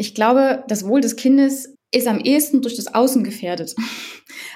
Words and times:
Ich 0.00 0.14
glaube, 0.14 0.62
das 0.68 0.86
Wohl 0.86 1.00
des 1.00 1.16
Kindes 1.16 1.74
ist 1.90 2.06
am 2.06 2.20
ehesten 2.20 2.62
durch 2.62 2.76
das 2.76 2.94
Außen 2.94 3.24
gefährdet. 3.24 3.74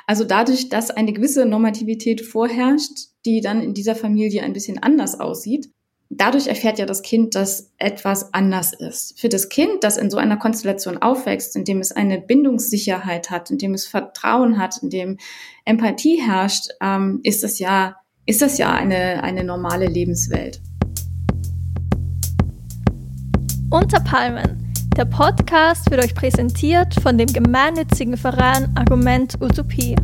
Also 0.04 0.24
dadurch, 0.24 0.68
dass 0.68 0.90
eine 0.90 1.12
gewisse 1.12 1.46
Normativität 1.46 2.22
vorherrscht, 2.22 2.90
die 3.24 3.40
dann 3.40 3.62
in 3.62 3.72
dieser 3.72 3.94
Familie 3.94 4.42
ein 4.42 4.52
bisschen 4.52 4.82
anders 4.82 5.18
aussieht. 5.20 5.70
Dadurch 6.10 6.48
erfährt 6.48 6.80
ja 6.80 6.86
das 6.86 7.02
Kind, 7.02 7.36
dass 7.36 7.70
etwas 7.78 8.34
anders 8.34 8.72
ist. 8.72 9.18
Für 9.20 9.28
das 9.28 9.48
Kind, 9.48 9.84
das 9.84 9.96
in 9.96 10.10
so 10.10 10.16
einer 10.18 10.36
Konstellation 10.36 10.98
aufwächst, 10.98 11.54
in 11.54 11.64
dem 11.64 11.78
es 11.78 11.92
eine 11.92 12.20
Bindungssicherheit 12.20 13.30
hat, 13.30 13.52
in 13.52 13.58
dem 13.58 13.74
es 13.74 13.86
Vertrauen 13.86 14.58
hat, 14.58 14.82
in 14.82 14.90
dem 14.90 15.18
Empathie 15.64 16.20
herrscht, 16.20 16.66
ähm, 16.82 17.20
ist 17.22 17.44
das 17.44 17.60
ja, 17.60 17.96
ist 18.26 18.42
das 18.42 18.58
ja 18.58 18.72
eine, 18.72 19.22
eine 19.22 19.44
normale 19.44 19.86
Lebenswelt. 19.86 20.60
Unter 23.70 24.00
Palmen 24.00 24.71
der 24.96 25.06
Podcast 25.06 25.90
wird 25.90 26.04
euch 26.04 26.14
präsentiert 26.14 26.94
von 27.02 27.16
dem 27.16 27.26
gemeinnützigen 27.26 28.18
Verein 28.18 28.70
Argument 28.76 29.34
Utopie. 29.40 29.96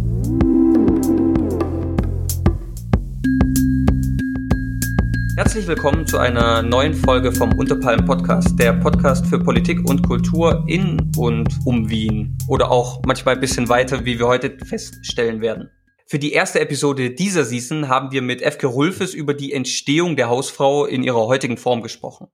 Herzlich 5.36 5.66
willkommen 5.66 6.06
zu 6.06 6.16
einer 6.16 6.62
neuen 6.62 6.94
Folge 6.94 7.32
vom 7.32 7.52
Unterpalmen 7.58 8.06
Podcast, 8.06 8.58
der 8.58 8.72
Podcast 8.72 9.26
für 9.26 9.38
Politik 9.38 9.86
und 9.88 10.06
Kultur 10.06 10.64
in 10.66 11.12
und 11.18 11.54
um 11.66 11.90
Wien 11.90 12.38
oder 12.48 12.70
auch 12.70 13.02
manchmal 13.04 13.34
ein 13.34 13.40
bisschen 13.40 13.68
weiter, 13.68 14.06
wie 14.06 14.18
wir 14.18 14.26
heute 14.26 14.56
feststellen 14.64 15.42
werden. 15.42 15.70
Für 16.06 16.18
die 16.18 16.32
erste 16.32 16.60
Episode 16.60 17.10
dieser 17.10 17.44
Season 17.44 17.88
haben 17.88 18.10
wir 18.10 18.22
mit 18.22 18.40
Efke 18.40 18.66
Rulfes 18.66 19.12
über 19.12 19.34
die 19.34 19.52
Entstehung 19.52 20.16
der 20.16 20.30
Hausfrau 20.30 20.86
in 20.86 21.02
ihrer 21.02 21.26
heutigen 21.26 21.58
Form 21.58 21.82
gesprochen. 21.82 22.28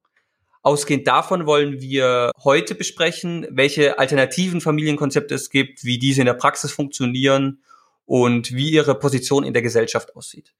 Ausgehend 0.64 1.06
davon 1.06 1.44
wollen 1.44 1.82
wir 1.82 2.30
heute 2.42 2.74
besprechen, 2.74 3.46
welche 3.50 3.98
alternativen 3.98 4.62
Familienkonzepte 4.62 5.34
es 5.34 5.50
gibt, 5.50 5.84
wie 5.84 5.98
diese 5.98 6.22
in 6.22 6.26
der 6.26 6.32
Praxis 6.32 6.72
funktionieren 6.72 7.62
und 8.06 8.50
wie 8.50 8.70
ihre 8.70 8.98
Position 8.98 9.44
in 9.44 9.52
der 9.52 9.60
Gesellschaft 9.60 10.16
aussieht. 10.16 10.54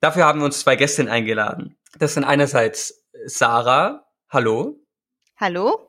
Dafür 0.00 0.26
haben 0.26 0.40
wir 0.40 0.44
uns 0.44 0.60
zwei 0.60 0.76
Gästinnen 0.76 1.10
eingeladen. 1.10 1.78
Das 1.98 2.12
sind 2.12 2.24
einerseits 2.24 3.06
Sarah, 3.24 4.04
hallo. 4.28 4.78
Hallo. 5.38 5.88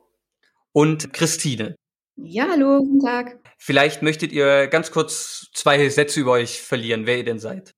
Und 0.71 1.11
Christine. 1.11 1.75
Ja, 2.15 2.47
hallo, 2.51 2.79
guten 2.79 3.01
Tag. 3.01 3.37
Vielleicht 3.57 4.01
möchtet 4.01 4.31
ihr 4.31 4.67
ganz 4.67 4.91
kurz 4.91 5.47
zwei 5.53 5.89
Sätze 5.89 6.21
über 6.21 6.31
euch 6.31 6.61
verlieren, 6.61 7.05
wer 7.05 7.17
ihr 7.17 7.25
denn 7.25 7.39
seid. 7.39 7.71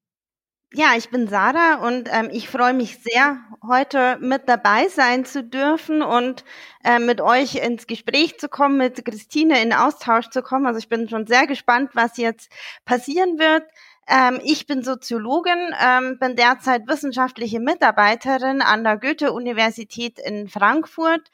Ja, 0.76 0.96
ich 0.98 1.10
bin 1.12 1.28
Sarah 1.28 1.86
und 1.88 2.10
ähm, 2.12 2.30
ich 2.32 2.50
freue 2.50 2.74
mich 2.74 2.98
sehr, 2.98 3.38
heute 3.62 4.18
mit 4.20 4.50
dabei 4.50 4.88
sein 4.88 5.24
zu 5.24 5.44
dürfen 5.44 6.02
und 6.02 6.44
äh, 6.84 6.98
mit 6.98 7.22
euch 7.22 7.56
ins 7.64 7.86
Gespräch 7.86 8.40
zu 8.40 8.50
kommen, 8.50 8.78
mit 8.78 9.06
Christine 9.06 9.62
in 9.62 9.72
Austausch 9.72 10.30
zu 10.32 10.42
kommen. 10.42 10.66
Also 10.66 10.80
ich 10.80 10.90
bin 10.90 11.08
schon 11.08 11.28
sehr 11.28 11.46
gespannt, 11.46 11.92
was 11.94 12.18
jetzt 12.18 12.52
passieren 12.86 13.38
wird. 13.38 13.64
Ähm, 14.08 14.42
ich 14.44 14.66
bin 14.66 14.84
Soziologin, 14.84 15.76
ähm, 15.80 16.18
bin 16.20 16.36
derzeit 16.36 16.88
wissenschaftliche 16.88 17.60
Mitarbeiterin 17.60 18.64
an 18.64 18.84
der 18.84 18.98
Goethe-Universität 18.98 20.18
in 20.20 20.48
Frankfurt 20.50 21.30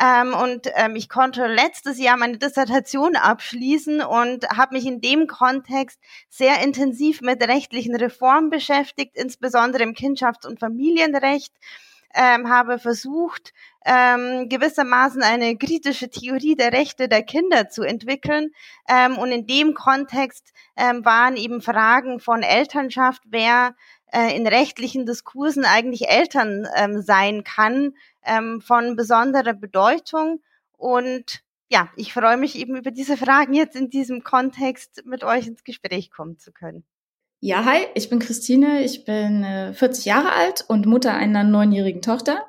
ähm, 0.00 0.34
und 0.34 0.66
ähm, 0.76 0.96
ich 0.96 1.10
konnte 1.10 1.46
letztes 1.46 1.98
Jahr 1.98 2.16
meine 2.16 2.38
Dissertation 2.38 3.16
abschließen 3.16 4.00
und 4.00 4.48
habe 4.48 4.74
mich 4.74 4.86
in 4.86 5.02
dem 5.02 5.26
Kontext 5.26 6.00
sehr 6.30 6.62
intensiv 6.62 7.20
mit 7.20 7.46
rechtlichen 7.46 7.94
Reformen 7.94 8.48
beschäftigt, 8.48 9.16
insbesondere 9.16 9.82
im 9.82 9.92
Kindschafts- 9.92 10.46
und 10.46 10.58
Familienrecht. 10.58 11.52
Ähm, 12.12 12.48
habe 12.48 12.80
versucht, 12.80 13.52
ähm, 13.86 14.48
gewissermaßen 14.48 15.22
eine 15.22 15.56
kritische 15.56 16.10
Theorie 16.10 16.56
der 16.56 16.72
Rechte 16.72 17.08
der 17.08 17.22
Kinder 17.22 17.68
zu 17.68 17.82
entwickeln. 17.82 18.50
Ähm, 18.88 19.16
und 19.16 19.30
in 19.30 19.46
dem 19.46 19.74
Kontext 19.74 20.52
ähm, 20.76 21.04
waren 21.04 21.36
eben 21.36 21.62
Fragen 21.62 22.18
von 22.18 22.42
Elternschaft, 22.42 23.22
wer 23.26 23.76
äh, 24.12 24.36
in 24.36 24.46
rechtlichen 24.46 25.06
Diskursen 25.06 25.64
eigentlich 25.64 26.08
Eltern 26.08 26.66
ähm, 26.74 27.00
sein 27.00 27.44
kann, 27.44 27.94
ähm, 28.24 28.60
von 28.60 28.96
besonderer 28.96 29.54
Bedeutung. 29.54 30.40
Und 30.76 31.42
ja, 31.68 31.88
ich 31.96 32.12
freue 32.12 32.36
mich 32.36 32.58
eben 32.58 32.76
über 32.76 32.90
diese 32.90 33.16
Fragen 33.16 33.54
jetzt 33.54 33.76
in 33.76 33.90
diesem 33.90 34.24
Kontext 34.24 35.02
mit 35.04 35.24
euch 35.24 35.46
ins 35.46 35.64
Gespräch 35.64 36.10
kommen 36.10 36.38
zu 36.38 36.52
können. 36.52 36.84
Ja, 37.42 37.64
hi, 37.64 37.86
ich 37.94 38.10
bin 38.10 38.18
Christine, 38.18 38.82
ich 38.82 39.04
bin 39.04 39.44
äh, 39.44 39.72
40 39.72 40.04
Jahre 40.04 40.32
alt 40.32 40.64
und 40.68 40.84
Mutter 40.84 41.14
einer 41.14 41.42
neunjährigen 41.42 42.02
Tochter. 42.02 42.44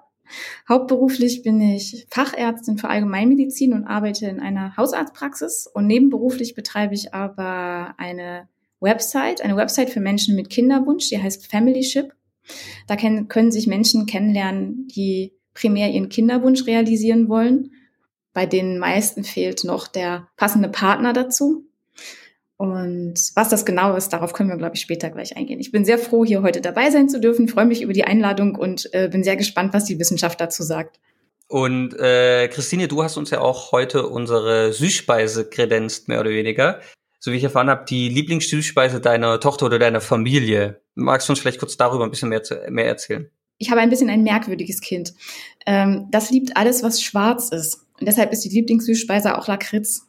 Hauptberuflich 0.68 1.44
bin 1.44 1.62
ich 1.62 2.08
Fachärztin 2.10 2.78
für 2.78 2.90
Allgemeinmedizin 2.90 3.74
und 3.74 3.86
arbeite 3.86 4.28
in 4.28 4.40
einer 4.40 4.76
Hausarztpraxis 4.76 5.68
und 5.68 5.88
nebenberuflich 5.88 6.56
betreibe 6.56 6.94
ich 6.94 7.14
aber 7.14 7.96
eine 7.98 8.50
Website, 8.80 9.42
eine 9.42 9.56
Website 9.56 9.92
für 9.92 10.00
Menschen 10.00 10.36
mit 10.36 10.50
Kinderwunsch, 10.50 11.10
die 11.10 11.22
heißt 11.22 11.50
Familyship. 11.50 12.14
Da 12.88 12.96
können 12.96 13.52
sich 13.52 13.68
Menschen 13.68 14.08
kennenlernen, 14.08 14.88
die 14.88 15.34
primär 15.54 15.90
ihren 15.90 16.10
Kinderwunsch 16.10 16.66
realisieren 16.66 17.30
wollen. 17.30 17.72
Bei 18.34 18.46
den 18.46 18.80
meisten 18.80 19.24
fehlt 19.24 19.64
noch 19.64 19.88
der 19.88 20.28
passende 20.38 20.70
Partner 20.70 21.14
dazu. 21.14 21.66
Und 22.62 23.16
was 23.34 23.50
das 23.50 23.66
genau 23.66 23.96
ist, 23.96 24.10
darauf 24.10 24.34
können 24.34 24.50
wir, 24.50 24.58
glaube 24.58 24.76
ich, 24.76 24.82
später 24.82 25.10
gleich 25.10 25.36
eingehen. 25.36 25.60
Ich 25.60 25.72
bin 25.72 25.84
sehr 25.84 25.98
froh, 25.98 26.24
hier 26.24 26.44
heute 26.44 26.62
dabei 26.62 26.92
sein 26.92 27.10
zu 27.10 27.20
dürfen, 27.20 27.48
freue 27.48 27.66
mich 27.66 27.82
über 27.82 27.92
die 27.92 28.04
Einladung 28.04 28.56
und 28.56 28.88
äh, 28.94 29.10
bin 29.10 29.24
sehr 29.24 29.36
gespannt, 29.36 29.74
was 29.74 29.86
die 29.86 29.98
Wissenschaft 29.98 30.40
dazu 30.40 30.62
sagt. 30.62 31.00
Und 31.48 32.00
äh, 32.00 32.48
Christine, 32.50 32.88
du 32.88 33.04
hast 33.04 33.18
uns 33.18 33.32
ja 33.32 33.42
auch 33.42 33.72
heute 33.72 34.08
unsere 34.08 34.72
Süßspeise 34.72 35.50
kredenzt, 35.50 36.08
mehr 36.08 36.20
oder 36.20 36.30
weniger. 36.30 36.82
So 37.20 37.32
wie 37.32 37.38
ich 37.38 37.44
erfahren 37.44 37.70
habe, 37.70 37.86
die 37.90 38.10
Lieblingssüßspeise 38.10 39.02
deiner 39.02 39.40
Tochter 39.40 39.66
oder 39.66 39.80
deiner 39.80 40.00
Familie. 40.00 40.82
Magst 40.96 41.28
du 41.28 41.34
uns 41.34 41.40
vielleicht 41.40 41.60
kurz 41.60 41.78
darüber 41.78 42.04
ein 42.04 42.12
bisschen 42.12 42.30
mehr, 42.30 42.44
zu, 42.44 42.62
mehr 42.70 42.86
erzählen? 42.86 43.30
Ich 43.62 43.70
habe 43.70 43.80
ein 43.80 43.90
bisschen 43.90 44.10
ein 44.10 44.24
merkwürdiges 44.24 44.82
Kind. 44.82 45.14
Ähm, 45.68 46.08
das 46.10 46.32
liebt 46.32 46.58
alles, 46.58 46.82
was 46.82 47.02
schwarz 47.02 47.50
ist. 47.50 47.86
Und 48.00 48.08
deshalb 48.08 48.34
ist 48.34 48.44
die 48.44 48.50
Lieblingssüßspeise 48.50 49.38
auch 49.38 49.48
Lakritz. 49.48 50.08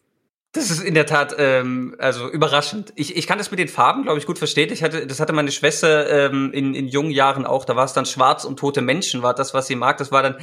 Das 0.52 0.70
ist 0.70 0.82
in 0.82 0.94
der 0.94 1.06
Tat 1.06 1.34
ähm, 1.38 1.94
also 1.98 2.30
überraschend. 2.30 2.92
Ich, 2.96 3.16
ich 3.16 3.26
kann 3.26 3.38
das 3.38 3.50
mit 3.50 3.60
den 3.60 3.68
Farben, 3.68 4.04
glaube 4.04 4.18
ich, 4.18 4.26
gut 4.26 4.38
verstehen. 4.38 4.72
Ich 4.72 4.82
hatte, 4.82 5.06
das 5.06 5.20
hatte 5.20 5.34
meine 5.34 5.52
Schwester 5.52 6.30
ähm, 6.30 6.50
in, 6.52 6.74
in 6.74 6.88
jungen 6.88 7.10
Jahren 7.10 7.44
auch. 7.44 7.66
Da 7.66 7.76
war 7.76 7.84
es 7.84 7.92
dann 7.92 8.06
schwarz 8.06 8.44
und 8.44 8.58
tote 8.58 8.80
Menschen, 8.80 9.22
war 9.22 9.34
das, 9.34 9.52
was 9.52 9.66
sie 9.66 9.76
mag. 9.76 9.98
Das 9.98 10.10
war 10.10 10.22
dann 10.22 10.36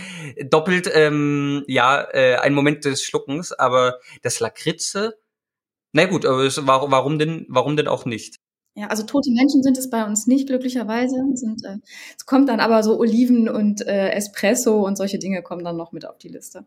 doppelt 0.48 0.90
ähm, 0.94 1.64
ja 1.68 2.02
äh, 2.12 2.36
ein 2.36 2.54
Moment 2.54 2.86
des 2.86 3.04
Schluckens. 3.04 3.52
Aber 3.52 4.00
das 4.22 4.40
Lakritze, 4.40 5.18
na 5.94 6.06
gut, 6.06 6.26
aber 6.26 6.44
es, 6.44 6.60
warum 6.66 7.18
denn, 7.18 7.48
warum 7.50 7.76
denn 7.76 7.88
auch 7.88 8.06
nicht? 8.06 8.40
Ja, 8.80 8.88
also 8.88 9.04
tote 9.04 9.30
Menschen 9.32 9.62
sind 9.62 9.78
es 9.78 9.90
bei 9.90 10.06
uns 10.06 10.26
nicht, 10.26 10.48
glücklicherweise. 10.48 11.18
Sind, 11.34 11.66
äh, 11.66 11.80
es 12.18 12.26
kommt 12.26 12.48
dann 12.48 12.62
aber 12.62 12.82
so 12.82 12.98
Oliven 12.98 13.50
und 13.50 13.86
äh, 13.86 14.12
Espresso 14.12 14.86
und 14.88 14.96
solche 14.96 15.20
Dinge 15.20 15.42
kommen 15.42 15.66
dann 15.66 15.76
noch 15.76 15.92
mit 15.92 16.08
auf 16.08 16.18
die 16.18 16.30
Liste. 16.30 16.64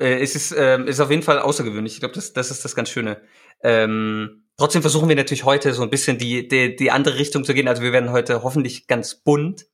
Äh, 0.00 0.18
es 0.20 0.34
ist, 0.34 0.50
äh, 0.50 0.82
ist 0.86 0.98
auf 0.98 1.08
jeden 1.08 1.22
Fall 1.22 1.38
außergewöhnlich. 1.38 1.92
Ich 1.92 2.00
glaube, 2.00 2.16
das, 2.16 2.32
das 2.32 2.50
ist 2.50 2.64
das 2.64 2.74
ganz 2.74 2.88
Schöne. 2.88 3.18
Ähm, 3.62 4.42
trotzdem 4.56 4.82
versuchen 4.82 5.08
wir 5.08 5.14
natürlich 5.14 5.44
heute 5.44 5.72
so 5.72 5.84
ein 5.84 5.90
bisschen 5.90 6.18
die, 6.18 6.48
die, 6.48 6.74
die 6.74 6.90
andere 6.90 7.16
Richtung 7.16 7.44
zu 7.44 7.54
gehen. 7.54 7.68
Also 7.68 7.82
wir 7.82 7.92
werden 7.92 8.10
heute 8.10 8.42
hoffentlich 8.42 8.88
ganz 8.88 9.14
bunt. 9.14 9.66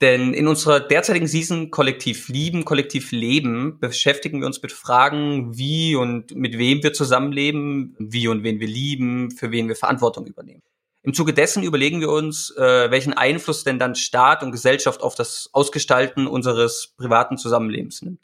Denn 0.00 0.32
in 0.32 0.46
unserer 0.46 0.78
derzeitigen 0.78 1.26
Season 1.26 1.72
Kollektiv 1.72 2.28
Lieben, 2.28 2.64
Kollektiv 2.64 3.10
Leben 3.10 3.80
beschäftigen 3.80 4.38
wir 4.40 4.46
uns 4.46 4.62
mit 4.62 4.70
Fragen, 4.70 5.58
wie 5.58 5.96
und 5.96 6.36
mit 6.36 6.56
wem 6.56 6.84
wir 6.84 6.92
zusammenleben, 6.92 7.96
wie 7.98 8.28
und 8.28 8.44
wen 8.44 8.60
wir 8.60 8.68
lieben, 8.68 9.32
für 9.32 9.50
wen 9.50 9.66
wir 9.66 9.74
Verantwortung 9.74 10.24
übernehmen. 10.26 10.62
Im 11.02 11.14
Zuge 11.14 11.32
dessen 11.32 11.62
überlegen 11.62 12.00
wir 12.00 12.10
uns, 12.10 12.54
äh, 12.56 12.90
welchen 12.90 13.14
Einfluss 13.14 13.64
denn 13.64 13.78
dann 13.78 13.94
Staat 13.94 14.42
und 14.42 14.52
Gesellschaft 14.52 15.02
auf 15.02 15.14
das 15.14 15.48
Ausgestalten 15.52 16.26
unseres 16.26 16.94
privaten 16.96 17.38
Zusammenlebens 17.38 18.02
nimmt. 18.02 18.20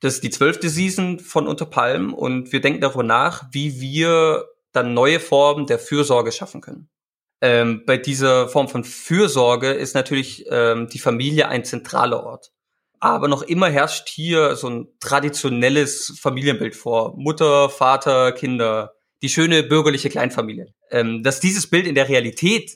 Das 0.00 0.14
ist 0.14 0.24
die 0.24 0.30
zwölfte 0.30 0.68
Season 0.68 1.20
von 1.20 1.46
Unter 1.46 1.64
Palmen 1.64 2.12
und 2.12 2.52
wir 2.52 2.60
denken 2.60 2.80
darüber 2.80 3.04
nach, 3.04 3.44
wie 3.52 3.80
wir 3.80 4.48
dann 4.72 4.94
neue 4.94 5.20
Formen 5.20 5.66
der 5.66 5.78
Fürsorge 5.78 6.32
schaffen 6.32 6.60
können. 6.60 6.88
Ähm, 7.40 7.84
bei 7.86 7.96
dieser 7.96 8.48
Form 8.48 8.68
von 8.68 8.84
Fürsorge 8.84 9.72
ist 9.72 9.94
natürlich 9.94 10.44
ähm, 10.50 10.88
die 10.88 10.98
Familie 10.98 11.48
ein 11.48 11.64
zentraler 11.64 12.24
Ort. 12.24 12.52
Aber 13.00 13.26
noch 13.26 13.42
immer 13.42 13.68
herrscht 13.68 14.08
hier 14.08 14.54
so 14.54 14.68
ein 14.68 14.88
traditionelles 15.00 16.18
Familienbild 16.20 16.76
vor. 16.76 17.14
Mutter, 17.16 17.68
Vater, 17.68 18.32
Kinder, 18.32 18.94
die 19.22 19.28
schöne 19.28 19.62
bürgerliche 19.62 20.10
Kleinfamilie. 20.10 20.74
Ähm, 20.90 21.22
dass 21.22 21.40
dieses 21.40 21.68
Bild 21.68 21.86
in 21.86 21.94
der 21.94 22.08
Realität 22.08 22.72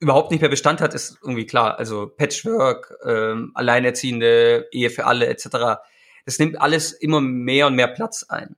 überhaupt 0.00 0.30
nicht 0.30 0.40
mehr 0.40 0.50
Bestand 0.50 0.80
hat, 0.80 0.94
ist 0.94 1.18
irgendwie 1.22 1.46
klar. 1.46 1.78
Also 1.78 2.06
Patchwork, 2.06 2.94
ähm, 3.04 3.50
Alleinerziehende, 3.54 4.68
Ehe 4.70 4.90
für 4.90 5.06
alle 5.06 5.26
etc. 5.26 5.80
Das 6.24 6.38
nimmt 6.38 6.60
alles 6.60 6.92
immer 6.92 7.20
mehr 7.20 7.66
und 7.66 7.74
mehr 7.74 7.88
Platz 7.88 8.24
ein. 8.28 8.56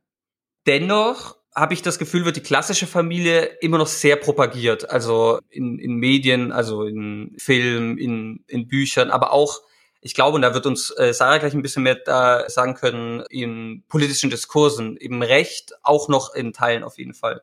Dennoch 0.66 1.36
habe 1.54 1.74
ich 1.74 1.82
das 1.82 1.98
Gefühl, 1.98 2.24
wird 2.24 2.36
die 2.36 2.42
klassische 2.42 2.86
Familie 2.86 3.44
immer 3.60 3.78
noch 3.78 3.86
sehr 3.86 4.16
propagiert. 4.16 4.90
Also 4.90 5.40
in, 5.48 5.78
in 5.78 5.94
Medien, 5.94 6.52
also 6.52 6.84
in 6.84 7.34
Filmen, 7.38 7.98
in, 7.98 8.44
in 8.46 8.68
Büchern, 8.68 9.10
aber 9.10 9.32
auch 9.32 9.60
Ich 10.00 10.14
glaube, 10.14 10.36
und 10.36 10.42
da 10.42 10.54
wird 10.54 10.66
uns 10.66 10.90
äh, 10.96 11.12
Sarah 11.12 11.38
gleich 11.38 11.52
ein 11.52 11.62
bisschen 11.62 11.82
mehr 11.82 11.96
da 11.96 12.48
sagen 12.48 12.74
können, 12.74 13.22
in 13.28 13.84
politischen 13.88 14.30
Diskursen, 14.30 14.96
eben 14.96 15.22
Recht 15.22 15.74
auch 15.82 16.08
noch 16.08 16.34
in 16.34 16.52
Teilen 16.52 16.84
auf 16.84 16.98
jeden 16.98 17.14
Fall. 17.14 17.42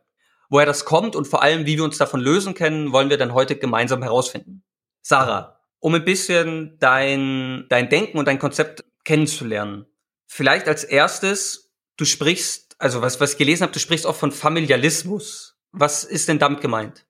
Woher 0.50 0.66
das 0.66 0.86
kommt 0.86 1.16
und 1.16 1.28
vor 1.28 1.44
allem, 1.44 1.66
wie 1.66 1.78
wir 1.78 1.84
uns 1.84 1.98
davon 1.98 2.20
lösen 2.20 2.54
können, 2.54 2.92
wollen 2.94 3.10
wir 3.10 3.18
dann 3.18 3.34
heute 3.34 3.58
gemeinsam 3.58 4.02
herausfinden. 4.02 4.64
Sarah, 5.02 5.60
um 5.80 5.94
ein 5.94 6.06
bisschen 6.06 6.78
dein, 6.80 7.66
dein 7.70 7.90
Denken 7.90 8.18
und 8.18 8.26
dein 8.28 8.40
Konzept 8.40 8.84
kennenzulernen. 9.04 9.86
Vielleicht 10.26 10.68
als 10.68 10.84
erstes, 10.84 11.72
du 11.96 12.06
sprichst, 12.06 12.76
also 12.80 13.02
was, 13.02 13.20
was 13.20 13.34
ich 13.34 13.38
gelesen 13.38 13.64
habe, 13.64 13.74
du 13.74 13.80
sprichst 13.80 14.06
auch 14.06 14.16
von 14.16 14.32
Familialismus. 14.32 15.58
Was 15.72 16.04
ist 16.04 16.28
denn 16.28 16.40
damit 16.40 16.62
gemeint? 16.62 17.07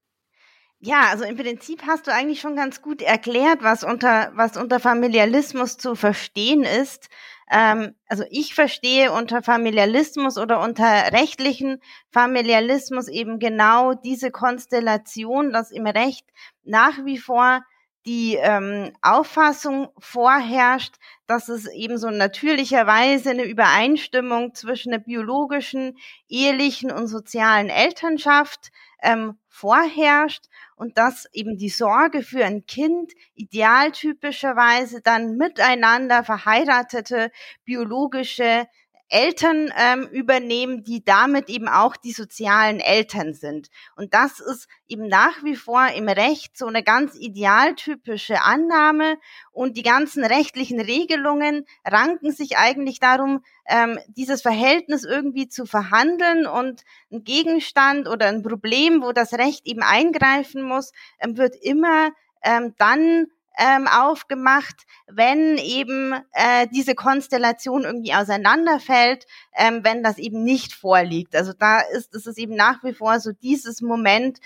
Ja, 0.79 1.07
also 1.09 1.23
im 1.23 1.35
Prinzip 1.37 1.83
hast 1.87 2.05
du 2.05 2.13
eigentlich 2.13 2.39
schon 2.39 2.55
ganz 2.55 2.81
gut 2.83 3.01
erklärt, 3.01 3.63
was 3.63 3.83
unter, 3.83 4.31
was 4.35 4.57
unter 4.57 4.79
Familialismus 4.79 5.77
zu 5.77 5.95
verstehen 5.95 6.63
ist. 6.63 7.09
Ähm, 7.49 7.95
also 8.07 8.23
ich 8.29 8.53
verstehe 8.53 9.11
unter 9.11 9.41
Familialismus 9.41 10.37
oder 10.37 10.61
unter 10.61 10.85
rechtlichen 11.13 11.81
Familialismus 12.11 13.07
eben 13.07 13.39
genau 13.39 13.93
diese 13.95 14.29
Konstellation, 14.29 15.51
dass 15.51 15.71
im 15.71 15.87
Recht 15.87 16.27
nach 16.63 17.03
wie 17.05 17.17
vor 17.17 17.63
die 18.05 18.35
ähm, 18.35 18.93
Auffassung 19.01 19.89
vorherrscht, 19.97 20.95
dass 21.25 21.49
es 21.49 21.67
eben 21.67 21.97
so 21.97 22.09
natürlicherweise 22.11 23.31
eine 23.31 23.43
Übereinstimmung 23.45 24.53
zwischen 24.53 24.91
der 24.91 24.99
biologischen, 24.99 25.97
ehelichen 26.29 26.91
und 26.91 27.07
sozialen 27.07 27.69
Elternschaft 27.69 28.71
ähm, 29.01 29.37
vorherrscht 29.47 30.45
und 30.75 30.97
dass 30.97 31.27
eben 31.33 31.57
die 31.57 31.69
Sorge 31.69 32.23
für 32.23 32.45
ein 32.45 32.65
Kind 32.65 33.13
idealtypischerweise 33.35 35.01
dann 35.01 35.37
miteinander 35.37 36.23
verheiratete 36.23 37.31
biologische 37.65 38.67
Eltern 39.09 39.71
ähm, 39.77 40.07
übernehmen, 40.11 40.83
die 40.83 41.03
damit 41.03 41.49
eben 41.49 41.67
auch 41.67 41.95
die 41.95 42.11
sozialen 42.11 42.79
Eltern 42.79 43.33
sind. 43.33 43.69
Und 43.95 44.13
das 44.13 44.39
ist 44.39 44.67
eben 44.87 45.07
nach 45.07 45.43
wie 45.43 45.55
vor 45.55 45.87
im 45.95 46.09
Recht 46.09 46.57
so 46.57 46.67
eine 46.67 46.83
ganz 46.83 47.15
idealtypische 47.15 48.41
Annahme. 48.41 49.17
Und 49.51 49.77
die 49.77 49.83
ganzen 49.83 50.25
rechtlichen 50.25 50.79
Regelungen 50.79 51.65
ranken 51.85 52.31
sich 52.31 52.57
eigentlich 52.57 52.99
darum, 52.99 53.43
ähm, 53.67 53.97
dieses 54.07 54.41
Verhältnis 54.41 55.03
irgendwie 55.03 55.47
zu 55.47 55.65
verhandeln 55.65 56.45
und 56.45 56.83
ein 57.11 57.23
Gegenstand 57.23 58.07
oder 58.07 58.27
ein 58.27 58.43
Problem, 58.43 59.01
wo 59.01 59.13
das 59.13 59.33
Recht 59.33 59.65
eben 59.65 59.81
eingreifen 59.81 60.61
muss, 60.61 60.91
ähm, 61.19 61.37
wird 61.37 61.55
immer 61.55 62.11
ähm, 62.43 62.73
dann 62.77 63.27
ähm, 63.57 63.87
aufgemacht, 63.87 64.85
wenn 65.07 65.57
eben 65.57 66.13
äh, 66.33 66.67
diese 66.71 66.95
Konstellation 66.95 67.83
irgendwie 67.83 68.13
auseinanderfällt, 68.13 69.25
ähm, 69.55 69.83
wenn 69.83 70.03
das 70.03 70.17
eben 70.17 70.43
nicht 70.43 70.73
vorliegt. 70.73 71.35
Also 71.35 71.53
da 71.57 71.79
ist, 71.79 72.13
ist 72.13 72.27
es 72.27 72.37
eben 72.37 72.55
nach 72.55 72.83
wie 72.83 72.93
vor 72.93 73.19
so 73.19 73.31
dieses 73.31 73.81
Moment, 73.81 74.39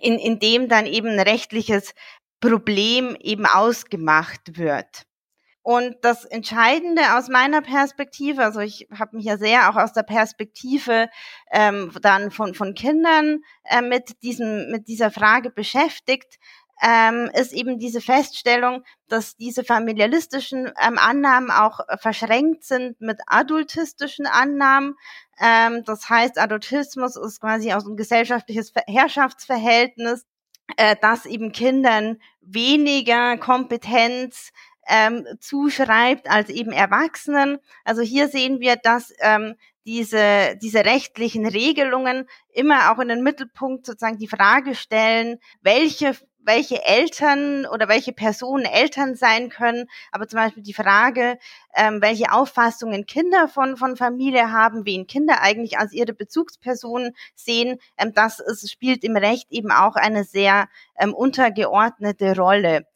in, 0.00 0.18
in 0.18 0.38
dem 0.38 0.68
dann 0.68 0.86
eben 0.86 1.08
ein 1.08 1.20
rechtliches 1.20 1.94
Problem 2.40 3.16
eben 3.20 3.46
ausgemacht 3.46 4.56
wird. 4.56 5.06
Und 5.62 5.96
das 6.00 6.24
Entscheidende 6.24 7.16
aus 7.16 7.28
meiner 7.28 7.60
Perspektive, 7.60 8.42
also 8.42 8.60
ich 8.60 8.88
habe 8.98 9.16
mich 9.16 9.26
ja 9.26 9.36
sehr 9.36 9.68
auch 9.68 9.76
aus 9.76 9.92
der 9.92 10.04
Perspektive 10.04 11.10
ähm, 11.52 11.92
dann 12.00 12.30
von, 12.30 12.54
von 12.54 12.74
Kindern 12.74 13.42
äh, 13.64 13.82
mit, 13.82 14.22
diesem, 14.22 14.70
mit 14.70 14.88
dieser 14.88 15.10
Frage 15.10 15.50
beschäftigt, 15.50 16.38
ähm, 16.82 17.30
ist 17.34 17.52
eben 17.52 17.78
diese 17.78 18.00
Feststellung, 18.00 18.84
dass 19.08 19.36
diese 19.36 19.64
familialistischen 19.64 20.72
ähm, 20.80 20.98
Annahmen 20.98 21.50
auch 21.50 21.80
äh, 21.88 21.98
verschränkt 21.98 22.64
sind 22.64 23.00
mit 23.00 23.18
adultistischen 23.26 24.26
Annahmen. 24.26 24.96
Ähm, 25.38 25.84
das 25.84 26.08
heißt, 26.08 26.38
Adultismus 26.38 27.16
ist 27.16 27.40
quasi 27.40 27.72
auch 27.72 27.80
so 27.80 27.90
ein 27.90 27.96
gesellschaftliches 27.96 28.72
Herrschaftsverhältnis, 28.86 30.24
äh, 30.76 30.96
das 31.00 31.26
eben 31.26 31.52
Kindern 31.52 32.18
weniger 32.40 33.36
Kompetenz 33.36 34.50
ähm, 34.88 35.26
zuschreibt 35.38 36.30
als 36.30 36.48
eben 36.48 36.72
Erwachsenen. 36.72 37.58
Also 37.84 38.02
hier 38.02 38.28
sehen 38.28 38.60
wir, 38.60 38.76
dass 38.76 39.12
ähm, 39.20 39.54
diese, 39.86 40.56
diese 40.62 40.84
rechtlichen 40.84 41.46
Regelungen 41.46 42.26
immer 42.52 42.92
auch 42.92 42.98
in 42.98 43.08
den 43.08 43.22
Mittelpunkt 43.22 43.86
sozusagen 43.86 44.18
die 44.18 44.28
Frage 44.28 44.74
stellen, 44.74 45.38
welche 45.62 46.14
welche 46.44 46.84
Eltern 46.84 47.66
oder 47.66 47.88
welche 47.88 48.12
Personen 48.12 48.64
Eltern 48.64 49.14
sein 49.14 49.48
können, 49.48 49.86
aber 50.12 50.26
zum 50.26 50.38
Beispiel 50.38 50.62
die 50.62 50.74
Frage, 50.74 51.38
ähm, 51.74 52.00
welche 52.02 52.32
Auffassungen 52.32 53.06
Kinder 53.06 53.48
von, 53.48 53.76
von 53.76 53.96
Familie 53.96 54.52
haben, 54.52 54.86
wen 54.86 55.06
Kinder 55.06 55.40
eigentlich 55.42 55.78
als 55.78 55.92
ihre 55.92 56.12
Bezugspersonen 56.12 57.14
sehen, 57.34 57.78
ähm, 57.98 58.12
das 58.14 58.40
ist, 58.40 58.70
spielt 58.70 59.04
im 59.04 59.16
Recht 59.16 59.50
eben 59.50 59.70
auch 59.70 59.96
eine 59.96 60.24
sehr 60.24 60.68
ähm, 60.98 61.14
untergeordnete 61.14 62.36
Rolle. 62.36 62.86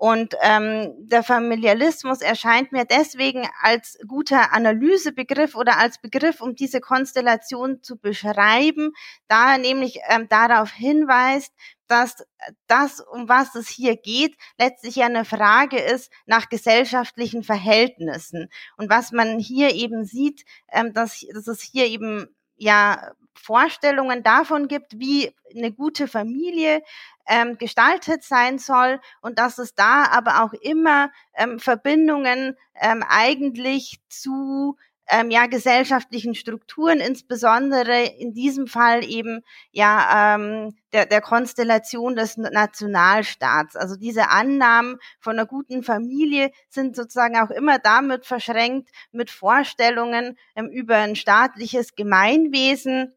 Und 0.00 0.34
ähm, 0.40 0.94
der 0.96 1.22
Familialismus 1.22 2.22
erscheint 2.22 2.72
mir 2.72 2.86
deswegen 2.86 3.46
als 3.60 3.98
guter 4.08 4.50
Analysebegriff 4.54 5.54
oder 5.54 5.76
als 5.76 6.00
Begriff, 6.00 6.40
um 6.40 6.54
diese 6.54 6.80
Konstellation 6.80 7.82
zu 7.82 7.98
beschreiben, 7.98 8.92
da 9.28 9.52
er 9.52 9.58
nämlich 9.58 9.98
ähm, 10.08 10.26
darauf 10.30 10.72
hinweist, 10.72 11.52
dass 11.90 12.24
das, 12.68 13.00
um 13.00 13.28
was 13.28 13.54
es 13.56 13.68
hier 13.68 13.96
geht, 13.96 14.36
letztlich 14.58 14.96
ja 14.96 15.06
eine 15.06 15.24
Frage 15.24 15.78
ist 15.78 16.12
nach 16.26 16.48
gesellschaftlichen 16.48 17.42
Verhältnissen. 17.42 18.48
Und 18.76 18.88
was 18.88 19.10
man 19.10 19.38
hier 19.38 19.74
eben 19.74 20.04
sieht, 20.04 20.44
ähm, 20.70 20.92
dass, 20.92 21.26
dass 21.34 21.48
es 21.48 21.62
hier 21.62 21.86
eben 21.86 22.28
ja 22.56 23.12
Vorstellungen 23.34 24.22
davon 24.22 24.68
gibt, 24.68 24.98
wie 24.98 25.34
eine 25.54 25.72
gute 25.72 26.06
Familie 26.06 26.82
ähm, 27.26 27.58
gestaltet 27.58 28.22
sein 28.22 28.58
soll 28.58 29.00
und 29.22 29.38
dass 29.38 29.58
es 29.58 29.74
da 29.74 30.04
aber 30.04 30.44
auch 30.44 30.52
immer 30.52 31.10
ähm, 31.34 31.58
Verbindungen 31.58 32.56
ähm, 32.74 33.04
eigentlich 33.08 34.00
zu 34.08 34.76
ähm, 35.10 35.30
ja 35.30 35.46
gesellschaftlichen 35.46 36.34
Strukturen, 36.34 37.00
insbesondere 37.00 38.04
in 38.04 38.32
diesem 38.32 38.66
Fall 38.66 39.04
eben 39.04 39.42
ja 39.72 40.34
ähm, 40.36 40.76
der, 40.92 41.06
der 41.06 41.20
Konstellation 41.20 42.16
des 42.16 42.36
Nationalstaats. 42.36 43.76
Also 43.76 43.96
diese 43.96 44.28
Annahmen 44.30 44.98
von 45.18 45.38
einer 45.38 45.46
guten 45.46 45.82
Familie 45.82 46.50
sind 46.68 46.96
sozusagen 46.96 47.36
auch 47.36 47.50
immer 47.50 47.78
damit 47.78 48.26
verschränkt 48.26 48.90
mit 49.12 49.30
Vorstellungen 49.30 50.38
ähm, 50.54 50.68
über 50.68 50.96
ein 50.96 51.16
staatliches 51.16 51.94
Gemeinwesen. 51.94 53.14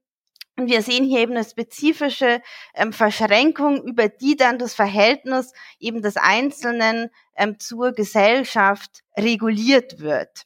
Und 0.56 0.68
wir 0.68 0.84
sehen 0.84 1.04
hier 1.04 1.22
eben 1.22 1.34
eine 1.34 1.44
spezifische 1.44 2.42
ähm, 2.76 2.94
Verschränkung, 2.94 3.84
über 3.88 4.08
die 4.08 4.36
dann 4.36 4.60
das 4.60 4.76
Verhältnis 4.76 5.52
eben 5.80 6.04
des 6.04 6.16
Einzelnen 6.16 7.10
ähm, 7.36 7.60
zur 7.60 7.92
Gesellschaft 7.92 9.04
reguliert 9.18 10.00
wird. 10.00 10.46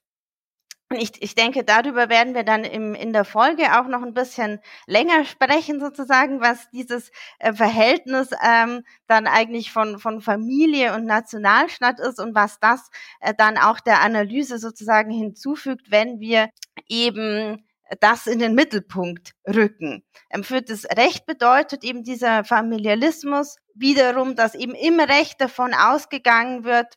Ich, 0.94 1.22
ich 1.22 1.36
denke, 1.36 1.66
darüber 1.66 2.08
werden 2.08 2.34
wir 2.34 2.44
dann 2.44 2.64
im, 2.64 2.96
in 2.96 3.12
der 3.12 3.26
Folge 3.26 3.78
auch 3.78 3.88
noch 3.88 4.04
ein 4.04 4.14
bisschen 4.14 4.62
länger 4.86 5.26
sprechen, 5.26 5.82
sozusagen, 5.82 6.40
was 6.40 6.70
dieses 6.70 7.12
äh, 7.40 7.52
Verhältnis 7.52 8.30
ähm, 8.42 8.84
dann 9.06 9.28
eigentlich 9.28 9.74
von, 9.74 10.00
von 10.00 10.22
Familie 10.22 10.96
und 10.96 11.06
Nationalstaat 11.06 12.00
ist 12.00 12.22
und 12.22 12.36
was 12.36 12.62
das 12.62 12.90
äh, 13.20 13.34
dann 13.38 13.58
auch 13.58 13.82
der 13.82 14.02
Analyse 14.02 14.60
sozusagen 14.60 15.12
hinzufügt, 15.12 15.92
wenn 15.92 16.22
wir 16.22 16.50
eben 16.88 17.66
das 18.00 18.28
in 18.28 18.40
den 18.40 18.56
Mittelpunkt 18.56 19.34
rücken. 19.48 20.04
Ähm, 20.30 20.44
für 20.44 20.62
das 20.62 20.86
Recht 20.86 21.26
bedeutet 21.26 21.84
eben 21.84 22.04
dieser 22.04 22.44
Familialismus 22.44 23.58
wiederum, 23.74 24.36
dass 24.36 24.56
eben 24.56 24.74
im 24.74 25.00
Recht 25.00 25.42
davon 25.42 25.74
ausgegangen 25.74 26.64
wird, 26.64 26.96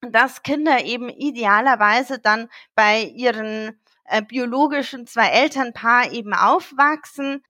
dass 0.00 0.42
Kinder 0.42 0.84
eben 0.84 1.08
idealerweise 1.08 2.18
dann 2.18 2.48
bei 2.74 3.02
ihren 3.02 3.78
äh, 4.04 4.22
biologischen 4.22 5.06
zwei 5.06 5.28
Elternpaar 5.28 6.12
eben 6.12 6.34
aufwachsen. 6.34 7.42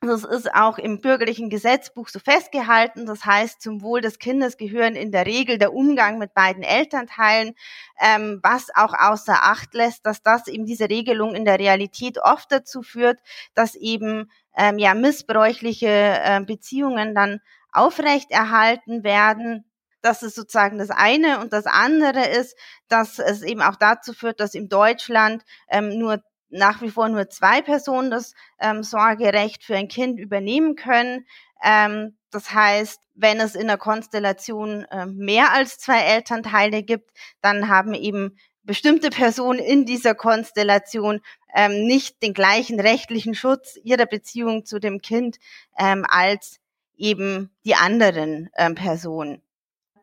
Das 0.00 0.22
ist 0.22 0.52
auch 0.54 0.76
im 0.76 1.00
bürgerlichen 1.00 1.48
Gesetzbuch 1.48 2.08
so 2.08 2.18
festgehalten. 2.18 3.06
Das 3.06 3.24
heißt, 3.24 3.62
zum 3.62 3.80
Wohl 3.80 4.02
des 4.02 4.18
Kindes 4.18 4.58
gehören 4.58 4.96
in 4.96 5.12
der 5.12 5.24
Regel 5.24 5.56
der 5.56 5.72
Umgang 5.72 6.18
mit 6.18 6.34
beiden 6.34 6.62
Elternteilen, 6.62 7.54
ähm, 7.98 8.40
was 8.42 8.68
auch 8.74 8.92
außer 8.92 9.42
Acht 9.42 9.72
lässt, 9.72 10.04
dass 10.04 10.22
das 10.22 10.46
eben 10.48 10.66
diese 10.66 10.90
Regelung 10.90 11.34
in 11.34 11.46
der 11.46 11.58
Realität 11.58 12.18
oft 12.18 12.52
dazu 12.52 12.82
führt, 12.82 13.18
dass 13.54 13.76
eben 13.76 14.30
ähm, 14.56 14.78
ja 14.78 14.92
missbräuchliche 14.94 15.88
äh, 15.88 16.40
Beziehungen 16.44 17.14
dann 17.14 17.40
aufrechterhalten 17.72 19.04
werden 19.04 19.64
das 20.04 20.22
ist 20.22 20.34
sozusagen 20.34 20.76
das 20.76 20.90
eine. 20.90 21.40
Und 21.40 21.54
das 21.54 21.64
andere 21.64 22.28
ist, 22.28 22.56
dass 22.88 23.18
es 23.18 23.42
eben 23.42 23.62
auch 23.62 23.76
dazu 23.76 24.12
führt, 24.12 24.38
dass 24.38 24.54
in 24.54 24.68
Deutschland 24.68 25.42
ähm, 25.70 25.98
nur 25.98 26.22
nach 26.50 26.82
wie 26.82 26.90
vor 26.90 27.08
nur 27.08 27.30
zwei 27.30 27.62
Personen 27.62 28.10
das 28.10 28.34
ähm, 28.60 28.82
Sorgerecht 28.82 29.64
für 29.64 29.76
ein 29.76 29.88
Kind 29.88 30.20
übernehmen 30.20 30.76
können. 30.76 31.26
Ähm, 31.62 32.18
das 32.30 32.52
heißt, 32.52 33.00
wenn 33.14 33.40
es 33.40 33.54
in 33.54 33.66
der 33.66 33.78
Konstellation 33.78 34.84
äh, 34.90 35.06
mehr 35.06 35.52
als 35.52 35.78
zwei 35.78 36.00
Elternteile 36.00 36.82
gibt, 36.82 37.10
dann 37.40 37.68
haben 37.68 37.94
eben 37.94 38.36
bestimmte 38.62 39.08
Personen 39.08 39.58
in 39.58 39.86
dieser 39.86 40.14
Konstellation 40.14 41.22
ähm, 41.54 41.86
nicht 41.86 42.22
den 42.22 42.34
gleichen 42.34 42.78
rechtlichen 42.78 43.34
Schutz 43.34 43.78
ihrer 43.82 44.06
Beziehung 44.06 44.66
zu 44.66 44.78
dem 44.78 45.00
Kind 45.00 45.38
ähm, 45.78 46.04
als 46.06 46.60
eben 46.96 47.50
die 47.64 47.74
anderen 47.74 48.50
ähm, 48.56 48.74
Personen. 48.74 49.43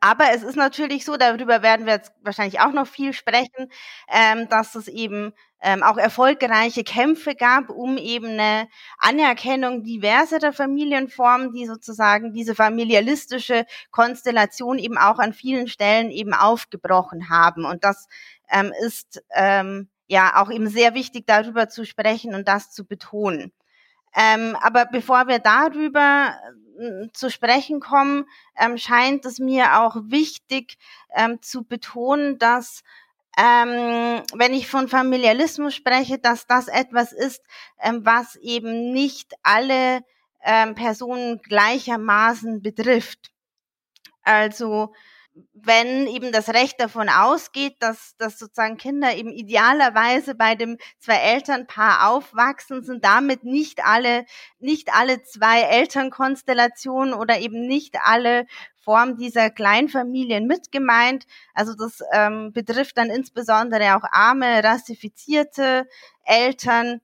Aber 0.04 0.32
es 0.34 0.42
ist 0.44 0.56
natürlich 0.56 1.06
so, 1.06 1.16
darüber 1.16 1.62
werden 1.62 1.86
wir 1.86 1.94
jetzt 1.94 2.12
wahrscheinlich 2.24 2.60
auch 2.60 2.72
noch 2.74 2.88
viel 2.88 3.14
sprechen, 3.14 3.70
ähm, 4.10 4.50
dass 4.50 4.74
es 4.76 4.88
eben 4.88 5.32
ähm, 5.62 5.84
auch 5.84 5.98
erfolgreiche 5.98 6.84
Kämpfe 6.84 7.36
gab, 7.36 7.70
um 7.70 7.98
eben 7.98 8.26
eine 8.40 8.68
Anerkennung 8.98 9.84
diverserer 9.84 10.54
Familienformen, 10.54 11.54
die 11.54 11.68
sozusagen 11.68 12.34
diese 12.34 12.56
familialistische 12.56 13.66
Konstellation 13.92 14.80
eben 14.80 14.98
auch 14.98 15.20
an 15.20 15.34
vielen 15.34 15.68
Stellen 15.68 16.10
eben 16.10 16.34
aufgebrochen 16.34 17.30
haben. 17.30 17.64
Und 17.66 17.84
das 17.84 18.08
ähm, 18.50 18.74
ist 18.84 19.22
ähm, 19.36 19.88
ja 20.08 20.42
auch 20.42 20.50
eben 20.50 20.68
sehr 20.68 20.96
wichtig, 20.96 21.26
darüber 21.28 21.70
zu 21.70 21.86
sprechen 21.86 22.34
und 22.34 22.48
das 22.48 22.72
zu 22.72 22.86
betonen. 22.88 23.52
Ähm, 24.16 24.58
aber 24.62 24.86
bevor 24.86 25.28
wir 25.28 25.40
darüber 25.40 26.36
äh, 26.80 27.08
zu 27.14 27.30
sprechen 27.30 27.80
kommen, 27.80 28.26
ähm, 28.58 28.78
scheint 28.78 29.26
es 29.26 29.40
mir 29.40 29.80
auch 29.82 29.96
wichtig 30.06 30.78
ähm, 31.16 31.42
zu 31.42 31.64
betonen, 31.64 32.38
dass 32.38 32.84
ähm, 33.38 34.24
wenn 34.34 34.54
ich 34.54 34.68
von 34.68 34.90
Familialismus 34.90 35.74
spreche, 35.74 36.20
dass 36.20 36.48
das 36.48 36.68
etwas 36.68 37.14
ist, 37.14 37.42
ähm, 37.82 38.06
was 38.06 38.36
eben 38.36 38.92
nicht 38.92 39.34
alle 39.42 40.04
ähm, 40.44 40.76
Personen 40.76 41.42
gleichermaßen 41.42 42.62
betrifft. 42.62 43.32
Also 44.24 44.94
wenn 45.54 46.08
eben 46.08 46.32
das 46.32 46.50
Recht 46.50 46.80
davon 46.82 47.08
ausgeht, 47.08 47.76
dass, 47.80 48.16
dass 48.18 48.38
sozusagen 48.38 48.78
Kinder 48.78 49.16
eben 49.16 49.32
idealerweise 49.32 50.36
bei 50.36 50.56
dem 50.56 50.78
zwei 51.00 51.16
Elternpaar 51.16 52.10
aufwachsen, 52.10 52.84
sind 52.84 53.06
damit 53.06 53.44
nicht 53.44 53.86
alle, 53.86 54.26
nicht 54.60 54.94
alle 54.94 55.24
zwei 55.24 55.62
Elternkonstellationen 55.62 57.14
oder 57.14 57.40
eben 57.40 57.66
nicht 57.66 57.98
alle 58.04 58.46
Formen 58.84 59.16
dieser 59.16 59.50
Kleinfamilien 59.50 60.48
mit 60.48 60.72
gemeint. 60.72 61.26
Also 61.54 61.76
das 61.76 62.00
ähm, 62.12 62.52
betrifft 62.52 62.98
dann 62.98 63.10
insbesondere 63.10 63.96
auch 63.96 64.04
arme, 64.12 64.64
rassifizierte 64.64 65.88
Eltern, 66.26 67.00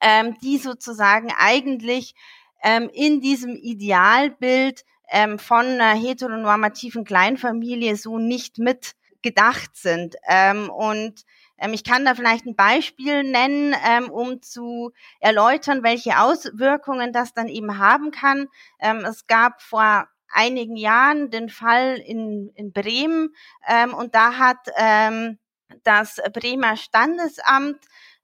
ähm, 0.00 0.36
die 0.42 0.58
sozusagen 0.58 1.32
eigentlich 1.38 2.14
ähm, 2.62 2.90
in 2.92 3.20
diesem 3.20 3.54
Idealbild 3.54 4.84
ähm, 5.10 5.38
von 5.38 5.66
einer 5.66 5.94
heteronormativen 5.94 7.04
Kleinfamilie 7.04 7.96
so 7.96 8.18
nicht 8.18 8.58
mitgedacht 8.58 9.76
sind. 9.76 10.16
Ähm, 10.28 10.70
und 10.70 11.24
ähm, 11.58 11.72
ich 11.72 11.84
kann 11.84 12.04
da 12.04 12.14
vielleicht 12.14 12.46
ein 12.46 12.56
Beispiel 12.56 13.22
nennen, 13.22 13.74
ähm, 13.86 14.10
um 14.10 14.42
zu 14.42 14.92
erläutern, 15.20 15.82
welche 15.82 16.18
Auswirkungen 16.18 17.12
das 17.12 17.32
dann 17.32 17.48
eben 17.48 17.78
haben 17.78 18.10
kann. 18.10 18.48
Ähm, 18.80 18.98
es 19.04 19.26
gab 19.26 19.62
vor 19.62 20.08
einigen 20.28 20.76
Jahren 20.76 21.30
den 21.30 21.48
Fall 21.48 21.96
in, 21.98 22.50
in 22.54 22.72
Bremen 22.72 23.34
ähm, 23.66 23.94
und 23.94 24.14
da 24.14 24.38
hat 24.38 24.58
das 25.82 26.20
Bremer 26.32 26.76
Standesamt 26.76 27.78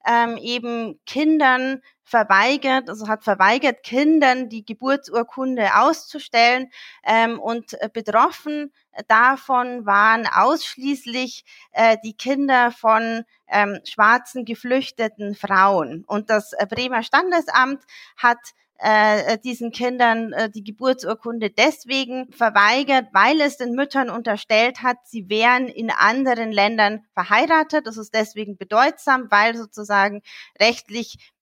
ähm, 0.07 0.37
eben 0.37 1.01
Kindern 1.07 1.83
verweigert, 2.05 2.89
also 2.91 3.09
hat 3.09 3.25
verweigert, 3.25 3.83
Kindern 3.83 4.49
die 4.49 4.65
Geburtsurkunde 4.65 5.77
auszustellen. 5.77 6.71
Ähm, 7.05 7.41
und 7.41 7.81
äh, 7.81 7.89
betroffen 7.93 8.73
davon 9.09 9.87
waren 9.87 10.27
ausschließlich 10.27 11.45
äh, 11.73 11.97
die 12.05 12.15
Kinder 12.15 12.71
von 12.71 13.25
ähm, 13.49 13.81
schwarzen 13.85 14.45
geflüchteten 14.45 15.35
Frauen. 15.35 16.05
Und 16.07 16.31
das 16.31 16.53
äh, 16.53 16.67
Bremer 16.67 17.03
Standesamt 17.03 17.83
hat 18.17 18.39
äh, 18.83 19.39
diesen 19.39 19.71
Kindern 19.71 20.33
äh, 20.33 20.51
die 20.51 20.65
Geburtsurkunde 20.65 21.51
deswegen 21.51 22.33
verweigert, 22.33 23.07
weil 23.13 23.41
es 23.41 23.57
den 23.57 23.75
Müttern 23.75 24.11
unterstellt 24.11 24.83
hat, 24.83 24.97
sie 25.05 25.29
wären 25.29 25.69
in 25.69 25.91
anderen 25.91 26.51
Ländern 26.51 27.05
verheiratet. 27.15 27.87
Das 27.87 27.97
ist 27.97 28.13
deswegen 28.13 28.57
bedeutsam, 28.57 29.31
weil 29.31 29.57
sozusagen 29.57 30.23
rechtlich 30.61 31.33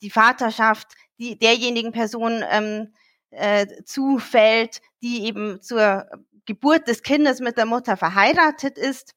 die 0.00 0.10
Vaterschaft 0.10 0.86
die, 1.18 1.38
derjenigen 1.38 1.92
Person 1.92 2.42
ähm, 2.50 2.94
äh, 3.30 3.66
zufällt, 3.84 4.80
die 5.02 5.24
eben 5.26 5.60
zur 5.60 6.06
Geburt 6.46 6.88
des 6.88 7.02
Kindes 7.02 7.40
mit 7.40 7.58
der 7.58 7.66
Mutter 7.66 7.98
verheiratet 7.98 8.78
ist. 8.78 9.14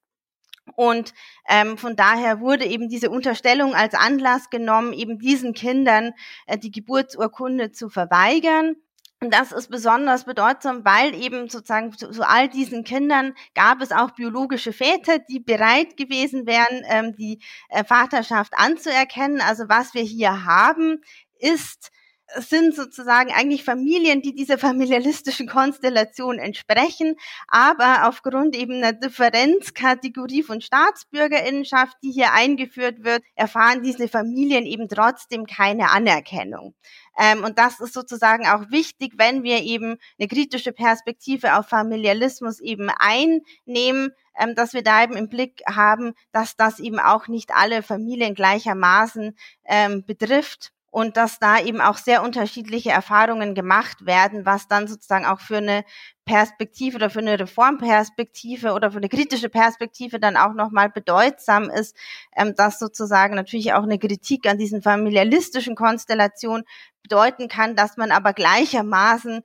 Und 0.75 1.13
ähm, 1.48 1.77
von 1.77 1.96
daher 1.96 2.39
wurde 2.39 2.65
eben 2.65 2.88
diese 2.89 3.10
Unterstellung 3.10 3.74
als 3.74 3.94
Anlass 3.94 4.50
genommen, 4.50 4.94
eben 4.94 5.20
diesen 5.20 5.53
Kindern 5.53 6.13
äh, 6.48 6.58
die 6.58 6.72
Geburtsurkunde 6.72 7.72
zu 7.72 7.89
verweigern. 7.89 8.75
Und 9.24 9.32
das 9.32 9.51
ist 9.51 9.70
besonders 9.70 10.25
bedeutsam, 10.25 10.84
weil 10.84 11.13
eben 11.13 11.48
sozusagen 11.48 11.96
zu, 11.96 12.10
zu, 12.10 12.27
all 12.27 12.50
diesen 12.50 12.84
Kindern 12.84 13.36
gab 13.53 13.80
es 13.82 13.91
auch 13.91 14.12
biologische 14.12 14.74
Väter, 14.74 15.20
die 15.20 15.39
bereit 15.39 15.96
gewesen 15.96 16.48
wären, 16.48 16.84
ähm, 16.86 17.15
die 17.15 17.39
äh, 17.70 17.84
Vaterschaft 17.84 18.53
anzuerkennen. 18.56 19.39
Also 19.39 19.65
was 19.70 19.94
wir 19.94 20.01
hier 20.01 20.46
haben, 20.46 21.01
ist 21.38 21.91
sind 22.38 22.75
sozusagen 22.75 23.31
eigentlich 23.31 23.63
Familien, 23.63 24.21
die 24.21 24.33
dieser 24.33 24.57
familialistischen 24.57 25.47
Konstellation 25.47 26.39
entsprechen, 26.39 27.15
aber 27.47 28.07
aufgrund 28.07 28.55
eben 28.55 28.75
einer 28.75 28.93
Differenzkategorie 28.93 30.43
von 30.43 30.61
Staatsbürgerinnenschaft, 30.61 31.97
die 32.03 32.11
hier 32.11 32.33
eingeführt 32.33 33.03
wird, 33.03 33.23
erfahren 33.35 33.83
diese 33.83 34.07
Familien 34.07 34.65
eben 34.65 34.88
trotzdem 34.88 35.45
keine 35.45 35.91
Anerkennung. 35.91 36.75
Ähm, 37.17 37.43
und 37.43 37.57
das 37.57 37.79
ist 37.79 37.93
sozusagen 37.93 38.47
auch 38.47 38.71
wichtig, 38.71 39.13
wenn 39.17 39.43
wir 39.43 39.61
eben 39.63 39.97
eine 40.17 40.27
kritische 40.27 40.71
Perspektive 40.71 41.57
auf 41.57 41.67
Familialismus 41.67 42.59
eben 42.59 42.89
einnehmen, 42.89 44.11
ähm, 44.39 44.55
dass 44.55 44.73
wir 44.73 44.83
da 44.83 45.03
eben 45.03 45.17
im 45.17 45.29
Blick 45.29 45.61
haben, 45.67 46.13
dass 46.31 46.55
das 46.55 46.79
eben 46.79 47.00
auch 47.00 47.27
nicht 47.27 47.51
alle 47.53 47.83
Familien 47.83 48.33
gleichermaßen 48.33 49.35
ähm, 49.65 50.05
betrifft 50.05 50.71
und 50.91 51.15
dass 51.15 51.39
da 51.39 51.60
eben 51.60 51.79
auch 51.79 51.98
sehr 51.98 52.21
unterschiedliche 52.21 52.91
Erfahrungen 52.91 53.55
gemacht 53.55 54.05
werden, 54.05 54.45
was 54.45 54.67
dann 54.67 54.88
sozusagen 54.88 55.25
auch 55.25 55.39
für 55.39 55.57
eine 55.57 55.86
Perspektive 56.25 56.98
oder 56.98 57.10
für 57.10 57.19
eine 57.19 57.39
Reformperspektive 57.39 58.74
oder 58.74 58.91
für 58.91 58.98
eine 58.98 59.10
kritische 59.10 59.50
Perspektive 59.50 60.19
dann 60.19 60.36
auch 60.36 60.53
nochmal 60.53 60.89
bedeutsam 60.89 61.69
ist, 61.69 61.95
ähm, 62.36 62.53
dass 62.55 62.77
sozusagen 62.77 63.36
natürlich 63.36 63.74
auch 63.74 63.83
eine 63.83 64.00
Kritik 64.00 64.45
an 64.48 64.57
diesen 64.57 64.81
familialistischen 64.81 65.75
Konstellationen 65.75 66.65
bedeuten 67.01 67.48
kann, 67.48 67.75
dass 67.75 67.95
man 67.95 68.12
aber 68.12 68.33
gleichermaßen 68.33 69.41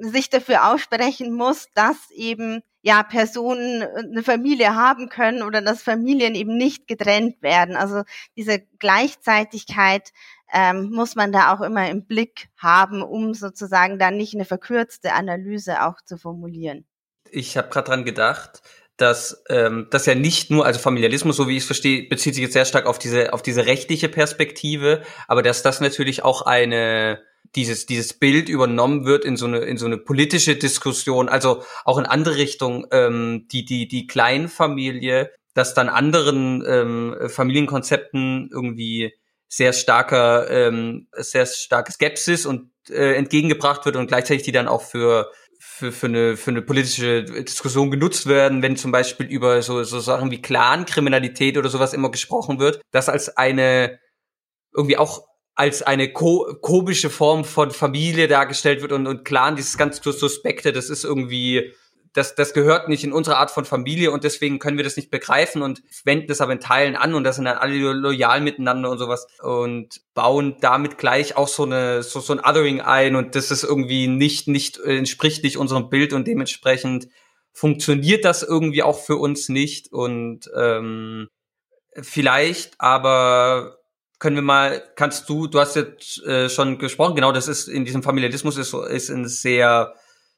sich 0.00 0.30
dafür 0.30 0.68
aussprechen 0.72 1.34
muss, 1.34 1.68
dass 1.74 2.10
eben 2.10 2.62
ja 2.88 3.02
Personen 3.02 3.82
eine 3.82 4.22
Familie 4.22 4.74
haben 4.74 5.10
können 5.10 5.42
oder 5.42 5.60
dass 5.60 5.82
Familien 5.82 6.34
eben 6.34 6.56
nicht 6.56 6.88
getrennt 6.88 7.42
werden. 7.42 7.76
Also 7.76 8.02
diese 8.34 8.60
Gleichzeitigkeit 8.78 10.10
ähm, 10.50 10.90
muss 10.90 11.14
man 11.14 11.30
da 11.30 11.52
auch 11.52 11.60
immer 11.60 11.90
im 11.90 12.06
Blick 12.06 12.48
haben, 12.56 13.02
um 13.02 13.34
sozusagen 13.34 13.98
dann 13.98 14.16
nicht 14.16 14.34
eine 14.34 14.46
verkürzte 14.46 15.12
Analyse 15.12 15.82
auch 15.82 16.00
zu 16.02 16.16
formulieren. 16.16 16.86
Ich 17.30 17.58
habe 17.58 17.68
gerade 17.68 17.88
dran 17.88 18.04
gedacht, 18.06 18.62
dass 18.96 19.44
ähm, 19.50 19.88
das 19.90 20.06
ja 20.06 20.14
nicht 20.14 20.50
nur, 20.50 20.64
also 20.64 20.80
Familialismus, 20.80 21.36
so 21.36 21.46
wie 21.46 21.58
ich 21.58 21.64
es 21.64 21.66
verstehe, 21.66 22.08
bezieht 22.08 22.34
sich 22.34 22.42
jetzt 22.42 22.54
sehr 22.54 22.64
stark 22.64 22.86
auf 22.86 22.98
diese 22.98 23.34
auf 23.34 23.42
diese 23.42 23.66
rechtliche 23.66 24.08
Perspektive, 24.08 25.02
aber 25.26 25.42
dass 25.42 25.62
das 25.62 25.82
natürlich 25.82 26.24
auch 26.24 26.42
eine 26.42 27.20
dieses 27.54 27.86
dieses 27.86 28.12
Bild 28.12 28.48
übernommen 28.48 29.04
wird 29.04 29.24
in 29.24 29.36
so 29.36 29.46
eine 29.46 29.58
in 29.58 29.78
so 29.78 29.86
eine 29.86 29.98
politische 29.98 30.56
Diskussion, 30.56 31.28
also 31.28 31.62
auch 31.84 31.98
in 31.98 32.06
andere 32.06 32.36
Richtungen, 32.36 32.86
ähm, 32.90 33.46
die 33.50 33.64
die 33.64 33.88
die 33.88 34.06
Kleinfamilie, 34.06 35.30
dass 35.54 35.74
dann 35.74 35.88
anderen 35.88 36.64
ähm, 36.66 37.16
Familienkonzepten 37.28 38.50
irgendwie 38.52 39.14
sehr 39.48 39.72
starker, 39.72 40.50
ähm, 40.50 41.08
sehr 41.12 41.46
starke 41.46 41.92
Skepsis 41.92 42.46
und 42.46 42.70
äh, 42.90 43.14
entgegengebracht 43.14 43.86
wird 43.86 43.96
und 43.96 44.08
gleichzeitig 44.08 44.42
die 44.42 44.52
dann 44.52 44.68
auch 44.68 44.82
für 44.82 45.30
für, 45.60 45.90
für, 45.90 46.06
eine, 46.06 46.36
für 46.36 46.50
eine 46.50 46.62
politische 46.62 47.24
Diskussion 47.24 47.90
genutzt 47.90 48.26
werden, 48.26 48.62
wenn 48.62 48.76
zum 48.76 48.92
Beispiel 48.92 49.26
über 49.26 49.60
so, 49.62 49.82
so 49.82 50.00
Sachen 50.00 50.30
wie 50.30 50.40
Clankriminalität 50.40 51.58
oder 51.58 51.68
sowas 51.68 51.94
immer 51.94 52.10
gesprochen 52.10 52.60
wird, 52.60 52.80
das 52.92 53.08
als 53.08 53.36
eine 53.36 53.98
irgendwie 54.74 54.96
auch 54.96 55.26
als 55.58 55.82
eine 55.82 56.12
ko 56.12 56.56
komische 56.60 57.10
Form 57.10 57.44
von 57.44 57.72
Familie 57.72 58.28
dargestellt 58.28 58.80
wird 58.80 58.92
und, 58.92 59.08
und 59.08 59.24
Clan, 59.24 59.56
dieses 59.56 59.76
ganz 59.76 60.00
suspekte, 60.00 60.72
das 60.72 60.88
ist 60.88 61.04
irgendwie 61.04 61.72
das, 62.12 62.36
das 62.36 62.54
gehört 62.54 62.88
nicht 62.88 63.02
in 63.02 63.12
unsere 63.12 63.36
Art 63.36 63.50
von 63.50 63.64
Familie 63.64 64.12
und 64.12 64.22
deswegen 64.24 64.60
können 64.60 64.76
wir 64.76 64.84
das 64.84 64.96
nicht 64.96 65.10
begreifen 65.10 65.62
und 65.62 65.82
wenden 66.04 66.28
das 66.28 66.40
aber 66.40 66.52
in 66.52 66.60
Teilen 66.60 66.96
an 66.96 67.14
und 67.14 67.24
das 67.24 67.36
sind 67.36 67.44
dann 67.44 67.58
alle 67.58 67.74
loyal 67.92 68.40
miteinander 68.40 68.88
und 68.88 68.98
sowas 68.98 69.26
und 69.42 70.00
bauen 70.14 70.56
damit 70.60 70.96
gleich 70.96 71.36
auch 71.36 71.48
so 71.48 71.64
eine 71.64 72.04
so, 72.04 72.20
so 72.20 72.32
ein 72.32 72.40
Othering 72.40 72.80
ein 72.80 73.16
und 73.16 73.34
das 73.34 73.50
ist 73.50 73.64
irgendwie 73.64 74.06
nicht 74.06 74.46
nicht 74.46 74.78
entspricht 74.78 75.42
nicht 75.42 75.58
unserem 75.58 75.90
Bild 75.90 76.12
und 76.12 76.26
dementsprechend 76.26 77.08
funktioniert 77.52 78.24
das 78.24 78.44
irgendwie 78.44 78.84
auch 78.84 79.00
für 79.00 79.16
uns 79.16 79.48
nicht 79.48 79.92
und 79.92 80.48
ähm, 80.56 81.28
vielleicht 82.00 82.80
aber 82.80 83.77
können 84.18 84.36
wir 84.36 84.42
mal, 84.42 84.82
kannst 84.96 85.28
du, 85.28 85.46
du 85.46 85.60
hast 85.60 85.76
jetzt 85.76 86.22
äh, 86.24 86.48
schon 86.48 86.78
gesprochen, 86.78 87.14
genau, 87.14 87.32
das 87.32 87.48
ist 87.48 87.68
in 87.68 87.84
diesem 87.84 88.02
Familialismus 88.02 88.56
ist, 88.56 88.74
ist 88.74 89.10
ein 89.10 89.28
sehr 89.28 89.94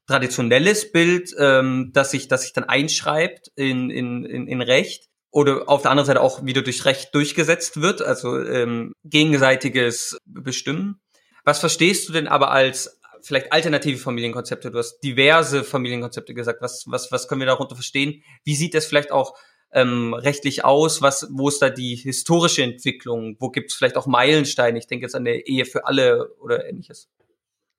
traditionelles 0.07 0.93
Bild, 0.93 1.35
ähm, 1.39 1.91
das 1.95 2.11
sich, 2.11 2.29
das 2.29 2.43
sich 2.43 2.53
dann 2.53 2.65
einschreibt 2.65 3.51
in, 3.55 3.91
in, 3.91 4.25
in, 4.25 4.47
in 4.49 4.61
Recht 4.61 5.09
oder 5.31 5.69
auf 5.69 5.83
der 5.83 5.93
anderen 5.93 6.07
Seite 6.07 6.21
auch 6.21 6.45
wieder 6.45 6.63
durch 6.63 6.85
Recht 6.85 7.15
durchgesetzt 7.15 7.81
wird, 7.81 8.03
also 8.03 8.39
ähm, 8.43 8.93
gegenseitiges 9.05 10.19
Bestimmen. 10.25 11.01
Was 11.45 11.61
verstehst 11.61 12.09
du 12.09 12.13
denn 12.13 12.29
aber 12.29 12.51
als 12.51 13.01
vielleicht 13.23 13.53
alternative 13.53 13.99
Familienkonzepte? 13.99 14.71
Du 14.71 14.79
hast 14.79 14.99
diverse 15.01 15.65
Familienkonzepte 15.65 16.35
gesagt. 16.35 16.61
Was, 16.61 16.85
was, 16.87 17.13
was 17.13 17.29
können 17.29 17.41
wir 17.41 17.47
darunter 17.47 17.77
verstehen? 17.77 18.23
Wie 18.45 18.57
sieht 18.57 18.75
das 18.75 18.87
vielleicht 18.87 19.13
auch 19.13 19.37
ähm, 19.73 20.15
rechtlich 20.15 20.65
aus? 20.65 21.03
Was, 21.03 21.29
wo 21.31 21.49
ist 21.49 21.63
da 21.63 21.71
die 21.71 21.97
historische 21.97 22.63
Entwicklung? 22.63 23.37
Wo 23.39 23.51
gibt 23.51 23.71
es 23.71 23.77
vielleicht 23.77 23.97
auch 23.97 24.07
Meilensteine? 24.07 24.79
Ich 24.79 24.87
denke 24.87 25.05
jetzt 25.05 25.15
an 25.15 25.25
der 25.25 25.47
Ehe 25.47 25.65
für 25.65 25.87
alle 25.87 26.35
oder 26.41 26.67
ähnliches. 26.69 27.09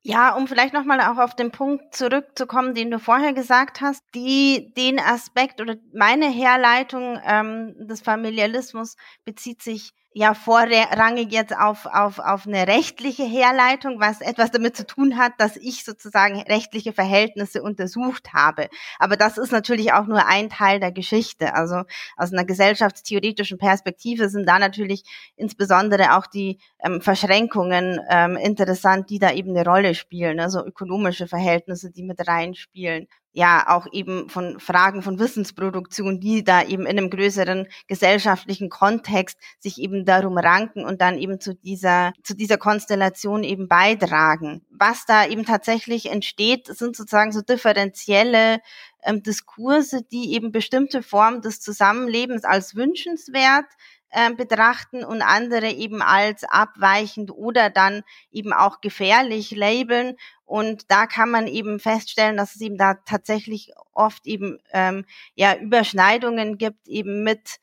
Ja, 0.04 0.34
um 0.34 0.48
vielleicht 0.48 0.74
nochmal 0.74 1.00
auch 1.00 1.18
auf 1.22 1.36
den 1.36 1.52
Punkt 1.52 1.94
zurückzukommen, 1.94 2.74
den 2.74 2.90
du 2.90 2.98
vorher 2.98 3.32
gesagt 3.32 3.80
hast, 3.80 4.02
die, 4.16 4.72
den 4.76 4.98
Aspekt 4.98 5.60
oder 5.60 5.76
meine 5.94 6.28
Herleitung 6.28 7.20
ähm, 7.24 7.74
des 7.78 8.00
Familialismus 8.00 8.96
bezieht 9.24 9.62
sich 9.62 9.92
ja 10.14 10.34
vorrangig 10.34 11.32
jetzt 11.32 11.56
auf, 11.56 11.86
auf, 11.86 12.18
auf 12.18 12.46
eine 12.46 12.66
rechtliche 12.66 13.24
Herleitung, 13.24 14.00
was 14.00 14.20
etwas 14.20 14.50
damit 14.50 14.76
zu 14.76 14.86
tun 14.86 15.16
hat, 15.16 15.32
dass 15.38 15.56
ich 15.56 15.84
sozusagen 15.84 16.40
rechtliche 16.42 16.92
Verhältnisse 16.92 17.62
untersucht 17.62 18.32
habe. 18.32 18.68
Aber 18.98 19.16
das 19.16 19.38
ist 19.38 19.52
natürlich 19.52 19.92
auch 19.92 20.06
nur 20.06 20.26
ein 20.26 20.50
Teil 20.50 20.80
der 20.80 20.92
Geschichte. 20.92 21.54
Also 21.54 21.82
aus 22.16 22.32
einer 22.32 22.44
gesellschaftstheoretischen 22.44 23.58
Perspektive 23.58 24.28
sind 24.28 24.46
da 24.46 24.58
natürlich 24.58 25.04
insbesondere 25.36 26.16
auch 26.16 26.26
die 26.26 26.60
ähm, 26.84 27.00
Verschränkungen 27.00 28.00
ähm, 28.10 28.36
interessant, 28.36 29.10
die 29.10 29.18
da 29.18 29.32
eben 29.32 29.50
eine 29.50 29.64
Rolle 29.64 29.94
spielen, 29.94 30.40
also 30.40 30.64
ökonomische 30.64 31.26
Verhältnisse, 31.26 31.90
die 31.90 32.02
mit 32.02 32.26
reinspielen 32.26 33.08
ja 33.32 33.64
auch 33.68 33.86
eben 33.92 34.28
von 34.28 34.60
Fragen 34.60 35.02
von 35.02 35.18
Wissensproduktion, 35.18 36.20
die 36.20 36.44
da 36.44 36.62
eben 36.62 36.82
in 36.82 36.98
einem 36.98 37.10
größeren 37.10 37.66
gesellschaftlichen 37.88 38.68
Kontext 38.68 39.38
sich 39.58 39.78
eben 39.78 40.04
darum 40.04 40.36
ranken 40.36 40.84
und 40.84 41.00
dann 41.00 41.18
eben 41.18 41.40
zu 41.40 41.54
dieser, 41.54 42.12
zu 42.22 42.34
dieser 42.34 42.58
Konstellation 42.58 43.42
eben 43.42 43.68
beitragen. 43.68 44.62
Was 44.70 45.06
da 45.06 45.26
eben 45.26 45.44
tatsächlich 45.44 46.10
entsteht, 46.10 46.66
sind 46.66 46.94
sozusagen 46.94 47.32
so 47.32 47.40
differenzielle 47.40 48.60
ähm, 49.02 49.22
Diskurse, 49.22 50.02
die 50.02 50.34
eben 50.34 50.52
bestimmte 50.52 51.02
Formen 51.02 51.40
des 51.40 51.60
Zusammenlebens 51.60 52.44
als 52.44 52.74
wünschenswert 52.74 53.66
äh, 54.14 54.34
betrachten 54.34 55.04
und 55.04 55.22
andere 55.22 55.70
eben 55.70 56.02
als 56.02 56.44
abweichend 56.44 57.30
oder 57.30 57.70
dann 57.70 58.02
eben 58.30 58.52
auch 58.52 58.82
gefährlich 58.82 59.52
labeln. 59.52 60.16
Und 60.52 60.90
da 60.90 61.06
kann 61.06 61.30
man 61.30 61.46
eben 61.46 61.80
feststellen, 61.80 62.36
dass 62.36 62.56
es 62.56 62.60
eben 62.60 62.76
da 62.76 62.92
tatsächlich 62.92 63.72
oft 63.94 64.26
eben 64.26 64.58
ähm, 64.74 65.06
ja 65.34 65.56
Überschneidungen 65.56 66.58
gibt, 66.58 66.88
eben 66.88 67.22
mit 67.22 67.58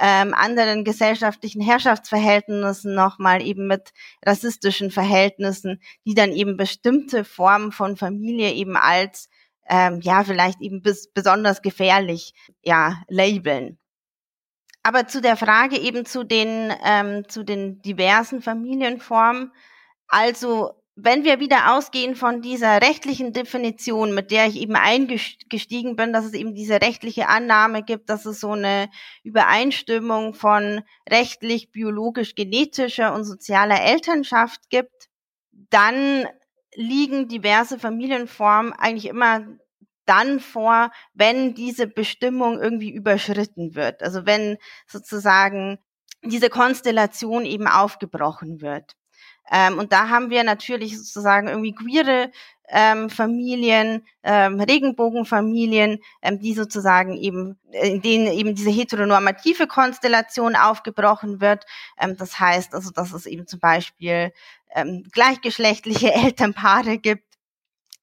ähm, 0.00 0.34
anderen 0.34 0.82
gesellschaftlichen 0.82 1.62
Herrschaftsverhältnissen 1.62 2.96
nochmal 2.96 3.42
eben 3.42 3.68
mit 3.68 3.92
rassistischen 4.26 4.90
Verhältnissen, 4.90 5.80
die 6.04 6.14
dann 6.14 6.32
eben 6.32 6.56
bestimmte 6.56 7.24
Formen 7.24 7.70
von 7.70 7.96
Familie 7.96 8.50
eben 8.54 8.76
als 8.76 9.28
ähm, 9.68 10.00
ja 10.00 10.24
vielleicht 10.24 10.60
eben 10.60 10.82
bis, 10.82 11.12
besonders 11.12 11.62
gefährlich 11.62 12.34
ja 12.60 13.04
labeln. 13.06 13.78
Aber 14.82 15.06
zu 15.06 15.20
der 15.20 15.36
Frage 15.36 15.78
eben 15.78 16.06
zu 16.06 16.24
den, 16.24 16.74
ähm, 16.84 17.28
zu 17.28 17.44
den 17.44 17.80
diversen 17.82 18.42
Familienformen. 18.42 19.52
Also, 20.08 20.81
wenn 20.94 21.24
wir 21.24 21.40
wieder 21.40 21.74
ausgehen 21.74 22.14
von 22.14 22.42
dieser 22.42 22.82
rechtlichen 22.82 23.32
Definition, 23.32 24.14
mit 24.14 24.30
der 24.30 24.46
ich 24.46 24.56
eben 24.56 24.76
eingestiegen 24.76 25.96
bin, 25.96 26.12
dass 26.12 26.26
es 26.26 26.34
eben 26.34 26.54
diese 26.54 26.82
rechtliche 26.82 27.28
Annahme 27.28 27.82
gibt, 27.82 28.10
dass 28.10 28.26
es 28.26 28.40
so 28.40 28.50
eine 28.52 28.90
Übereinstimmung 29.22 30.34
von 30.34 30.82
rechtlich, 31.08 31.72
biologisch, 31.72 32.34
genetischer 32.34 33.14
und 33.14 33.24
sozialer 33.24 33.80
Elternschaft 33.82 34.68
gibt, 34.68 35.08
dann 35.70 36.26
liegen 36.74 37.28
diverse 37.28 37.78
Familienformen 37.78 38.74
eigentlich 38.74 39.06
immer 39.06 39.46
dann 40.04 40.40
vor, 40.40 40.90
wenn 41.14 41.54
diese 41.54 41.86
Bestimmung 41.86 42.60
irgendwie 42.60 42.92
überschritten 42.92 43.74
wird. 43.74 44.02
Also 44.02 44.26
wenn 44.26 44.58
sozusagen 44.86 45.78
diese 46.22 46.50
Konstellation 46.50 47.46
eben 47.46 47.66
aufgebrochen 47.66 48.60
wird. 48.60 48.92
Ähm, 49.52 49.78
und 49.78 49.92
da 49.92 50.08
haben 50.08 50.30
wir 50.30 50.44
natürlich 50.44 50.96
sozusagen 50.96 51.46
irgendwie 51.46 51.74
queere 51.74 52.30
ähm, 52.72 53.10
Familien, 53.10 54.06
ähm, 54.22 54.58
Regenbogenfamilien, 54.60 55.98
ähm, 56.22 56.40
die 56.40 56.54
sozusagen 56.54 57.16
eben, 57.16 57.58
in 57.70 58.00
denen 58.00 58.28
eben 58.28 58.54
diese 58.54 58.70
heteronormative 58.70 59.66
Konstellation 59.66 60.56
aufgebrochen 60.56 61.40
wird. 61.42 61.66
Ähm, 61.98 62.16
das 62.16 62.40
heißt 62.40 62.74
also, 62.74 62.90
dass 62.90 63.12
es 63.12 63.26
eben 63.26 63.46
zum 63.46 63.60
Beispiel 63.60 64.32
ähm, 64.74 65.04
gleichgeschlechtliche 65.12 66.12
Elternpaare 66.14 66.96
gibt, 66.98 67.24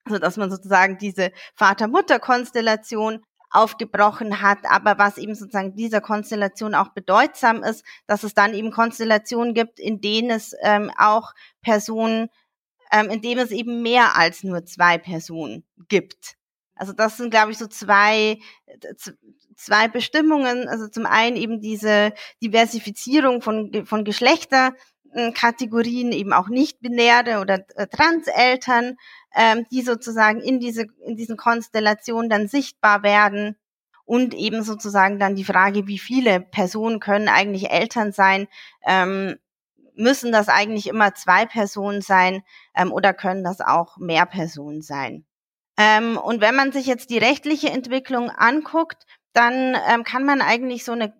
also 0.05 0.19
dass 0.19 0.37
man 0.37 0.51
sozusagen 0.51 0.99
diese 0.99 1.31
Vater-Mutter-Konstellation 1.55 3.23
aufgebrochen 3.51 4.41
hat, 4.41 4.59
aber 4.69 4.97
was 4.97 5.17
eben 5.17 5.35
sozusagen 5.35 5.75
dieser 5.75 6.01
Konstellation 6.01 6.75
auch 6.75 6.89
bedeutsam 6.89 7.63
ist, 7.63 7.83
dass 8.05 8.23
es 8.23 8.33
dann 8.33 8.53
eben 8.53 8.71
Konstellationen 8.71 9.53
gibt, 9.53 9.79
in 9.79 10.01
denen 10.01 10.29
es 10.29 10.55
ähm, 10.61 10.91
auch 10.97 11.33
Personen, 11.61 12.29
ähm, 12.91 13.09
in 13.09 13.21
denen 13.21 13.41
es 13.41 13.51
eben 13.51 13.81
mehr 13.81 14.15
als 14.15 14.43
nur 14.43 14.65
zwei 14.65 14.97
Personen 14.97 15.63
gibt. 15.87 16.35
Also 16.75 16.93
das 16.93 17.17
sind, 17.17 17.31
glaube 17.31 17.51
ich, 17.51 17.57
so 17.57 17.67
zwei, 17.67 18.39
zwei 19.55 19.87
Bestimmungen. 19.89 20.69
Also 20.69 20.87
zum 20.87 21.05
einen 21.05 21.35
eben 21.35 21.59
diese 21.59 22.13
Diversifizierung 22.41 23.41
von, 23.41 23.85
von 23.85 24.05
Geschlechterkategorien, 25.13 26.11
eben 26.11 26.33
auch 26.33 26.47
nicht-binäre 26.49 27.39
oder 27.39 27.65
äh, 27.75 27.87
Transeltern, 27.87 28.97
ähm, 29.35 29.65
die 29.71 29.81
sozusagen 29.81 30.41
in 30.41 30.59
diese 30.59 30.87
in 31.05 31.15
diesen 31.15 31.37
Konstellationen 31.37 32.29
dann 32.29 32.47
sichtbar 32.47 33.03
werden 33.03 33.55
und 34.05 34.33
eben 34.33 34.63
sozusagen 34.63 35.19
dann 35.19 35.35
die 35.35 35.43
Frage, 35.43 35.87
wie 35.87 35.99
viele 35.99 36.39
Personen 36.39 36.99
können 36.99 37.27
eigentlich 37.27 37.69
Eltern 37.69 38.11
sein? 38.11 38.47
Ähm, 38.85 39.37
müssen 39.95 40.31
das 40.31 40.47
eigentlich 40.47 40.87
immer 40.87 41.13
zwei 41.13 41.45
Personen 41.45 42.01
sein 42.01 42.43
ähm, 42.75 42.91
oder 42.91 43.13
können 43.13 43.43
das 43.43 43.61
auch 43.61 43.97
mehr 43.97 44.25
Personen 44.25 44.81
sein? 44.81 45.25
Ähm, 45.77 46.17
und 46.17 46.41
wenn 46.41 46.55
man 46.55 46.71
sich 46.71 46.85
jetzt 46.87 47.09
die 47.09 47.17
rechtliche 47.17 47.69
Entwicklung 47.69 48.29
anguckt, 48.29 49.05
dann 49.33 49.77
ähm, 49.87 50.03
kann 50.03 50.25
man 50.25 50.41
eigentlich 50.41 50.83
so 50.83 50.93
eine 50.93 51.13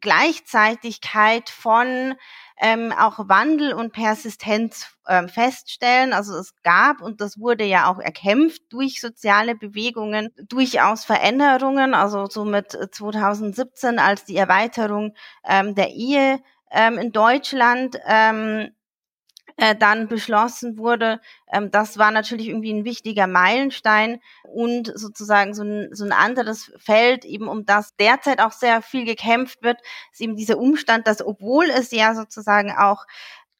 Gleichzeitigkeit 0.00 1.48
von 1.48 2.14
ähm, 2.60 2.92
auch 2.92 3.28
Wandel 3.28 3.72
und 3.72 3.92
Persistenz 3.92 4.96
ähm, 5.08 5.28
feststellen. 5.28 6.12
Also 6.12 6.36
es 6.36 6.54
gab, 6.62 7.00
und 7.00 7.20
das 7.20 7.38
wurde 7.38 7.64
ja 7.64 7.90
auch 7.90 7.98
erkämpft 7.98 8.62
durch 8.70 9.00
soziale 9.00 9.54
Bewegungen, 9.54 10.30
durchaus 10.48 11.04
Veränderungen. 11.04 11.94
Also 11.94 12.26
so 12.26 12.44
mit 12.44 12.72
2017 12.72 13.98
als 13.98 14.24
die 14.24 14.36
Erweiterung 14.36 15.14
ähm, 15.44 15.74
der 15.74 15.90
Ehe 15.90 16.40
ähm, 16.70 16.98
in 16.98 17.12
Deutschland 17.12 17.98
ähm, 18.06 18.70
äh, 19.56 19.74
dann 19.76 20.08
beschlossen 20.08 20.78
wurde. 20.78 21.20
Ähm, 21.52 21.70
das 21.70 21.98
war 21.98 22.10
natürlich 22.10 22.48
irgendwie 22.48 22.72
ein 22.72 22.84
wichtiger 22.84 23.26
Meilenstein 23.26 24.20
und 24.44 24.92
sozusagen 24.94 25.54
so 25.54 25.62
ein, 25.62 25.88
so 25.92 26.04
ein 26.04 26.12
anderes 26.12 26.72
Feld, 26.78 27.24
eben 27.24 27.48
um 27.48 27.64
das 27.66 27.94
derzeit 27.96 28.40
auch 28.40 28.52
sehr 28.52 28.82
viel 28.82 29.04
gekämpft 29.04 29.62
wird, 29.62 29.78
ist 30.12 30.20
eben 30.20 30.36
dieser 30.36 30.58
Umstand, 30.58 31.06
dass 31.06 31.24
obwohl 31.24 31.66
es 31.66 31.90
ja 31.90 32.14
sozusagen 32.14 32.72
auch 32.72 33.06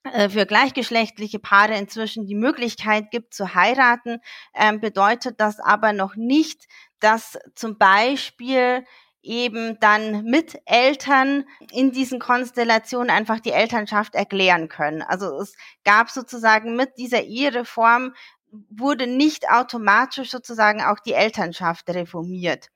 äh, 0.05 0.28
für 0.28 0.46
gleichgeschlechtliche 0.46 1.38
Paare 1.38 1.76
inzwischen 1.76 2.26
die 2.26 2.35
Möglichkeit 2.35 3.11
gibt 3.11 3.35
zu 3.35 3.55
heiraten, 3.55 4.18
ähm, 4.55 4.81
bedeutet 4.81 5.40
das 5.40 5.61
aber 5.61 5.92
noch 5.92 6.16
nicht, 6.16 6.66
dass 6.98 7.38
zum 7.55 7.78
Beispiel 7.78 8.85
eben 9.22 9.78
dann 9.80 10.24
mit 10.24 10.61
Eltern 10.66 11.44
in 11.70 11.92
diesen 11.92 12.18
Konstellationen 12.18 13.11
einfach 13.11 13.40
die 13.40 13.52
Elternschaft 13.52 14.14
erklären 14.14 14.68
können. 14.68 15.02
Also 15.02 15.38
es 15.40 15.54
gab 15.85 16.11
sozusagen 16.11 16.76
mit 16.76 16.98
dieser 16.98 17.22
Ehereform 17.22 18.14
wurde 18.68 19.06
nicht 19.06 19.48
automatisch 19.48 20.30
sozusagen 20.30 20.82
auch 20.82 20.98
die 20.98 21.14
Elternschaft 21.14 21.88
reformiert. 21.88 22.68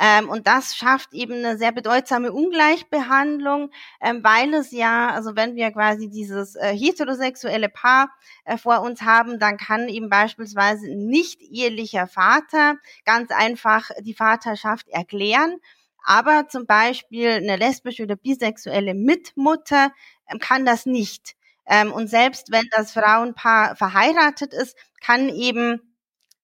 Ähm, 0.00 0.30
und 0.30 0.46
das 0.46 0.74
schafft 0.74 1.12
eben 1.12 1.34
eine 1.34 1.58
sehr 1.58 1.70
bedeutsame 1.70 2.32
Ungleichbehandlung, 2.32 3.70
ähm, 4.00 4.24
weil 4.24 4.54
es 4.54 4.70
ja, 4.70 5.10
also 5.10 5.36
wenn 5.36 5.54
wir 5.54 5.70
quasi 5.70 6.08
dieses 6.08 6.56
äh, 6.56 6.74
heterosexuelle 6.74 7.68
Paar 7.68 8.10
äh, 8.44 8.56
vor 8.56 8.80
uns 8.80 9.02
haben, 9.02 9.38
dann 9.38 9.58
kann 9.58 9.88
eben 9.88 10.08
beispielsweise 10.08 10.94
nicht 10.96 11.42
ehelicher 11.42 12.06
Vater 12.06 12.76
ganz 13.04 13.30
einfach 13.30 13.90
die 14.00 14.14
Vaterschaft 14.14 14.88
erklären. 14.88 15.58
Aber 16.04 16.48
zum 16.48 16.66
Beispiel 16.66 17.30
eine 17.30 17.56
lesbische 17.56 18.02
oder 18.04 18.16
bisexuelle 18.16 18.94
Mitmutter 18.94 19.92
ähm, 20.30 20.38
kann 20.38 20.64
das 20.64 20.86
nicht. 20.86 21.34
Ähm, 21.66 21.92
und 21.92 22.08
selbst 22.08 22.50
wenn 22.50 22.68
das 22.72 22.92
Frauenpaar 22.92 23.76
verheiratet 23.76 24.52
ist, 24.52 24.76
kann 25.00 25.28
eben 25.28 25.80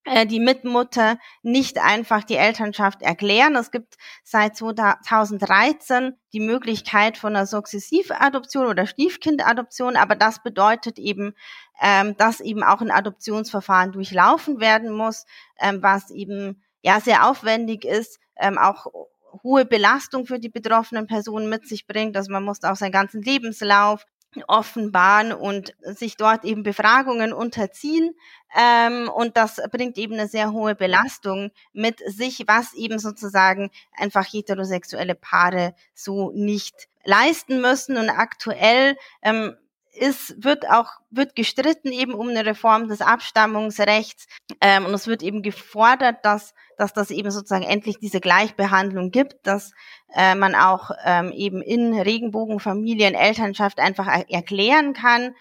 äh, 0.05 0.27
die 0.27 0.39
Mitmutter 0.39 1.19
nicht 1.43 1.79
einfach 1.79 2.23
die 2.23 2.37
Elternschaft 2.37 3.03
erklären. 3.03 3.57
Es 3.57 3.73
gibt 3.73 3.97
seit 4.23 4.57
2013 4.57 6.15
die 6.33 6.41
Möglichkeit 6.41 7.19
von 7.19 7.35
einer 7.35 7.47
Sukzessivadoption 7.47 8.67
oder 8.67 8.87
Stiefkindadoption, 8.87 9.97
aber 9.97 10.15
das 10.15 10.41
bedeutet 10.43 11.01
eben, 11.01 11.35
ähm, 11.81 12.17
dass 12.17 12.41
eben 12.41 12.63
auch 12.63 12.81
ein 12.81 12.93
Adoptionsverfahren 12.93 13.93
durchlaufen 13.93 14.61
werden 14.61 14.93
muss, 14.93 15.27
was 15.61 16.11
eben 16.11 16.63
ja 16.83 17.01
sehr 17.01 17.29
aufwendig 17.29 17.85
ist, 17.85 18.21
auch 18.37 18.87
hohe 19.43 19.65
Belastung 19.65 20.27
für 20.27 20.39
die 20.39 20.49
betroffenen 20.49 21.07
Personen 21.07 21.49
mit 21.49 21.67
sich 21.67 21.87
bringt. 21.87 22.17
Also 22.17 22.33
man 22.33 22.45
muss 22.45 22.63
auch 22.65 22.77
seinen 22.77 22.93
ganzen 22.93 23.23
Lebenslauf 23.23 24.05
offenbaren 24.47 25.33
und 25.33 25.75
sich 25.81 26.17
dort 26.17 26.45
eben 26.45 26.63
Befragungen 26.63 27.33
unterziehen. 27.33 28.15
Ähm, 28.57 29.09
und 29.09 29.37
das 29.37 29.61
bringt 29.71 29.97
eben 29.99 30.15
eine 30.15 30.29
sehr 30.29 30.53
hohe 30.53 30.75
Belastung 30.75 31.51
mit 31.73 32.01
sich, 32.07 32.45
was 32.47 32.75
eben 32.75 32.99
sozusagen 32.99 33.71
einfach 33.97 34.27
heterosexuelle 34.27 35.15
Paare 35.15 35.75
so 35.95 36.31
nicht 36.33 36.89
leisten 37.05 37.61
müssen. 37.61 37.97
Und 37.97 38.11
aktuell 38.11 38.97
ähm, 39.23 39.57
ist, 39.93 40.43
wird 40.43 40.69
auch, 40.69 40.91
wird 41.11 41.35
gestritten 41.35 41.93
eben 41.93 42.15
um 42.15 42.29
eine 42.29 42.47
Reform 42.47 42.89
des 42.89 43.01
Abstammungsrechts. 43.01 44.27
Ähm, 44.61 44.87
und 44.87 44.95
es 44.95 45.07
wird 45.07 45.23
eben 45.23 45.43
gefordert, 45.43 46.25
dass, 46.25 46.55
dass 46.79 46.93
das 46.93 47.11
eben 47.11 47.31
sozusagen 47.31 47.65
endlich 47.65 47.99
diese 47.99 48.21
Gleichbehandlung 48.21 49.11
gibt, 49.11 49.47
dass 49.47 49.73
äh, 50.15 50.35
man 50.35 50.55
auch 50.55 50.91
ähm, 51.05 51.33
eben 51.33 51.61
in 51.61 51.99
Regenbogenfamilien 51.99 53.15
Elternschaft 53.15 53.81
einfach 53.81 54.07
er 54.07 54.31
erklären 54.31 54.95
kann. 54.95 55.35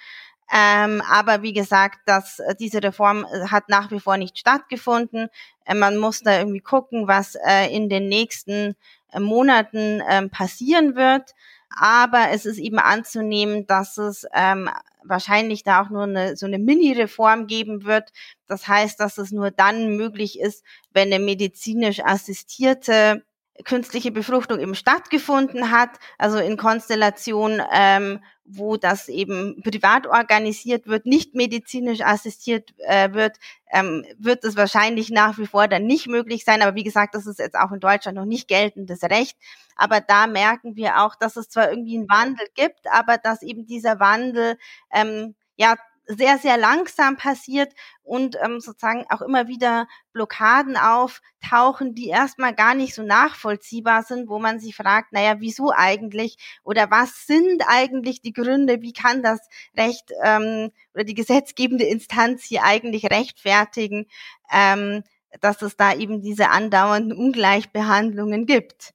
Ähm, 0.52 1.02
aber 1.10 1.42
wie 1.42 1.54
gesagt, 1.54 2.00
dass 2.06 2.40
äh, 2.40 2.56
diese 2.58 2.82
Reform 2.82 3.26
äh, 3.26 3.48
hat 3.50 3.70
nach 3.70 3.92
wie 3.92 4.00
vor 4.00 4.18
nicht 4.18 4.38
stattgefunden. 4.38 5.30
Äh, 5.66 5.76
man 5.76 5.98
muss 5.98 6.22
da 6.22 6.40
irgendwie 6.40 6.62
gucken, 6.62 7.08
was 7.08 7.36
äh, 7.36 7.68
in 7.74 7.90
den 7.90 8.08
nächsten 8.08 8.76
äh, 9.12 9.20
Monaten 9.20 10.02
äh, 10.02 10.28
passieren 10.30 10.96
wird. 10.96 11.34
Aber 11.80 12.32
es 12.32 12.46
ist 12.46 12.58
eben 12.58 12.80
anzunehmen, 12.80 13.68
dass 13.68 13.98
es 13.98 14.26
ähm, 14.34 14.70
wahrscheinlich 15.04 15.64
da 15.64 15.82
auch 15.84 15.90
nur 15.90 16.04
eine, 16.04 16.36
so 16.36 16.48
eine 16.48 16.58
Mini-Reform 16.58 17.46
geben 17.48 17.84
wird. 17.86 18.12
Das 18.48 18.68
heißt, 18.68 19.00
dass 19.00 19.18
es 19.18 19.32
nur 19.32 19.52
dann 19.52 19.96
möglich 19.96 20.40
ist, 20.40 20.64
wenn 20.92 21.14
eine 21.14 21.24
medizinisch 21.24 22.04
assistierte 22.04 23.24
künstliche 23.66 24.12
Befruchtung 24.12 24.60
eben 24.60 24.76
stattgefunden 24.76 25.72
hat, 25.72 25.92
also 26.18 26.38
in 26.38 26.58
Konstellation, 26.58 27.62
ähm, 27.72 28.20
wo 28.46 28.78
das 28.78 29.10
eben 29.10 29.62
privat 29.62 30.08
organisiert 30.08 30.88
wird, 30.88 31.06
nicht 31.06 31.36
medizinisch 31.36 32.02
assistiert 32.02 32.74
äh, 32.80 33.14
wird, 33.14 33.38
ähm, 33.72 34.06
wird 34.18 34.44
es 34.44 34.56
wahrscheinlich 34.56 35.10
nach 35.10 35.38
wie 35.38 35.48
vor 35.48 35.68
dann 35.68 35.86
nicht 35.86 36.08
möglich 36.08 36.46
sein. 36.46 36.62
Aber 36.62 36.76
wie 36.76 36.84
gesagt, 36.84 37.14
das 37.16 37.28
ist 37.28 37.40
jetzt 37.40 37.58
auch 37.58 37.72
in 37.72 37.80
Deutschland 37.80 38.18
noch 38.18 38.26
nicht 38.26 38.48
geltendes 38.48 39.04
Recht. 39.04 39.38
Aber 39.76 40.00
da 40.00 40.28
merken 40.28 40.76
wir 40.76 41.04
auch, 41.04 41.16
dass 41.16 41.36
es 41.36 41.50
zwar 41.50 41.70
irgendwie 41.70 41.98
einen 41.98 42.10
Wandel 42.10 42.48
gibt, 42.56 42.90
aber 42.92 43.18
dass 43.18 43.42
eben 43.42 43.66
dieser 43.66 44.00
Wandel 44.00 44.58
ähm, 44.92 45.36
ja 45.58 45.76
sehr, 46.08 46.38
sehr 46.38 46.58
langsam 46.58 47.18
passiert 47.18 47.74
und 48.02 48.38
ähm, 48.42 48.60
sozusagen 48.60 49.06
auch 49.10 49.22
immer 49.22 49.48
wieder 49.48 49.88
Blockaden 50.14 50.78
auftauchen, 50.78 51.94
die 51.94 52.08
erstmal 52.08 52.56
gar 52.56 52.74
nicht 52.74 52.96
so 52.96 53.04
nachvollziehbar 53.04 54.04
sind, 54.04 54.30
wo 54.30 54.40
man 54.40 54.60
sich 54.60 54.76
fragt, 54.76 55.12
naja, 55.12 55.36
wieso 55.40 55.72
eigentlich 55.76 56.38
oder 56.64 56.90
was 56.90 57.28
sind 57.28 57.62
eigentlich 57.68 58.22
die 58.22 58.34
Gründe, 58.34 58.82
wie 58.82 58.94
kann 58.94 59.22
das 59.22 59.40
Recht 59.76 60.12
ähm, 60.24 60.72
oder 60.94 61.04
die 61.04 61.14
gesetzgebende 61.14 61.86
Instanz 61.86 62.44
hier 62.44 62.64
eigentlich 62.64 63.06
rechtfertigen, 63.06 64.08
ähm, 64.52 65.04
dass 65.42 65.62
es 65.62 65.76
da 65.76 65.94
eben 65.94 66.22
diese 66.22 66.50
andauernden 66.50 67.12
Ungleichbehandlungen 67.12 68.46
gibt. 68.46 68.94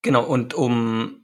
Genau, 0.00 0.24
und 0.24 0.54
um 0.54 1.23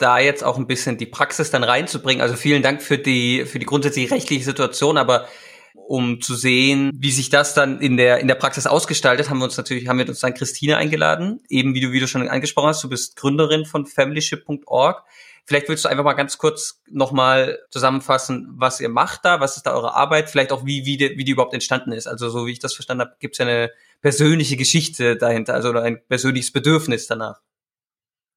da 0.00 0.18
jetzt 0.18 0.42
auch 0.42 0.56
ein 0.56 0.66
bisschen 0.66 0.98
die 0.98 1.06
Praxis 1.06 1.50
dann 1.50 1.64
reinzubringen. 1.64 2.22
Also 2.22 2.36
vielen 2.36 2.62
Dank 2.62 2.82
für 2.82 2.98
die, 2.98 3.44
für 3.44 3.58
die 3.58 3.66
grundsätzliche 3.66 4.12
rechtliche 4.12 4.44
Situation, 4.44 4.96
aber 4.96 5.26
um 5.74 6.20
zu 6.20 6.34
sehen, 6.34 6.92
wie 6.94 7.10
sich 7.10 7.30
das 7.30 7.54
dann 7.54 7.80
in 7.80 7.96
der, 7.96 8.18
in 8.18 8.28
der 8.28 8.36
Praxis 8.36 8.66
ausgestaltet, 8.66 9.28
haben 9.28 9.38
wir 9.38 9.44
uns 9.44 9.56
natürlich, 9.56 9.88
haben 9.88 9.98
wir 9.98 10.08
uns 10.08 10.20
dann 10.20 10.34
Christine 10.34 10.76
eingeladen. 10.76 11.40
Eben 11.48 11.74
wie 11.74 11.80
du, 11.80 11.92
wie 11.92 12.00
du 12.00 12.06
schon 12.06 12.28
angesprochen 12.28 12.68
hast, 12.68 12.84
du 12.84 12.88
bist 12.88 13.16
Gründerin 13.16 13.64
von 13.64 13.86
familyship.org. 13.86 15.04
Vielleicht 15.46 15.68
willst 15.68 15.84
du 15.84 15.88
einfach 15.88 16.04
mal 16.04 16.12
ganz 16.12 16.38
kurz 16.38 16.80
nochmal 16.88 17.58
zusammenfassen, 17.70 18.52
was 18.52 18.80
ihr 18.80 18.88
macht 18.88 19.24
da, 19.24 19.40
was 19.40 19.56
ist 19.56 19.66
da 19.66 19.74
eure 19.74 19.94
Arbeit, 19.94 20.30
vielleicht 20.30 20.52
auch 20.52 20.64
wie, 20.64 20.86
wie, 20.86 20.96
die, 20.96 21.16
wie 21.16 21.24
die 21.24 21.32
überhaupt 21.32 21.54
entstanden 21.54 21.90
ist. 21.90 22.06
Also 22.06 22.28
so 22.28 22.46
wie 22.46 22.52
ich 22.52 22.60
das 22.60 22.74
verstanden 22.74 23.02
habe, 23.06 23.16
gibt 23.18 23.34
es 23.34 23.38
ja 23.38 23.46
eine 23.46 23.72
persönliche 24.00 24.56
Geschichte 24.56 25.16
dahinter, 25.16 25.54
also 25.54 25.72
ein 25.72 26.00
persönliches 26.06 26.52
Bedürfnis 26.52 27.08
danach. 27.08 27.40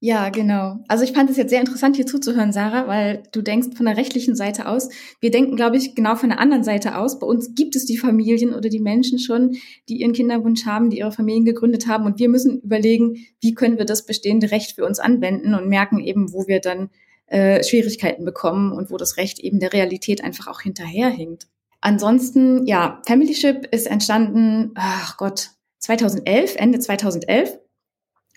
Ja, 0.05 0.27
genau. 0.27 0.79
Also 0.89 1.05
ich 1.05 1.13
fand 1.13 1.29
es 1.29 1.37
jetzt 1.37 1.49
sehr 1.49 1.61
interessant, 1.61 1.95
hier 1.95 2.05
zuzuhören, 2.05 2.51
Sarah, 2.51 2.89
weil 2.89 3.23
du 3.31 3.41
denkst 3.41 3.77
von 3.77 3.85
der 3.85 3.95
rechtlichen 3.95 4.35
Seite 4.35 4.67
aus. 4.67 4.89
Wir 5.21 5.31
denken, 5.31 5.55
glaube 5.55 5.77
ich, 5.77 5.95
genau 5.95 6.17
von 6.17 6.27
der 6.27 6.41
anderen 6.41 6.65
Seite 6.65 6.97
aus. 6.97 7.19
Bei 7.19 7.25
uns 7.25 7.55
gibt 7.55 7.77
es 7.77 7.85
die 7.85 7.97
Familien 7.97 8.53
oder 8.53 8.67
die 8.67 8.81
Menschen 8.81 9.17
schon, 9.17 9.55
die 9.87 10.01
ihren 10.01 10.11
Kinderwunsch 10.11 10.65
haben, 10.65 10.89
die 10.89 10.97
ihre 10.97 11.13
Familien 11.13 11.45
gegründet 11.45 11.87
haben. 11.87 12.05
Und 12.05 12.19
wir 12.19 12.27
müssen 12.27 12.59
überlegen, 12.59 13.15
wie 13.39 13.53
können 13.53 13.77
wir 13.77 13.85
das 13.85 14.05
bestehende 14.05 14.51
Recht 14.51 14.73
für 14.73 14.83
uns 14.83 14.99
anwenden 14.99 15.53
und 15.53 15.69
merken 15.69 16.01
eben, 16.01 16.33
wo 16.33 16.47
wir 16.47 16.59
dann 16.59 16.89
äh, 17.27 17.63
Schwierigkeiten 17.63 18.25
bekommen 18.25 18.73
und 18.73 18.91
wo 18.91 18.97
das 18.97 19.15
Recht 19.15 19.39
eben 19.39 19.61
der 19.61 19.71
Realität 19.71 20.21
einfach 20.21 20.47
auch 20.47 20.59
hinterherhinkt. 20.59 21.47
Ansonsten, 21.79 22.67
ja, 22.67 23.01
Familyship 23.07 23.69
ist 23.71 23.87
entstanden, 23.87 24.71
ach 24.75 25.15
Gott, 25.15 25.51
2011, 25.79 26.57
Ende 26.57 26.79
2011 26.79 27.57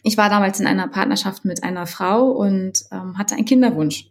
ich 0.07 0.17
war 0.17 0.31
damals 0.31 0.61
in 0.61 0.69
einer 0.69 0.87
Partnerschaft 0.87 1.45
mit 1.45 1.65
einer 1.65 1.85
Frau 1.85 2.31
und 2.31 2.85
ähm, 2.93 3.19
hatte 3.19 3.35
einen 3.35 3.45
Kinderwunsch. 3.45 4.09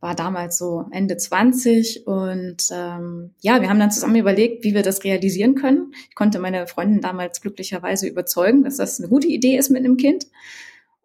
War 0.00 0.14
damals 0.14 0.56
so 0.56 0.86
Ende 0.90 1.18
20 1.18 2.06
und 2.06 2.56
ähm, 2.72 3.34
ja, 3.40 3.60
wir 3.60 3.68
haben 3.68 3.78
dann 3.78 3.90
zusammen 3.90 4.16
überlegt, 4.16 4.64
wie 4.64 4.74
wir 4.74 4.82
das 4.82 5.04
realisieren 5.04 5.54
können. 5.54 5.92
Ich 6.08 6.14
konnte 6.14 6.38
meine 6.38 6.66
Freundin 6.66 7.02
damals 7.02 7.42
glücklicherweise 7.42 8.08
überzeugen, 8.08 8.64
dass 8.64 8.78
das 8.78 8.98
eine 8.98 9.10
gute 9.10 9.28
Idee 9.28 9.58
ist 9.58 9.68
mit 9.68 9.84
einem 9.84 9.98
Kind. 9.98 10.24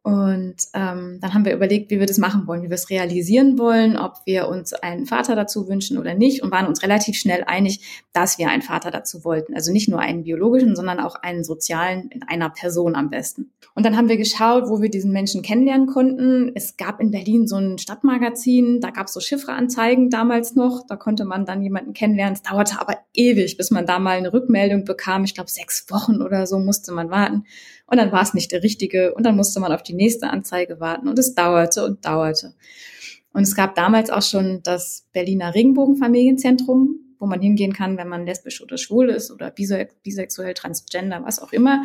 Und 0.07 0.55
ähm, 0.73 1.17
dann 1.19 1.33
haben 1.33 1.43
wir 1.43 1.53
überlegt, 1.53 1.91
wie 1.91 1.99
wir 1.99 2.05
das 2.05 2.17
machen 2.17 2.47
wollen, 2.47 2.63
wie 2.63 2.69
wir 2.69 2.75
es 2.75 2.89
realisieren 2.89 3.59
wollen, 3.59 3.97
ob 3.97 4.21
wir 4.23 4.47
uns 4.47 4.71
einen 4.71 5.05
Vater 5.05 5.35
dazu 5.35 5.67
wünschen 5.67 5.97
oder 5.97 6.13
nicht 6.13 6.41
und 6.41 6.49
waren 6.49 6.65
uns 6.65 6.81
relativ 6.81 7.17
schnell 7.17 7.43
einig, 7.45 8.05
dass 8.13 8.37
wir 8.37 8.47
einen 8.47 8.61
Vater 8.61 8.89
dazu 8.89 9.25
wollten. 9.25 9.53
Also 9.53 9.73
nicht 9.73 9.89
nur 9.89 9.99
einen 9.99 10.23
biologischen, 10.23 10.77
sondern 10.77 11.01
auch 11.01 11.15
einen 11.15 11.43
sozialen 11.43 12.07
in 12.09 12.23
einer 12.23 12.49
Person 12.49 12.95
am 12.95 13.09
besten. 13.09 13.51
Und 13.75 13.85
dann 13.85 13.97
haben 13.97 14.07
wir 14.07 14.15
geschaut, 14.15 14.69
wo 14.69 14.81
wir 14.81 14.89
diesen 14.89 15.11
Menschen 15.11 15.41
kennenlernen 15.41 15.87
konnten. 15.87 16.53
Es 16.55 16.77
gab 16.77 17.01
in 17.01 17.11
Berlin 17.11 17.45
so 17.45 17.57
ein 17.57 17.77
Stadtmagazin, 17.77 18.79
da 18.79 18.91
gab 18.91 19.07
es 19.07 19.13
so 19.13 19.19
Chiffreanzeigen 19.19 20.09
damals 20.09 20.55
noch, 20.55 20.87
da 20.87 20.95
konnte 20.95 21.25
man 21.25 21.45
dann 21.45 21.61
jemanden 21.61 21.91
kennenlernen. 21.91 22.35
Es 22.35 22.43
dauerte 22.43 22.79
aber 22.79 22.97
ewig, 23.13 23.57
bis 23.57 23.71
man 23.71 23.85
da 23.85 23.99
mal 23.99 24.17
eine 24.17 24.31
Rückmeldung 24.31 24.85
bekam. 24.85 25.25
Ich 25.25 25.35
glaube, 25.35 25.49
sechs 25.49 25.91
Wochen 25.91 26.21
oder 26.21 26.47
so 26.47 26.59
musste 26.59 26.93
man 26.93 27.11
warten. 27.11 27.43
Und 27.87 27.97
dann 27.97 28.11
war 28.11 28.21
es 28.21 28.33
nicht 28.33 28.51
der 28.51 28.63
richtige 28.63 29.13
und 29.13 29.25
dann 29.25 29.35
musste 29.35 29.59
man 29.59 29.71
auf 29.71 29.81
die 29.81 29.93
nächste 29.93 30.29
Anzeige 30.29 30.79
warten 30.79 31.07
und 31.07 31.17
es 31.17 31.33
dauerte 31.33 31.85
und 31.85 32.05
dauerte. 32.05 32.53
Und 33.33 33.43
es 33.43 33.55
gab 33.55 33.75
damals 33.75 34.09
auch 34.09 34.21
schon 34.21 34.61
das 34.63 35.07
Berliner 35.13 35.55
Regenbogenfamilienzentrum, 35.55 36.99
wo 37.19 37.25
man 37.25 37.41
hingehen 37.41 37.73
kann, 37.73 37.97
wenn 37.97 38.09
man 38.09 38.25
lesbisch 38.25 38.61
oder 38.61 38.77
schwul 38.77 39.09
ist 39.09 39.31
oder 39.31 39.51
bisexuell, 39.51 40.53
transgender, 40.53 41.23
was 41.23 41.39
auch 41.39 41.53
immer, 41.53 41.83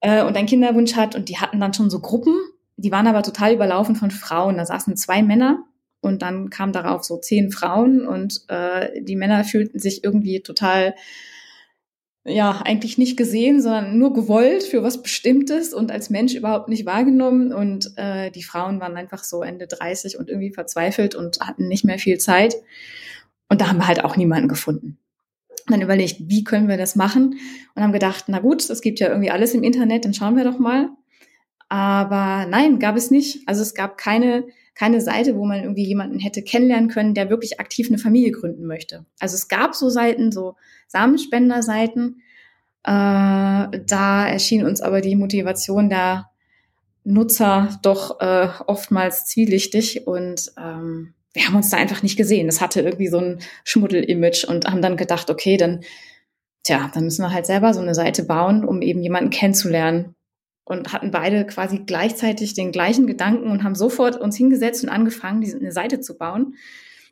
äh, 0.00 0.22
und 0.24 0.36
einen 0.36 0.46
Kinderwunsch 0.46 0.94
hat. 0.94 1.14
Und 1.14 1.28
die 1.28 1.38
hatten 1.38 1.60
dann 1.60 1.74
schon 1.74 1.90
so 1.90 2.00
Gruppen, 2.00 2.34
die 2.76 2.90
waren 2.90 3.06
aber 3.06 3.22
total 3.22 3.54
überlaufen 3.54 3.96
von 3.96 4.10
Frauen. 4.10 4.56
Da 4.56 4.66
saßen 4.66 4.96
zwei 4.96 5.22
Männer 5.22 5.64
und 6.00 6.22
dann 6.22 6.50
kamen 6.50 6.72
darauf 6.72 7.04
so 7.04 7.18
zehn 7.18 7.50
Frauen 7.50 8.06
und 8.06 8.44
äh, 8.48 9.00
die 9.00 9.16
Männer 9.16 9.44
fühlten 9.44 9.78
sich 9.78 10.02
irgendwie 10.02 10.40
total 10.40 10.94
ja, 12.24 12.62
eigentlich 12.64 12.98
nicht 12.98 13.16
gesehen, 13.16 13.60
sondern 13.60 13.98
nur 13.98 14.12
gewollt 14.12 14.62
für 14.62 14.82
was 14.82 15.02
Bestimmtes 15.02 15.74
und 15.74 15.90
als 15.90 16.08
Mensch 16.08 16.34
überhaupt 16.34 16.68
nicht 16.68 16.86
wahrgenommen. 16.86 17.52
Und 17.52 17.92
äh, 17.96 18.30
die 18.30 18.44
Frauen 18.44 18.80
waren 18.80 18.96
einfach 18.96 19.24
so 19.24 19.42
Ende 19.42 19.66
30 19.66 20.18
und 20.18 20.28
irgendwie 20.28 20.52
verzweifelt 20.52 21.14
und 21.16 21.40
hatten 21.40 21.66
nicht 21.66 21.84
mehr 21.84 21.98
viel 21.98 22.18
Zeit. 22.18 22.54
Und 23.48 23.60
da 23.60 23.68
haben 23.68 23.78
wir 23.78 23.88
halt 23.88 24.04
auch 24.04 24.16
niemanden 24.16 24.48
gefunden. 24.48 24.98
dann 25.66 25.82
überlegt, 25.82 26.16
wie 26.28 26.44
können 26.44 26.68
wir 26.68 26.76
das 26.76 26.94
machen? 26.94 27.38
Und 27.74 27.82
haben 27.82 27.92
gedacht, 27.92 28.24
na 28.28 28.38
gut, 28.38 28.68
es 28.70 28.80
gibt 28.82 29.00
ja 29.00 29.08
irgendwie 29.08 29.30
alles 29.30 29.54
im 29.54 29.64
Internet, 29.64 30.04
dann 30.04 30.14
schauen 30.14 30.36
wir 30.36 30.44
doch 30.44 30.58
mal. 30.58 30.90
Aber 31.68 32.46
nein, 32.46 32.78
gab 32.78 32.96
es 32.96 33.10
nicht. 33.10 33.48
Also 33.48 33.62
es 33.62 33.74
gab 33.74 33.98
keine, 33.98 34.44
keine 34.74 35.00
Seite, 35.00 35.36
wo 35.36 35.44
man 35.44 35.62
irgendwie 35.62 35.84
jemanden 35.84 36.18
hätte 36.18 36.42
kennenlernen 36.42 36.88
können, 36.88 37.14
der 37.14 37.30
wirklich 37.30 37.60
aktiv 37.60 37.88
eine 37.88 37.98
Familie 37.98 38.32
gründen 38.32 38.66
möchte. 38.66 39.04
Also 39.18 39.34
es 39.34 39.48
gab 39.48 39.74
so 39.74 39.88
Seiten, 39.88 40.32
so 40.32 40.56
Samenspenderseiten. 40.88 42.22
Äh, 42.84 42.90
da 42.90 44.26
erschien 44.26 44.64
uns 44.64 44.80
aber 44.80 45.00
die 45.00 45.16
Motivation 45.16 45.88
der 45.88 46.30
Nutzer 47.04 47.78
doch 47.82 48.20
äh, 48.20 48.48
oftmals 48.66 49.26
zwielichtig 49.26 50.06
und 50.06 50.52
ähm, 50.58 51.14
wir 51.32 51.46
haben 51.46 51.56
uns 51.56 51.70
da 51.70 51.78
einfach 51.78 52.02
nicht 52.02 52.16
gesehen. 52.16 52.48
Es 52.48 52.60
hatte 52.60 52.82
irgendwie 52.82 53.08
so 53.08 53.18
ein 53.18 53.38
Schmuddel-Image 53.64 54.44
und 54.44 54.66
haben 54.66 54.82
dann 54.82 54.96
gedacht, 54.96 55.30
okay, 55.30 55.56
dann, 55.56 55.82
tja, 56.62 56.90
dann 56.92 57.04
müssen 57.04 57.22
wir 57.22 57.32
halt 57.32 57.46
selber 57.46 57.72
so 57.72 57.80
eine 57.80 57.94
Seite 57.94 58.24
bauen, 58.24 58.64
um 58.64 58.82
eben 58.82 59.02
jemanden 59.02 59.30
kennenzulernen. 59.30 60.14
Und 60.64 60.92
hatten 60.92 61.10
beide 61.10 61.44
quasi 61.46 61.80
gleichzeitig 61.80 62.54
den 62.54 62.70
gleichen 62.70 63.06
Gedanken 63.06 63.50
und 63.50 63.64
haben 63.64 63.74
sofort 63.74 64.20
uns 64.20 64.36
hingesetzt 64.36 64.84
und 64.84 64.90
angefangen, 64.90 65.40
diese, 65.40 65.58
eine 65.58 65.72
Seite 65.72 66.00
zu 66.00 66.16
bauen. 66.16 66.54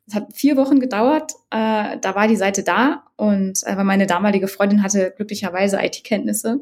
Es 0.06 0.14
hat 0.14 0.34
vier 0.34 0.56
Wochen 0.56 0.80
gedauert, 0.80 1.32
äh, 1.50 1.98
da 2.00 2.14
war 2.14 2.26
die 2.28 2.36
Seite 2.36 2.62
da 2.62 3.04
und 3.16 3.60
äh, 3.64 3.82
meine 3.84 4.06
damalige 4.06 4.48
Freundin 4.48 4.82
hatte 4.82 5.12
glücklicherweise 5.16 5.78
IT-Kenntnisse 5.82 6.60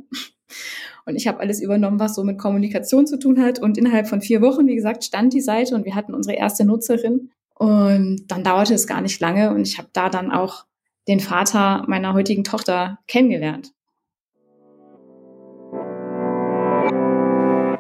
und 1.07 1.17
ich 1.17 1.27
habe 1.27 1.41
alles 1.41 1.61
übernommen, 1.61 2.01
was 2.01 2.15
so 2.15 2.25
mit 2.25 2.39
Kommunikation 2.39 3.07
zu 3.07 3.19
tun 3.19 3.41
hat. 3.41 3.59
Und 3.59 3.79
innerhalb 3.79 4.09
von 4.09 4.21
vier 4.21 4.43
Wochen, 4.43 4.67
wie 4.67 4.75
gesagt, 4.75 5.05
stand 5.05 5.33
die 5.33 5.41
Seite 5.41 5.75
und 5.75 5.85
wir 5.87 5.95
hatten 5.95 6.15
unsere 6.15 6.37
erste 6.37 6.67
Nutzerin. 6.67 7.31
Und 7.55 8.27
dann 8.29 8.45
dauerte 8.45 8.75
es 8.75 8.87
gar 8.87 9.01
nicht 9.01 9.21
lange 9.21 9.51
und 9.51 9.67
ich 9.67 9.79
habe 9.79 9.89
da 9.93 10.11
dann 10.11 10.31
auch 10.31 10.67
den 11.09 11.21
Vater 11.21 11.85
meiner 11.89 12.13
heutigen 12.13 12.45
Tochter 12.45 12.99
kennengelernt. 13.09 13.73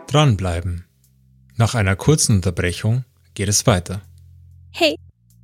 Dranbleiben. 0.09 0.87
Nach 1.59 1.75
einer 1.75 1.95
kurzen 1.95 2.37
Unterbrechung 2.37 3.05
geht 3.35 3.51
es 3.51 3.67
weiter. 3.67 4.01
Hey, 4.71 4.97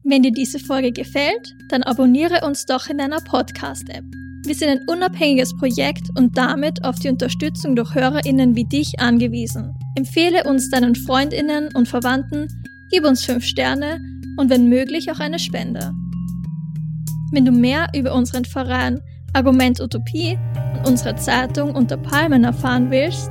wenn 0.05 0.23
dir 0.23 0.33
diese 0.33 0.59
Folge 0.59 0.91
gefällt, 0.91 1.55
dann 1.69 1.83
abonniere 1.83 2.47
uns 2.47 2.65
doch 2.65 2.87
in 2.87 2.97
deiner 2.97 3.21
Podcast-App. 3.21 4.05
Wir 4.47 4.55
sind 4.55 4.71
ein 4.71 4.89
unabhängiges 4.89 5.55
Projekt 5.59 6.09
und 6.17 6.39
damit 6.39 6.83
auf 6.83 6.99
die 6.99 7.11
Unterstützung 7.11 7.77
durch 7.77 7.95
HörerInnen 7.95 8.57
wie 8.57 8.65
dich 8.65 8.99
angewiesen. 8.99 9.75
Empfehle 9.97 10.45
uns 10.45 10.71
deinen 10.71 10.95
FreundInnen 10.95 11.69
und 11.75 11.87
Verwandten, 11.87 12.49
gib 12.91 13.05
uns 13.05 13.23
5 13.27 13.45
Sterne 13.45 14.01
und 14.39 14.49
wenn 14.49 14.71
möglich 14.71 15.11
auch 15.11 15.21
eine 15.21 15.39
Spende. 15.39 15.93
Wenn 17.33 17.45
du 17.45 17.53
mehr 17.53 17.89
über 17.95 18.15
unseren 18.15 18.47
Verein 18.47 19.03
Argument 19.35 19.79
Utopie 19.79 20.39
und 20.79 20.89
unsere 20.89 21.17
Zeitung 21.17 21.75
Unter 21.75 21.99
Palmen 21.99 22.45
erfahren 22.45 22.91
willst, 22.91 23.31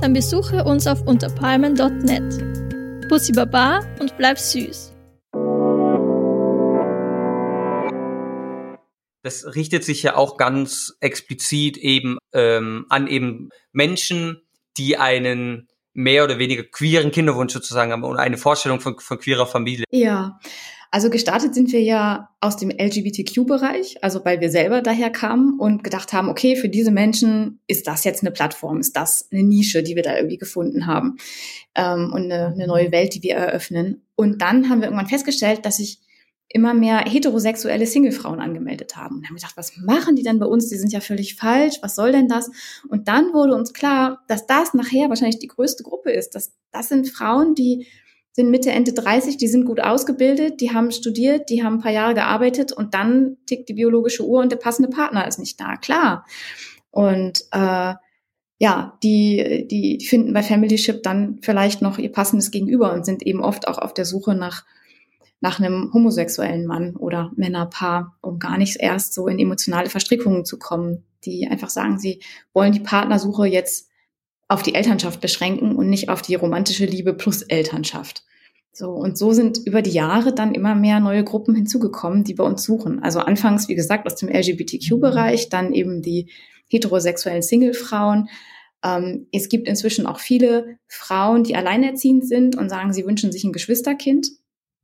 dann 0.00 0.14
besuche 0.14 0.64
uns 0.64 0.86
auf 0.86 1.06
unterpalmen.net. 1.06 3.08
Bussi 3.08 3.32
Baba 3.32 3.80
und 4.00 4.16
bleib 4.16 4.38
süß. 4.38 4.94
Das 9.22 9.54
richtet 9.54 9.84
sich 9.84 10.02
ja 10.02 10.16
auch 10.16 10.38
ganz 10.38 10.96
explizit 11.00 11.76
eben 11.76 12.16
ähm, 12.32 12.86
an 12.88 13.06
eben 13.06 13.50
Menschen, 13.72 14.40
die 14.78 14.96
einen 14.96 15.68
mehr 15.92 16.24
oder 16.24 16.38
weniger 16.38 16.62
queeren 16.62 17.10
Kinderwunsch 17.10 17.52
sozusagen 17.52 17.92
haben 17.92 18.04
oder 18.04 18.20
eine 18.20 18.38
Vorstellung 18.38 18.80
von, 18.80 18.98
von 18.98 19.18
queerer 19.18 19.46
Familie. 19.46 19.84
Ja, 19.90 20.38
also 20.92 21.08
gestartet 21.08 21.54
sind 21.54 21.70
wir 21.70 21.82
ja 21.82 22.30
aus 22.40 22.56
dem 22.56 22.70
LGBTQ-Bereich, 22.70 24.02
also 24.02 24.24
weil 24.24 24.40
wir 24.40 24.50
selber 24.50 24.82
daher 24.82 25.10
kamen 25.10 25.58
und 25.60 25.84
gedacht 25.84 26.12
haben, 26.12 26.28
okay, 26.28 26.56
für 26.56 26.68
diese 26.68 26.90
Menschen 26.90 27.60
ist 27.68 27.86
das 27.86 28.02
jetzt 28.02 28.22
eine 28.22 28.32
Plattform, 28.32 28.80
ist 28.80 28.96
das 28.96 29.28
eine 29.30 29.44
Nische, 29.44 29.84
die 29.84 29.94
wir 29.94 30.02
da 30.02 30.16
irgendwie 30.16 30.38
gefunden 30.38 30.86
haben 30.86 31.18
ähm, 31.76 32.10
und 32.12 32.24
eine, 32.24 32.48
eine 32.48 32.66
neue 32.66 32.90
Welt, 32.90 33.14
die 33.14 33.22
wir 33.22 33.36
eröffnen. 33.36 34.02
Und 34.16 34.42
dann 34.42 34.68
haben 34.68 34.80
wir 34.80 34.88
irgendwann 34.88 35.06
festgestellt, 35.06 35.64
dass 35.64 35.76
sich 35.76 36.00
immer 36.52 36.74
mehr 36.74 36.98
heterosexuelle 37.06 37.86
Singlefrauen 37.86 38.40
angemeldet 38.40 38.96
haben. 38.96 39.18
Und 39.18 39.28
haben 39.28 39.36
gedacht, 39.36 39.56
was 39.56 39.76
machen 39.76 40.16
die 40.16 40.24
denn 40.24 40.40
bei 40.40 40.46
uns? 40.46 40.68
Die 40.68 40.76
sind 40.76 40.92
ja 40.92 41.00
völlig 41.00 41.36
falsch. 41.36 41.76
Was 41.80 41.94
soll 41.94 42.10
denn 42.10 42.26
das? 42.26 42.50
Und 42.88 43.06
dann 43.06 43.32
wurde 43.32 43.54
uns 43.54 43.72
klar, 43.72 44.24
dass 44.26 44.46
das 44.46 44.74
nachher 44.74 45.08
wahrscheinlich 45.08 45.38
die 45.38 45.46
größte 45.46 45.84
Gruppe 45.84 46.10
ist. 46.10 46.34
Das, 46.34 46.52
das 46.72 46.88
sind 46.88 47.08
Frauen, 47.08 47.54
die 47.54 47.86
sind 48.32 48.50
Mitte, 48.50 48.70
Ende 48.70 48.92
30, 48.92 49.36
die 49.36 49.48
sind 49.48 49.64
gut 49.64 49.80
ausgebildet, 49.80 50.60
die 50.60 50.72
haben 50.72 50.92
studiert, 50.92 51.50
die 51.50 51.64
haben 51.64 51.74
ein 51.74 51.80
paar 51.80 51.92
Jahre 51.92 52.14
gearbeitet 52.14 52.72
und 52.72 52.94
dann 52.94 53.36
tickt 53.46 53.68
die 53.68 53.74
biologische 53.74 54.24
Uhr 54.24 54.40
und 54.40 54.52
der 54.52 54.56
passende 54.56 54.88
Partner 54.88 55.26
ist 55.26 55.38
nicht 55.38 55.60
da. 55.60 55.76
Klar. 55.76 56.24
Und 56.90 57.44
äh, 57.52 57.94
ja, 58.58 58.98
die, 59.02 59.66
die 59.68 60.04
finden 60.04 60.32
bei 60.32 60.42
Family 60.42 60.78
Ship 60.78 61.02
dann 61.02 61.38
vielleicht 61.42 61.82
noch 61.82 61.98
ihr 61.98 62.12
passendes 62.12 62.50
Gegenüber 62.50 62.92
und 62.92 63.04
sind 63.04 63.22
eben 63.22 63.42
oft 63.42 63.66
auch 63.66 63.78
auf 63.78 63.94
der 63.94 64.04
Suche 64.04 64.34
nach 64.34 64.64
nach 65.40 65.58
einem 65.58 65.90
homosexuellen 65.94 66.66
Mann 66.66 66.96
oder 66.96 67.32
Männerpaar, 67.34 68.16
um 68.20 68.38
gar 68.38 68.58
nicht 68.58 68.76
erst 68.78 69.14
so 69.14 69.26
in 69.26 69.38
emotionale 69.38 69.88
Verstrickungen 69.88 70.44
zu 70.44 70.58
kommen, 70.58 71.04
die 71.24 71.48
einfach 71.48 71.70
sagen, 71.70 71.98
sie 71.98 72.20
wollen 72.52 72.72
die 72.72 72.80
Partnersuche 72.80 73.46
jetzt 73.46 73.89
auf 74.50 74.62
die 74.62 74.74
Elternschaft 74.74 75.20
beschränken 75.20 75.76
und 75.76 75.88
nicht 75.88 76.08
auf 76.08 76.22
die 76.22 76.34
romantische 76.34 76.84
Liebe 76.84 77.14
plus 77.14 77.42
Elternschaft. 77.42 78.24
So, 78.72 78.90
und 78.90 79.16
so 79.16 79.32
sind 79.32 79.58
über 79.64 79.80
die 79.80 79.92
Jahre 79.92 80.34
dann 80.34 80.54
immer 80.54 80.74
mehr 80.74 80.98
neue 80.98 81.22
Gruppen 81.22 81.54
hinzugekommen, 81.54 82.24
die 82.24 82.34
bei 82.34 82.42
uns 82.42 82.64
suchen. 82.64 83.00
Also 83.00 83.20
anfangs, 83.20 83.68
wie 83.68 83.76
gesagt, 83.76 84.06
aus 84.06 84.16
dem 84.16 84.28
LGBTQ-Bereich, 84.28 85.50
dann 85.50 85.72
eben 85.72 86.02
die 86.02 86.30
heterosexuellen 86.68 87.42
Single-Frauen. 87.42 88.28
Ähm, 88.82 89.28
es 89.30 89.48
gibt 89.48 89.68
inzwischen 89.68 90.06
auch 90.06 90.18
viele 90.18 90.78
Frauen, 90.88 91.44
die 91.44 91.54
alleinerziehend 91.54 92.26
sind 92.26 92.56
und 92.56 92.70
sagen, 92.70 92.92
sie 92.92 93.06
wünschen 93.06 93.30
sich 93.30 93.44
ein 93.44 93.52
Geschwisterkind. 93.52 94.30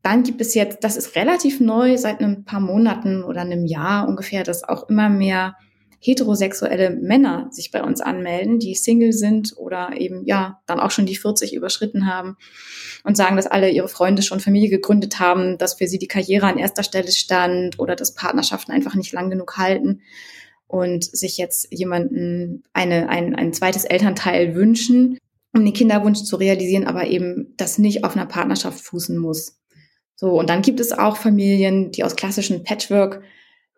Dann 0.03 0.23
gibt 0.23 0.41
es 0.41 0.55
jetzt, 0.55 0.85
das 0.85 0.97
ist 0.97 1.17
relativ 1.17 1.59
neu, 1.59 1.97
seit 1.97 2.21
ein 2.21 2.45
paar 2.45 2.61
Monaten 2.61 3.25
oder 3.25 3.41
einem 3.41 3.67
Jahr 3.67 4.07
ungefähr, 4.07 4.45
dass 4.45 4.63
auch 4.63 4.89
immer 4.89 5.09
mehr 5.09 5.57
heterosexuelle 6.07 6.91
Männer 6.91 7.49
sich 7.51 7.73
bei 7.73 7.83
uns 7.83 8.01
anmelden, 8.01 8.61
die 8.61 8.77
Single 8.77 9.13
sind 9.13 9.55
oder 9.57 9.91
eben 9.99 10.25
ja 10.25 10.61
dann 10.67 10.79
auch 10.79 10.93
schon 10.93 11.05
die 11.05 11.17
40 11.17 11.53
überschritten 11.53 12.07
haben 12.07 12.37
und 13.03 13.17
sagen, 13.17 13.35
dass 13.35 13.49
alle 13.49 13.71
ihre 13.71 13.89
Freunde 13.89 14.23
schon 14.23 14.39
Familie 14.39 14.71
gegründet 14.71 15.19
haben, 15.19 15.59
dass 15.59 15.75
für 15.75 15.89
sie 15.89 15.99
die 15.99 16.07
Karriere 16.07 16.47
an 16.47 16.59
erster 16.59 16.85
Stelle 16.85 17.11
stand 17.11 17.81
oder 17.81 17.97
dass 17.97 18.15
Partnerschaften 18.15 18.71
einfach 18.71 18.95
nicht 18.95 19.13
lang 19.13 19.31
genug 19.31 19.57
halten 19.57 20.03
und 20.69 21.05
sich 21.05 21.39
jetzt 21.39 21.73
jemanden 21.73 22.63
eine, 22.73 23.09
ein, 23.09 23.35
ein 23.35 23.53
zweites 23.53 23.85
Elternteil 23.85 24.55
wünschen, 24.55 25.19
um 25.53 25.65
den 25.65 25.75
Kinderwunsch 25.75 26.23
zu 26.23 26.37
realisieren, 26.37 26.87
aber 26.87 27.09
eben 27.09 27.55
das 27.57 27.79
nicht 27.79 28.05
auf 28.05 28.15
einer 28.15 28.27
Partnerschaft 28.27 28.81
fußen 28.81 29.19
muss. 29.19 29.59
So, 30.15 30.39
und 30.39 30.49
dann 30.49 30.63
gibt 30.63 30.79
es 30.79 30.93
auch 30.93 31.17
Familien, 31.17 31.91
die 31.91 32.05
aus 32.05 32.15
klassischen 32.15 32.63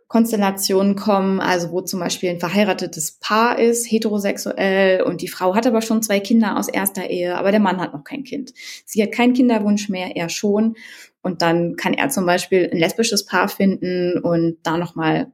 Patchwork-Konstellationen 0.09 0.97
kommen, 0.97 1.41
also 1.41 1.71
wo 1.71 1.83
zum 1.83 2.01
Beispiel 2.01 2.31
ein 2.31 2.41
verheiratetes 2.41 3.19
Paar 3.21 3.59
ist, 3.59 3.91
heterosexuell, 3.91 5.03
und 5.03 5.21
die 5.21 5.29
Frau 5.29 5.55
hat 5.55 5.67
aber 5.67 5.83
schon 5.83 6.03
zwei 6.03 6.19
Kinder 6.21 6.59
aus 6.59 6.69
erster 6.69 7.11
Ehe, 7.11 7.37
aber 7.37 7.51
der 7.51 7.61
Mann 7.61 7.81
hat 7.81 7.93
noch 7.93 8.05
kein 8.05 8.25
Kind. 8.25 8.55
Sie 8.87 9.03
hat 9.03 9.13
keinen 9.13 9.35
Kinderwunsch 9.35 9.89
mehr, 9.89 10.17
er 10.17 10.29
schon. 10.29 10.77
Und 11.23 11.43
dann 11.43 11.77
kann 11.77 11.95
er 11.95 12.09
zum 12.09 12.25
Beispiel 12.25 12.71
ein 12.73 12.79
lesbisches 12.79 13.27
Paar 13.27 13.49
finden 13.49 14.19
und 14.19 14.59
da 14.63 14.79
nochmal 14.79 15.33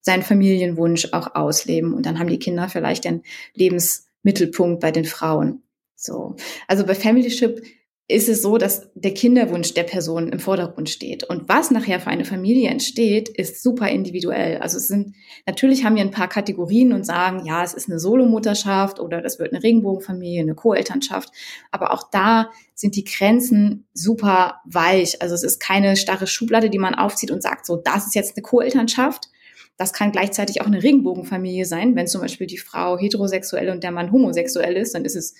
seinen 0.00 0.22
Familienwunsch 0.22 1.08
auch 1.12 1.34
ausleben. 1.34 1.92
Und 1.92 2.06
dann 2.06 2.18
haben 2.18 2.28
die 2.28 2.38
Kinder 2.38 2.68
vielleicht 2.68 3.04
den 3.04 3.22
Lebensmittelpunkt 3.54 4.80
bei 4.80 4.90
den 4.90 5.04
Frauen. 5.04 5.62
So. 5.96 6.36
Also 6.66 6.86
bei 6.86 6.94
Family 6.94 7.30
Ship 7.30 7.62
ist 8.06 8.28
es 8.28 8.42
so, 8.42 8.58
dass 8.58 8.90
der 8.94 9.14
Kinderwunsch 9.14 9.72
der 9.72 9.84
Person 9.84 10.28
im 10.28 10.38
Vordergrund 10.38 10.90
steht. 10.90 11.24
Und 11.24 11.48
was 11.48 11.70
nachher 11.70 12.00
für 12.00 12.10
eine 12.10 12.26
Familie 12.26 12.68
entsteht, 12.68 13.30
ist 13.30 13.62
super 13.62 13.88
individuell. 13.88 14.58
Also 14.58 14.76
es 14.76 14.88
sind, 14.88 15.14
natürlich 15.46 15.84
haben 15.84 15.96
wir 15.96 16.02
ein 16.02 16.10
paar 16.10 16.28
Kategorien 16.28 16.92
und 16.92 17.06
sagen, 17.06 17.46
ja, 17.46 17.64
es 17.64 17.72
ist 17.72 17.88
eine 17.88 17.98
Solomutterschaft 17.98 19.00
oder 19.00 19.22
das 19.22 19.38
wird 19.38 19.54
eine 19.54 19.62
Regenbogenfamilie, 19.62 20.42
eine 20.42 20.54
Co-Elternschaft. 20.54 21.30
Aber 21.70 21.94
auch 21.94 22.10
da 22.10 22.50
sind 22.74 22.94
die 22.94 23.04
Grenzen 23.04 23.86
super 23.94 24.60
weich. 24.66 25.22
Also 25.22 25.34
es 25.34 25.42
ist 25.42 25.58
keine 25.58 25.96
starre 25.96 26.26
Schublade, 26.26 26.68
die 26.68 26.78
man 26.78 26.94
aufzieht 26.94 27.30
und 27.30 27.42
sagt, 27.42 27.64
so, 27.64 27.76
das 27.76 28.06
ist 28.06 28.14
jetzt 28.14 28.36
eine 28.36 28.42
Co-Elternschaft. 28.42 29.30
Das 29.78 29.94
kann 29.94 30.12
gleichzeitig 30.12 30.60
auch 30.60 30.66
eine 30.66 30.82
Regenbogenfamilie 30.82 31.64
sein. 31.64 31.96
Wenn 31.96 32.06
zum 32.06 32.20
Beispiel 32.20 32.46
die 32.46 32.58
Frau 32.58 32.98
heterosexuell 32.98 33.70
und 33.70 33.82
der 33.82 33.90
Mann 33.92 34.12
homosexuell 34.12 34.76
ist, 34.76 34.94
dann 34.94 35.06
ist 35.06 35.16
es 35.16 35.34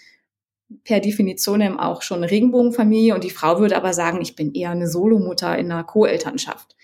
per 0.85 1.01
Definition 1.01 1.63
auch 1.79 2.03
schon 2.03 2.25
Regenbogenfamilie 2.25 3.15
und 3.15 3.25
die 3.25 3.31
Frau 3.31 3.59
würde 3.59 3.77
aber 3.77 3.93
sagen, 3.93 4.21
ich 4.21 4.37
bin 4.37 4.53
eher 4.53 4.71
eine 4.71 4.89
Solomutter 4.89 5.57
in 5.59 5.71
einer 5.71 5.85
Co-Elternschaft. 5.85 6.77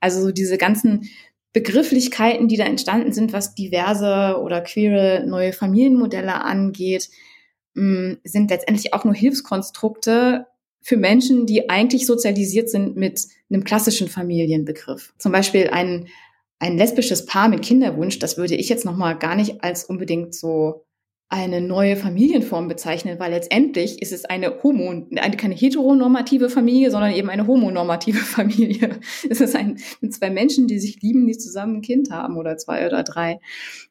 Also 0.00 0.22
so 0.22 0.32
diese 0.32 0.58
ganzen 0.58 1.08
Begrifflichkeiten, 1.52 2.48
die 2.48 2.56
da 2.56 2.64
entstanden 2.64 3.12
sind, 3.12 3.32
was 3.32 3.54
diverse 3.54 4.40
oder 4.40 4.60
queere 4.60 5.24
neue 5.26 5.52
Familienmodelle 5.52 6.42
angeht, 6.42 7.10
mm, 7.74 8.14
sind 8.24 8.50
letztendlich 8.50 8.92
auch 8.92 9.04
nur 9.04 9.14
Hilfskonstrukte 9.14 10.46
für 10.80 10.96
Menschen, 10.96 11.46
die 11.46 11.70
eigentlich 11.70 12.06
sozialisiert 12.06 12.68
sind 12.68 12.96
mit 12.96 13.26
einem 13.50 13.64
klassischen 13.64 14.08
Familienbegriff. 14.08 15.14
Zum 15.18 15.32
Beispiel 15.32 15.68
ein 15.68 16.08
ein 16.58 16.78
lesbisches 16.78 17.26
Paar 17.26 17.48
mit 17.48 17.62
Kinderwunsch, 17.62 18.18
das 18.18 18.38
würde 18.38 18.54
ich 18.54 18.68
jetzt 18.68 18.84
nochmal 18.84 19.18
gar 19.18 19.34
nicht 19.34 19.62
als 19.62 19.84
unbedingt 19.84 20.34
so 20.34 20.83
eine 21.28 21.60
neue 21.60 21.96
Familienform 21.96 22.68
bezeichnen, 22.68 23.18
weil 23.18 23.32
letztendlich 23.32 24.00
ist 24.00 24.12
es 24.12 24.24
eine 24.24 24.62
homo, 24.62 24.90
eine, 24.90 25.36
keine 25.36 25.54
heteronormative 25.54 26.48
Familie, 26.48 26.90
sondern 26.90 27.12
eben 27.12 27.30
eine 27.30 27.46
homonormative 27.46 28.18
Familie. 28.20 29.00
Es 29.28 29.40
ist 29.40 29.56
ein, 29.56 29.78
zwei 30.10 30.30
Menschen, 30.30 30.68
die 30.68 30.78
sich 30.78 31.00
lieben, 31.02 31.26
die 31.26 31.36
zusammen 31.36 31.76
ein 31.76 31.82
Kind 31.82 32.10
haben 32.10 32.36
oder 32.36 32.56
zwei 32.56 32.86
oder 32.86 33.02
drei. 33.02 33.40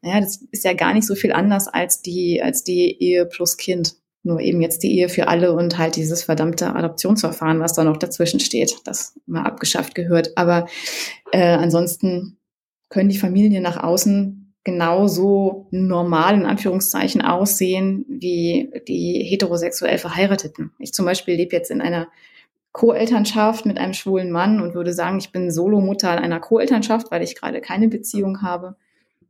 Naja, 0.01 0.21
das 0.21 0.45
ist 0.51 0.63
ja 0.63 0.73
gar 0.73 0.93
nicht 0.93 1.07
so 1.07 1.15
viel 1.15 1.33
anders 1.33 1.67
als 1.67 2.01
die, 2.01 2.41
als 2.41 2.63
die 2.63 2.97
Ehe 3.01 3.25
plus 3.25 3.57
Kind. 3.57 3.95
Nur 4.25 4.39
eben 4.39 4.61
jetzt 4.61 4.83
die 4.83 4.97
Ehe 4.97 5.09
für 5.09 5.27
alle 5.27 5.51
und 5.53 5.77
halt 5.77 5.97
dieses 5.97 6.23
verdammte 6.23 6.73
Adoptionsverfahren, 6.73 7.59
was 7.59 7.73
da 7.73 7.83
noch 7.83 7.97
dazwischen 7.97 8.39
steht, 8.39 8.77
das 8.85 9.19
mal 9.25 9.43
abgeschafft 9.43 9.95
gehört. 9.95 10.31
Aber 10.37 10.67
äh, 11.33 11.41
ansonsten 11.41 12.37
können 12.87 13.09
die 13.09 13.17
Familien 13.17 13.63
nach 13.63 13.83
außen 13.83 14.42
genauso 14.63 15.67
normal 15.71 16.35
in 16.35 16.45
Anführungszeichen 16.45 17.21
aussehen 17.21 18.05
wie 18.07 18.71
die 18.87 19.25
heterosexuell 19.27 19.97
Verheirateten. 19.97 20.71
Ich 20.79 20.93
zum 20.93 21.05
Beispiel 21.05 21.35
lebe 21.35 21.55
jetzt 21.55 21.69
in 21.69 21.81
einer 21.81 22.07
Co-Elternschaft 22.71 23.65
mit 23.65 23.77
einem 23.77 23.93
schwulen 23.93 24.31
Mann 24.31 24.59
und 24.59 24.73
würde 24.73 24.93
sagen, 24.93 25.19
ich 25.19 25.31
bin 25.31 25.51
Solomutter 25.51 26.11
in 26.13 26.23
einer 26.23 26.39
Co-Elternschaft, 26.39 27.11
weil 27.11 27.21
ich 27.21 27.35
gerade 27.35 27.61
keine 27.61 27.87
Beziehung 27.87 28.41
habe. 28.41 28.75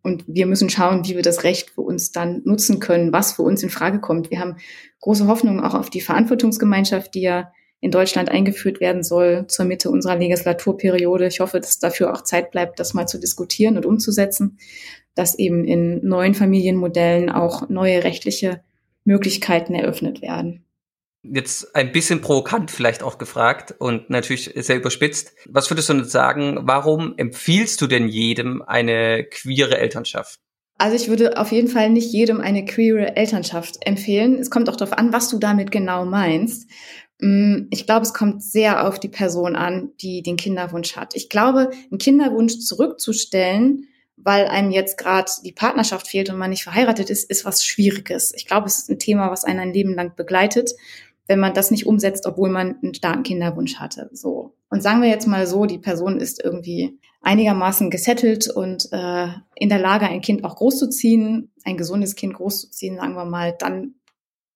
Und 0.02 0.24
wir 0.28 0.46
müssen 0.46 0.70
schauen, 0.70 1.06
wie 1.06 1.16
wir 1.16 1.24
das 1.24 1.44
Recht 1.44 1.72
für 1.72 1.82
uns 1.82 2.12
dann 2.12 2.42
nutzen 2.46 2.80
können, 2.80 3.12
was 3.12 3.34
für 3.34 3.42
uns 3.42 3.64
in 3.64 3.70
Frage 3.70 4.00
kommt. 4.00 4.32
Wir 4.32 4.40
haben 4.40 4.58
große 5.02 5.28
Hoffnung 5.28 5.62
auch 5.62 5.74
auf 5.74 5.90
die 5.90 6.02
Verantwortungsgemeinschaft, 6.02 7.16
die 7.16 7.22
ja 7.22 7.52
in 7.80 7.92
Deutschland 7.92 8.30
eingeführt 8.30 8.80
werden 8.80 9.04
soll 9.04 9.46
zur 9.48 9.66
Mitte 9.66 9.90
unserer 9.90 10.16
Legislaturperiode. 10.16 11.28
Ich 11.28 11.42
hoffe, 11.42 11.60
dass 11.60 11.80
dafür 11.80 12.14
auch 12.14 12.22
Zeit 12.22 12.52
bleibt, 12.52 12.80
das 12.80 12.94
mal 12.94 13.08
zu 13.08 13.20
diskutieren 13.20 13.76
und 13.76 13.86
umzusetzen 13.86 14.58
dass 15.16 15.38
eben 15.38 15.64
in 15.66 16.06
neuen 16.06 16.34
Familienmodellen 16.34 17.30
auch 17.30 17.70
neue 17.70 18.04
rechtliche 18.04 18.62
Möglichkeiten 19.06 19.76
eröffnet 19.76 20.22
werden. 20.22 20.66
Jetzt 21.24 21.74
ein 21.74 21.94
bisschen 21.94 22.20
provokant 22.20 22.70
vielleicht 22.70 23.02
auch 23.02 23.18
gefragt 23.18 23.74
und 23.80 24.10
natürlich 24.10 24.52
sehr 24.56 24.76
überspitzt. 24.76 25.34
Was 25.48 25.72
würdest 25.72 25.90
du 25.90 26.04
sagen, 26.04 26.60
warum 26.64 27.14
empfiehlst 27.18 27.80
du 27.82 27.88
denn 27.88 28.10
jedem 28.10 28.62
eine 28.62 29.24
queere 29.24 29.78
Elternschaft? 29.78 30.40
Also 30.78 30.98
ich 30.98 31.08
würde 31.08 31.38
auf 31.38 31.54
jeden 31.54 31.70
Fall 31.70 31.90
nicht 31.90 32.12
jedem 32.12 32.42
eine 32.42 32.66
queere 32.66 33.16
Elternschaft 33.16 33.78
empfehlen. 33.86 34.40
Es 34.40 34.50
kommt 34.50 34.70
auch 34.70 34.76
darauf 34.76 34.98
an, 34.98 35.14
was 35.14 35.30
du 35.30 35.40
damit 35.40 35.72
genau 35.72 36.04
meinst. 36.04 36.70
Mm, 37.22 37.68
ich 37.70 37.86
glaube, 37.86 38.02
es 38.02 38.14
kommt 38.14 38.44
sehr 38.44 38.86
auf 38.86 39.00
die 39.00 39.08
Person 39.08 39.56
an, 39.56 39.92
die 40.02 40.24
den 40.24 40.36
Kinderwunsch 40.36 40.98
hat. 40.98 41.16
Ich 41.16 41.30
glaube, 41.30 41.70
einen 41.90 42.00
Kinderwunsch 42.00 42.60
zurückzustellen, 42.60 43.88
weil 44.24 44.48
einem 44.48 44.72
jetzt 44.72 44.98
gerade 44.98 45.32
die 45.44 45.52
Partnerschaft 45.52 46.08
fehlt 46.08 46.30
und 46.30 46.38
man 46.38 46.50
nicht 46.50 46.64
verheiratet 46.64 47.10
ist, 47.10 47.30
ist 47.30 47.46
was 47.46 47.66
Schwieriges. 47.66 48.34
Ich 48.36 48.46
glaube, 48.46 48.68
es 48.68 48.80
ist 48.80 48.90
ein 48.90 49.00
Thema, 49.00 49.30
was 49.30 49.44
einen 49.44 49.60
ein 49.60 49.74
Leben 49.74 49.94
lang 49.94 50.16
begleitet, 50.16 50.72
wenn 51.28 51.40
man 51.40 51.54
das 51.54 51.72
nicht 51.72 51.86
umsetzt, 51.86 52.26
obwohl 52.26 52.50
man 52.50 52.78
einen 52.82 52.94
starken 52.94 53.24
Kinderwunsch 53.24 53.76
hatte. 53.76 54.10
So. 54.14 54.56
Und 54.70 54.82
sagen 54.82 55.02
wir 55.02 55.10
jetzt 55.10 55.28
mal 55.28 55.48
so, 55.48 55.66
die 55.66 55.78
Person 55.78 56.20
ist 56.20 56.44
irgendwie 56.44 57.00
einigermaßen 57.22 57.90
gesettelt 57.90 58.50
und 58.50 58.90
äh, 58.92 59.28
in 59.56 59.70
der 59.70 59.80
Lage, 59.80 60.08
ein 60.08 60.22
Kind 60.22 60.44
auch 60.44 60.56
großzuziehen, 60.56 61.52
ein 61.64 61.78
gesundes 61.78 62.16
Kind 62.16 62.34
großzuziehen, 62.34 62.98
sagen 62.98 63.16
wir 63.16 63.26
mal, 63.26 63.56
dann 63.58 63.96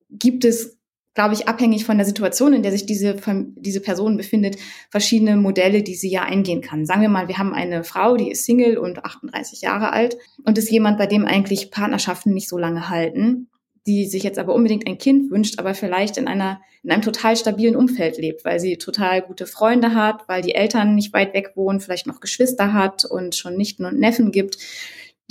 gibt 0.10 0.46
es 0.46 0.77
glaube 1.18 1.34
ich, 1.34 1.48
abhängig 1.48 1.84
von 1.84 1.98
der 1.98 2.06
Situation, 2.06 2.54
in 2.54 2.62
der 2.62 2.72
sich 2.72 2.86
diese, 2.86 3.16
diese 3.56 3.82
Person 3.82 4.18
befindet, 4.18 4.58
verschiedene 4.92 5.36
Modelle, 5.36 5.82
die 5.82 5.96
sie 5.96 6.12
ja 6.12 6.22
eingehen 6.22 6.62
kann. 6.62 6.86
Sagen 6.86 7.02
wir 7.02 7.10
mal, 7.10 7.28
wir 7.28 7.40
haben 7.40 7.56
eine 7.56 7.84
Frau, 7.84 8.18
die 8.18 8.30
ist 8.30 8.46
Single 8.46 8.78
und 8.78 9.04
38 9.04 9.62
Jahre 9.62 9.92
alt 9.92 10.16
und 10.46 10.60
ist 10.60 10.70
jemand, 10.70 11.00
bei 11.00 11.08
dem 11.08 11.26
eigentlich 11.26 11.72
Partnerschaften 11.72 12.36
nicht 12.36 12.48
so 12.48 12.60
lange 12.60 12.90
halten, 12.90 13.50
die 13.88 14.06
sich 14.06 14.22
jetzt 14.22 14.38
aber 14.38 14.54
unbedingt 14.54 14.86
ein 14.86 15.00
Kind 15.00 15.32
wünscht, 15.32 15.58
aber 15.58 15.74
vielleicht 15.74 16.18
in 16.18 16.28
einer, 16.28 16.62
in 16.84 16.92
einem 16.92 17.02
total 17.02 17.36
stabilen 17.36 17.76
Umfeld 17.76 18.20
lebt, 18.20 18.46
weil 18.46 18.60
sie 18.60 18.78
total 18.78 19.24
gute 19.24 19.48
Freunde 19.48 19.96
hat, 19.96 20.28
weil 20.28 20.44
die 20.44 20.54
Eltern 20.54 20.94
nicht 20.94 21.14
weit 21.14 21.34
weg 21.34 21.54
wohnen, 21.56 21.80
vielleicht 21.80 22.06
noch 22.06 22.20
Geschwister 22.20 22.74
hat 22.74 23.06
und 23.06 23.36
schon 23.36 23.58
Nichten 23.58 23.86
und 23.86 23.98
Neffen 23.98 24.32
gibt. 24.32 24.60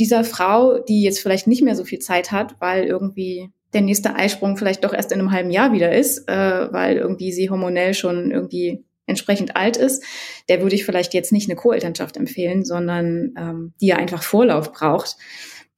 Dieser 0.01 0.25
Frau, 0.25 0.81
die 0.81 1.03
jetzt 1.03 1.21
vielleicht 1.21 1.47
nicht 1.47 1.63
mehr 1.63 1.77
so 1.77 1.85
viel 1.85 2.01
Zeit 2.01 2.33
hat, 2.33 2.57
weil 2.59 2.87
irgendwie 2.87 3.53
der 3.77 3.83
nächste 3.83 4.17
Eisprung 4.17 4.57
vielleicht 4.57 4.85
doch 4.85 4.95
erst 4.95 5.13
in 5.13 5.21
einem 5.21 5.33
halben 5.33 5.51
Jahr 5.51 5.73
wieder 5.73 5.95
ist, 5.95 6.27
äh, 6.29 6.73
weil 6.73 6.97
irgendwie 6.97 7.31
sie 7.31 7.51
hormonell 7.51 7.93
schon 7.93 8.31
irgendwie 8.31 8.85
entsprechend 9.07 9.55
alt 9.55 9.77
ist, 9.77 10.03
der 10.49 10.63
würde 10.63 10.75
ich 10.75 10.87
vielleicht 10.87 11.13
jetzt 11.13 11.31
nicht 11.31 11.49
eine 11.49 11.57
Co-Elternschaft 11.57 12.17
empfehlen, 12.17 12.65
sondern 12.65 13.35
ähm, 13.39 13.75
die 13.81 13.89
ja 13.89 13.97
einfach 13.97 14.23
Vorlauf 14.23 14.73
braucht, 14.73 15.17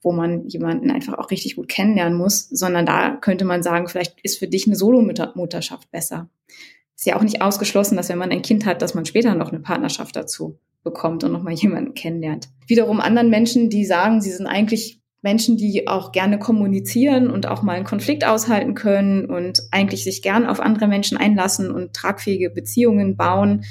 wo 0.00 0.12
man 0.12 0.46
jemanden 0.46 0.92
einfach 0.92 1.18
auch 1.18 1.32
richtig 1.32 1.56
gut 1.56 1.68
kennenlernen 1.68 2.16
muss, 2.16 2.48
sondern 2.48 2.87
da 2.87 3.16
könnte 3.16 3.44
man 3.44 3.64
sagen, 3.64 3.88
vielleicht 3.88 4.14
ist 4.22 4.38
für 4.38 4.46
dich 4.46 4.66
eine 4.66 4.76
Solomutterschaft 4.76 5.90
besser. 5.90 6.30
Ist 6.96 7.06
ja 7.06 7.16
auch 7.16 7.22
nicht 7.22 7.42
ausgeschlossen, 7.42 7.96
dass 7.96 8.08
wenn 8.08 8.18
man 8.18 8.30
ein 8.30 8.42
Kind 8.42 8.64
hat, 8.64 8.80
dass 8.80 8.94
man 8.94 9.06
später 9.06 9.34
noch 9.34 9.50
eine 9.50 9.61
Partnerschaft 9.61 10.14
dazu 10.14 10.61
bekommt 10.84 11.24
und 11.24 11.32
nochmal 11.32 11.54
jemanden 11.54 11.94
kennenlernt. 11.94 12.48
Wiederum 12.68 13.00
anderen 13.00 13.28
Menschen, 13.28 13.70
die 13.70 13.84
sagen, 13.84 14.20
sie 14.20 14.30
sind 14.30 14.46
eigentlich 14.46 15.00
Menschen, 15.22 15.57
die 15.57 15.88
auch 15.88 16.12
gerne 16.12 16.38
kommunizieren 16.38 17.31
und 17.31 17.46
auch 17.46 17.62
mal 17.62 17.74
einen 17.74 17.85
Konflikt 17.85 18.24
aushalten 18.24 18.74
können 18.74 19.26
und 19.26 19.62
eigentlich 19.72 20.04
sich 20.04 20.22
gern 20.22 20.46
auf 20.46 20.61
andere 20.61 20.87
Menschen 20.87 21.18
einlassen 21.18 21.70
und 21.70 21.92
tragfähige 21.92 22.50
Beziehungen 22.50 23.16
bauen 23.16 23.64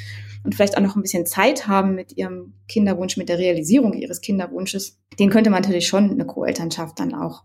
und 0.44 0.56
vielleicht 0.56 0.78
auch 0.78 0.82
noch 0.82 0.96
ein 0.96 1.02
bisschen 1.02 1.26
Zeit 1.26 1.68
haben 1.68 1.96
mit 1.96 2.18
ihrem 2.18 2.54
Kinderwunsch, 2.68 3.18
mit 3.18 3.30
der 3.30 3.38
Realisierung 3.38 3.94
ihres 3.94 4.22
Kinderwunsches, 4.22 5.00
den 5.20 5.30
könnte 5.30 5.50
man 5.50 5.62
natürlich 5.62 5.88
schon 5.88 6.12
eine 6.12 6.26
Co-Elternschaft 6.26 7.00
dann 7.00 7.14
auch 7.14 7.44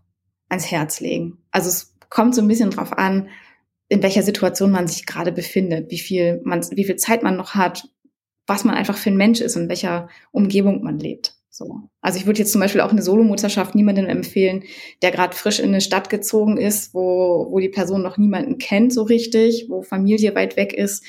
ans 0.49 0.69
Herz 0.69 0.99
legen. 0.99 1.39
Also 1.51 1.69
es 1.69 1.95
kommt 2.09 2.35
so 2.35 2.41
ein 2.41 2.47
bisschen 2.47 2.69
drauf 2.69 2.97
an, 2.97 3.29
in 3.89 4.03
welcher 4.03 4.23
Situation 4.23 4.71
man 4.71 4.87
sich 4.87 5.05
gerade 5.05 5.31
befindet, 5.31 5.91
wie 5.91 5.99
viel 5.99 6.41
man, 6.43 6.61
wie 6.71 6.85
viel 6.85 6.95
Zeit 6.95 7.23
man 7.23 7.35
noch 7.35 7.55
hat, 7.55 7.89
was 8.47 8.63
man 8.63 8.75
einfach 8.75 8.97
für 8.97 9.09
ein 9.09 9.17
Mensch 9.17 9.41
ist 9.41 9.55
und 9.55 9.63
in 9.63 9.69
welcher 9.69 10.09
Umgebung 10.31 10.83
man 10.83 10.99
lebt. 10.99 11.35
So. 11.55 11.83
Also 12.01 12.17
ich 12.17 12.25
würde 12.25 12.39
jetzt 12.39 12.51
zum 12.51 12.61
Beispiel 12.61 12.81
auch 12.81 12.89
eine 12.89 13.03
Solomutterschaft 13.03 13.75
niemandem 13.75 14.07
empfehlen, 14.07 14.63
der 15.03 15.11
gerade 15.11 15.35
frisch 15.35 15.59
in 15.59 15.67
eine 15.67 15.81
Stadt 15.81 16.09
gezogen 16.09 16.57
ist, 16.57 16.95
wo, 16.95 17.45
wo 17.51 17.59
die 17.59 17.69
Person 17.69 18.01
noch 18.01 18.17
niemanden 18.17 18.57
kennt 18.57 18.91
so 18.91 19.03
richtig, 19.03 19.67
wo 19.69 19.83
Familie 19.83 20.33
weit 20.33 20.57
weg 20.57 20.73
ist. 20.73 21.03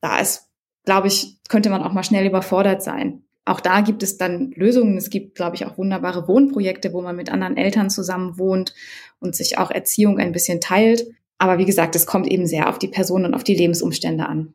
Da 0.00 0.20
ist, 0.20 0.48
glaube 0.84 1.08
ich, 1.08 1.38
könnte 1.48 1.70
man 1.70 1.82
auch 1.82 1.92
mal 1.92 2.04
schnell 2.04 2.24
überfordert 2.24 2.84
sein. 2.84 3.24
Auch 3.46 3.58
da 3.58 3.80
gibt 3.80 4.04
es 4.04 4.16
dann 4.16 4.52
Lösungen. 4.52 4.96
Es 4.96 5.10
gibt, 5.10 5.34
glaube 5.34 5.56
ich, 5.56 5.66
auch 5.66 5.76
wunderbare 5.76 6.28
Wohnprojekte, 6.28 6.92
wo 6.92 7.02
man 7.02 7.16
mit 7.16 7.32
anderen 7.32 7.56
Eltern 7.56 7.90
zusammen 7.90 8.38
wohnt 8.38 8.74
und 9.18 9.34
sich 9.34 9.58
auch 9.58 9.72
Erziehung 9.72 10.18
ein 10.20 10.30
bisschen 10.30 10.60
teilt. 10.60 11.04
Aber 11.38 11.58
wie 11.58 11.64
gesagt, 11.64 11.96
es 11.96 12.06
kommt 12.06 12.28
eben 12.28 12.46
sehr 12.46 12.68
auf 12.68 12.78
die 12.78 12.86
Person 12.86 13.24
und 13.24 13.34
auf 13.34 13.42
die 13.42 13.56
Lebensumstände 13.56 14.24
an. 14.26 14.54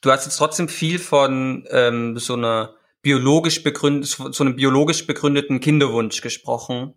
Du 0.00 0.12
hast 0.12 0.26
jetzt 0.26 0.36
trotzdem 0.36 0.68
viel 0.68 1.00
von 1.00 1.66
ähm, 1.72 2.16
so 2.18 2.34
einer 2.34 2.76
biologisch 3.02 3.62
begründet, 3.62 4.08
so 4.08 4.44
einem 4.44 4.56
biologisch 4.56 5.06
begründeten 5.06 5.60
Kinderwunsch 5.60 6.20
gesprochen, 6.20 6.94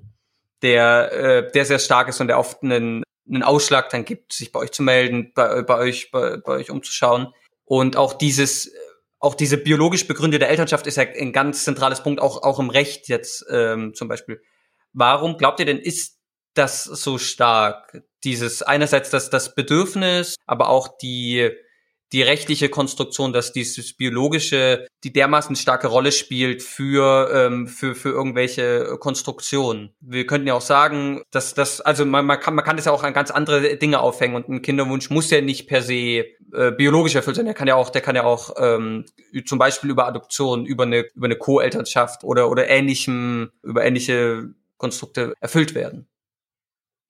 der, 0.62 1.12
äh, 1.12 1.52
der 1.52 1.66
sehr 1.66 1.80
stark 1.80 2.08
ist 2.08 2.20
und 2.22 2.28
der 2.28 2.40
oft 2.40 2.64
einen, 2.64 3.04
einen 3.28 3.44
Ausschlag 3.44 3.90
dann 3.90 4.06
gibt, 4.06 4.34
sich 4.34 4.52
bei 4.52 4.60
euch 4.60 4.72
zu 4.72 4.84
melden, 4.84 5.32
bei, 5.34 5.62
bei 5.62 5.78
euch, 5.78 6.12
bei, 6.12 6.38
bei 6.38 6.54
euch 6.54 6.72
umzuschauen. 6.72 7.34
Und 7.66 7.96
auch 7.96 8.14
dieses, 8.14 8.72
auch 9.20 9.36
diese 9.36 9.58
biologisch 9.58 10.08
begründete 10.08 10.48
Elternschaft 10.48 10.86
ist 10.88 10.98
ja 10.98 11.04
ein 11.04 11.32
ganz 11.32 11.64
zentrales 11.64 12.04
Punkt, 12.04 12.22
auch, 12.22 12.44
auch 12.44 12.60
im 12.60 12.70
Recht 12.70 13.08
jetzt 13.08 13.46
ähm, 13.50 13.94
zum 13.94 14.08
Beispiel. 14.08 14.42
Warum 14.92 15.38
glaubt 15.38 15.60
ihr 15.60 15.66
denn, 15.66 15.80
ist 15.80 16.20
das 16.54 16.84
so 16.84 17.18
stark? 17.18 18.04
Dieses 18.24 18.62
einerseits 18.62 19.10
das, 19.10 19.30
das 19.30 19.56
Bedürfnis, 19.56 20.36
aber 20.46 20.70
auch 20.70 20.98
die, 20.98 21.52
die 22.14 22.22
rechtliche 22.22 22.70
Konstruktion, 22.70 23.34
dass 23.34 23.52
dieses 23.52 23.94
biologische 23.94 24.88
die 25.04 25.12
dermaßen 25.12 25.56
starke 25.56 25.88
Rolle 25.88 26.12
spielt 26.12 26.62
für 26.62 27.30
ähm, 27.34 27.68
für 27.68 27.96
für 27.96 28.10
irgendwelche 28.10 28.98
Konstruktionen. 29.00 29.96
Wir 30.00 30.28
könnten 30.28 30.48
ja 30.48 30.54
auch 30.54 30.62
sagen, 30.62 31.24
dass 31.32 31.56
das 31.56 31.82
also 31.82 32.06
man, 32.06 32.26
man 32.26 32.40
kann 32.40 32.54
man 32.54 32.64
kann 32.64 32.78
das 32.78 32.86
ja 32.86 32.92
auch 32.92 33.04
an 33.04 33.14
ganz 33.14 33.32
andere 33.32 33.78
Dinge 33.78 34.00
aufhängen 34.00 34.36
und 34.36 34.48
ein 34.48 34.62
Kinderwunsch 34.62 35.10
muss 35.10 35.32
ja 35.32 35.42
nicht 35.42 35.68
per 35.68 35.82
se 35.82 35.96
äh, 35.96 36.72
biologisch 36.78 37.16
erfüllt 37.16 37.36
sein. 37.36 37.46
Der 37.46 37.56
kann 37.56 37.68
ja 37.68 37.76
auch 37.76 37.90
der 37.90 38.02
kann 38.02 38.16
ja 38.16 38.24
auch 38.24 38.52
ähm, 38.58 39.06
zum 39.46 39.58
Beispiel 39.58 39.90
über 39.90 40.08
Adoption, 40.08 40.68
über 40.68 40.84
eine 40.84 41.06
über 41.16 41.26
eine 41.26 41.36
Co-Elternschaft 41.36 42.24
oder 42.24 42.52
oder 42.52 42.70
ähnlichem 42.70 43.52
über 43.64 43.84
ähnliche 43.84 44.54
Konstrukte 44.78 45.34
erfüllt 45.40 45.74
werden. 45.74 46.08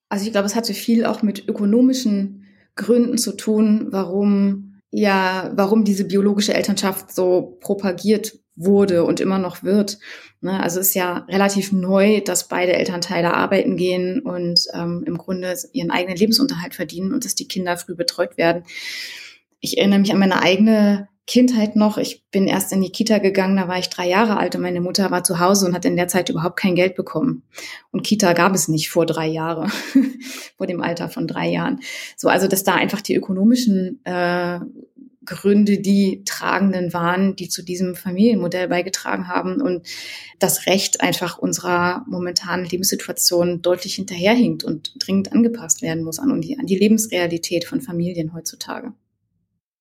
Also 0.08 0.26
ich 0.26 0.32
glaube, 0.32 0.46
es 0.46 0.56
hat 0.56 0.66
so 0.66 0.74
viel 0.74 1.06
auch 1.06 1.24
mit 1.24 1.50
ökonomischen 1.50 2.46
Gründen 2.76 3.18
zu 3.18 3.36
tun, 3.36 3.88
warum 3.90 4.73
ja, 4.96 5.52
warum 5.56 5.84
diese 5.84 6.06
biologische 6.06 6.54
Elternschaft 6.54 7.14
so 7.14 7.58
propagiert 7.60 8.38
wurde 8.56 9.04
und 9.04 9.20
immer 9.20 9.40
noch 9.40 9.64
wird. 9.64 9.98
Ne, 10.40 10.62
also 10.62 10.80
ist 10.80 10.94
ja 10.94 11.26
relativ 11.30 11.72
neu, 11.72 12.22
dass 12.22 12.48
beide 12.48 12.74
Elternteile 12.74 13.34
arbeiten 13.34 13.76
gehen 13.76 14.20
und 14.20 14.68
ähm, 14.74 15.04
im 15.08 15.18
Grunde 15.18 15.56
ihren 15.72 15.90
eigenen 15.90 16.18
Lebensunterhalt 16.18 16.76
verdienen 16.76 17.12
und 17.12 17.26
dass 17.26 17.34
die 17.34 17.48
Kinder 17.48 17.76
früh 17.76 17.96
betreut 17.96 18.38
werden. 18.38 18.66
Ich 19.62 19.80
erinnere 19.80 20.00
mich 20.00 20.12
an 20.14 20.20
meine 20.20 20.42
eigene 20.44 21.08
Kindheit 21.26 21.78
noch. 21.78 21.98
Ich 21.98 22.26
bin 22.32 22.48
erst 22.48 22.74
in 22.74 22.82
die 22.82 22.92
Kita 22.92 23.20
gegangen, 23.20 23.56
da 23.56 23.68
war 23.68 23.80
ich 23.80 23.90
drei 23.90 24.08
Jahre 24.08 24.38
alt 24.38 24.56
und 24.56 24.62
meine 24.62 24.82
Mutter 24.82 25.10
war 25.10 25.24
zu 25.24 25.40
Hause 25.40 25.66
und 25.66 25.74
hat 25.74 25.86
in 25.86 25.96
der 25.96 26.10
Zeit 26.10 26.30
überhaupt 26.30 26.58
kein 26.58 26.76
Geld 26.76 26.96
bekommen. 26.96 27.44
Und 27.92 28.04
Kita 28.04 28.34
gab 28.34 28.54
es 28.54 28.68
nicht 28.68 28.90
vor 28.90 29.06
drei 29.06 29.28
Jahren, 29.28 29.72
vor 30.58 30.68
dem 30.68 30.82
Alter 30.82 31.10
von 31.10 31.28
drei 31.28 31.50
Jahren. 31.50 31.80
So, 32.18 32.28
also 32.28 32.48
dass 32.48 32.64
da 32.64 32.76
einfach 32.76 33.00
die 33.00 33.16
ökonomischen 33.16 34.04
äh, 34.06 34.60
Gründe 35.26 35.80
die 35.80 36.24
tragenden 36.26 36.92
waren, 36.92 37.38
die 37.38 37.48
zu 37.48 37.64
diesem 37.64 37.96
Familienmodell 37.96 38.68
beigetragen 38.68 39.30
haben 39.30 39.62
und 39.62 39.88
das 40.40 40.66
Recht 40.66 41.02
einfach 41.02 41.38
unserer 41.38 42.04
momentanen 42.08 42.66
Lebenssituation 42.66 43.62
deutlich 43.62 43.96
hinterherhinkt 43.96 44.66
und 44.66 44.94
dringend 45.00 45.32
angepasst 45.32 45.82
werden 45.82 46.04
muss 46.04 46.20
an 46.20 46.42
die, 46.42 46.60
an 46.60 46.66
die 46.66 46.78
Lebensrealität 46.78 47.66
von 47.66 47.80
Familien 47.80 48.34
heutzutage. 48.34 48.94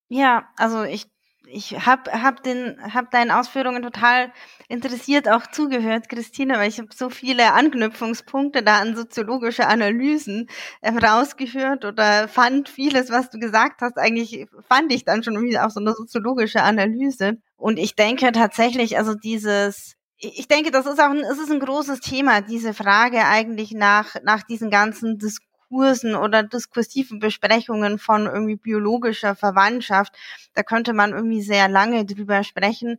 Ja, 0.09 0.45
also 0.57 0.84
ich 0.84 1.07
ich 1.53 1.86
habe 1.86 2.11
hab 2.22 2.40
hab 2.46 3.11
deinen 3.11 3.30
Ausführungen 3.30 3.82
total 3.82 4.32
interessiert 4.68 5.28
auch 5.28 5.46
zugehört, 5.46 6.09
Christine, 6.09 6.55
weil 6.55 6.68
ich 6.68 6.78
habe 6.78 6.88
so 6.94 7.11
viele 7.11 7.53
Anknüpfungspunkte 7.53 8.62
da 8.62 8.78
an 8.78 8.96
soziologische 8.96 9.66
Analysen 9.66 10.48
ähm, 10.82 10.98
rausgeführt 10.98 11.84
oder 11.84 12.28
fand 12.28 12.68
vieles, 12.68 13.11
was 13.11 13.30
du 13.30 13.38
gesagt 13.38 13.82
hast, 13.82 13.98
eigentlich 13.98 14.46
fand 14.68 14.92
ich 14.92 15.05
dann 15.05 15.22
schon 15.22 15.34
irgendwie 15.34 15.59
auch 15.59 15.70
so 15.70 15.80
eine 15.80 15.92
soziologische 15.92 16.62
Analyse. 16.62 17.34
Und 17.57 17.78
ich 17.78 17.94
denke 17.94 18.32
tatsächlich, 18.32 18.96
also 18.98 19.14
dieses 19.14 19.96
ich 20.24 20.46
denke, 20.46 20.70
das 20.70 20.86
ist 20.86 21.00
auch 21.00 21.11
ein, 21.11 21.18
es 21.18 21.38
ist 21.38 21.50
ein 21.50 21.59
großes 21.59 21.98
Thema, 21.98 22.42
diese 22.42 22.74
Frage 22.74 23.26
eigentlich 23.26 23.72
nach, 23.72 24.14
nach 24.22 24.44
diesen 24.44 24.70
ganzen 24.70 25.18
Diskussionen 25.18 25.51
Diskursen 25.72 26.14
oder 26.14 26.42
diskursiven 26.42 27.18
Besprechungen 27.18 27.98
von 27.98 28.26
irgendwie 28.26 28.56
biologischer 28.56 29.34
Verwandtschaft. 29.34 30.14
Da 30.54 30.62
könnte 30.62 30.92
man 30.92 31.12
irgendwie 31.12 31.42
sehr 31.42 31.68
lange 31.68 32.04
drüber 32.04 32.44
sprechen. 32.44 32.98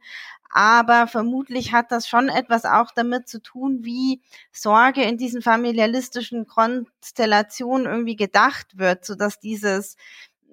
Aber 0.50 1.08
vermutlich 1.08 1.72
hat 1.74 1.92
das 1.92 2.08
schon 2.08 2.30
etwas 2.30 2.66
auch 2.66 2.92
damit 2.92 3.28
zu 3.28 3.42
tun, 3.42 3.80
wie 3.84 4.22
Sorge 4.52 5.04
in 5.04 5.18
diesen 5.18 5.42
familialistischen 5.42 6.48
Konstellationen 6.48 7.86
irgendwie 7.88 8.16
gedacht 8.16 8.78
wird, 8.78 9.06
so 9.06 9.16
dass 9.16 9.40
dieses 9.40 9.98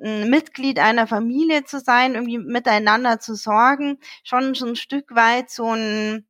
hm, 0.01 0.29
Mitglied 0.31 0.79
einer 0.79 1.07
Familie 1.07 1.65
zu 1.65 1.81
sein, 1.81 2.15
irgendwie 2.15 2.39
miteinander 2.39 3.21
zu 3.21 3.35
sorgen, 3.35 3.99
schon 4.25 4.55
so 4.55 4.67
ein 4.67 4.77
Stück 4.77 5.15
weit 5.15 5.51
so 5.51 5.71
ein 5.75 6.27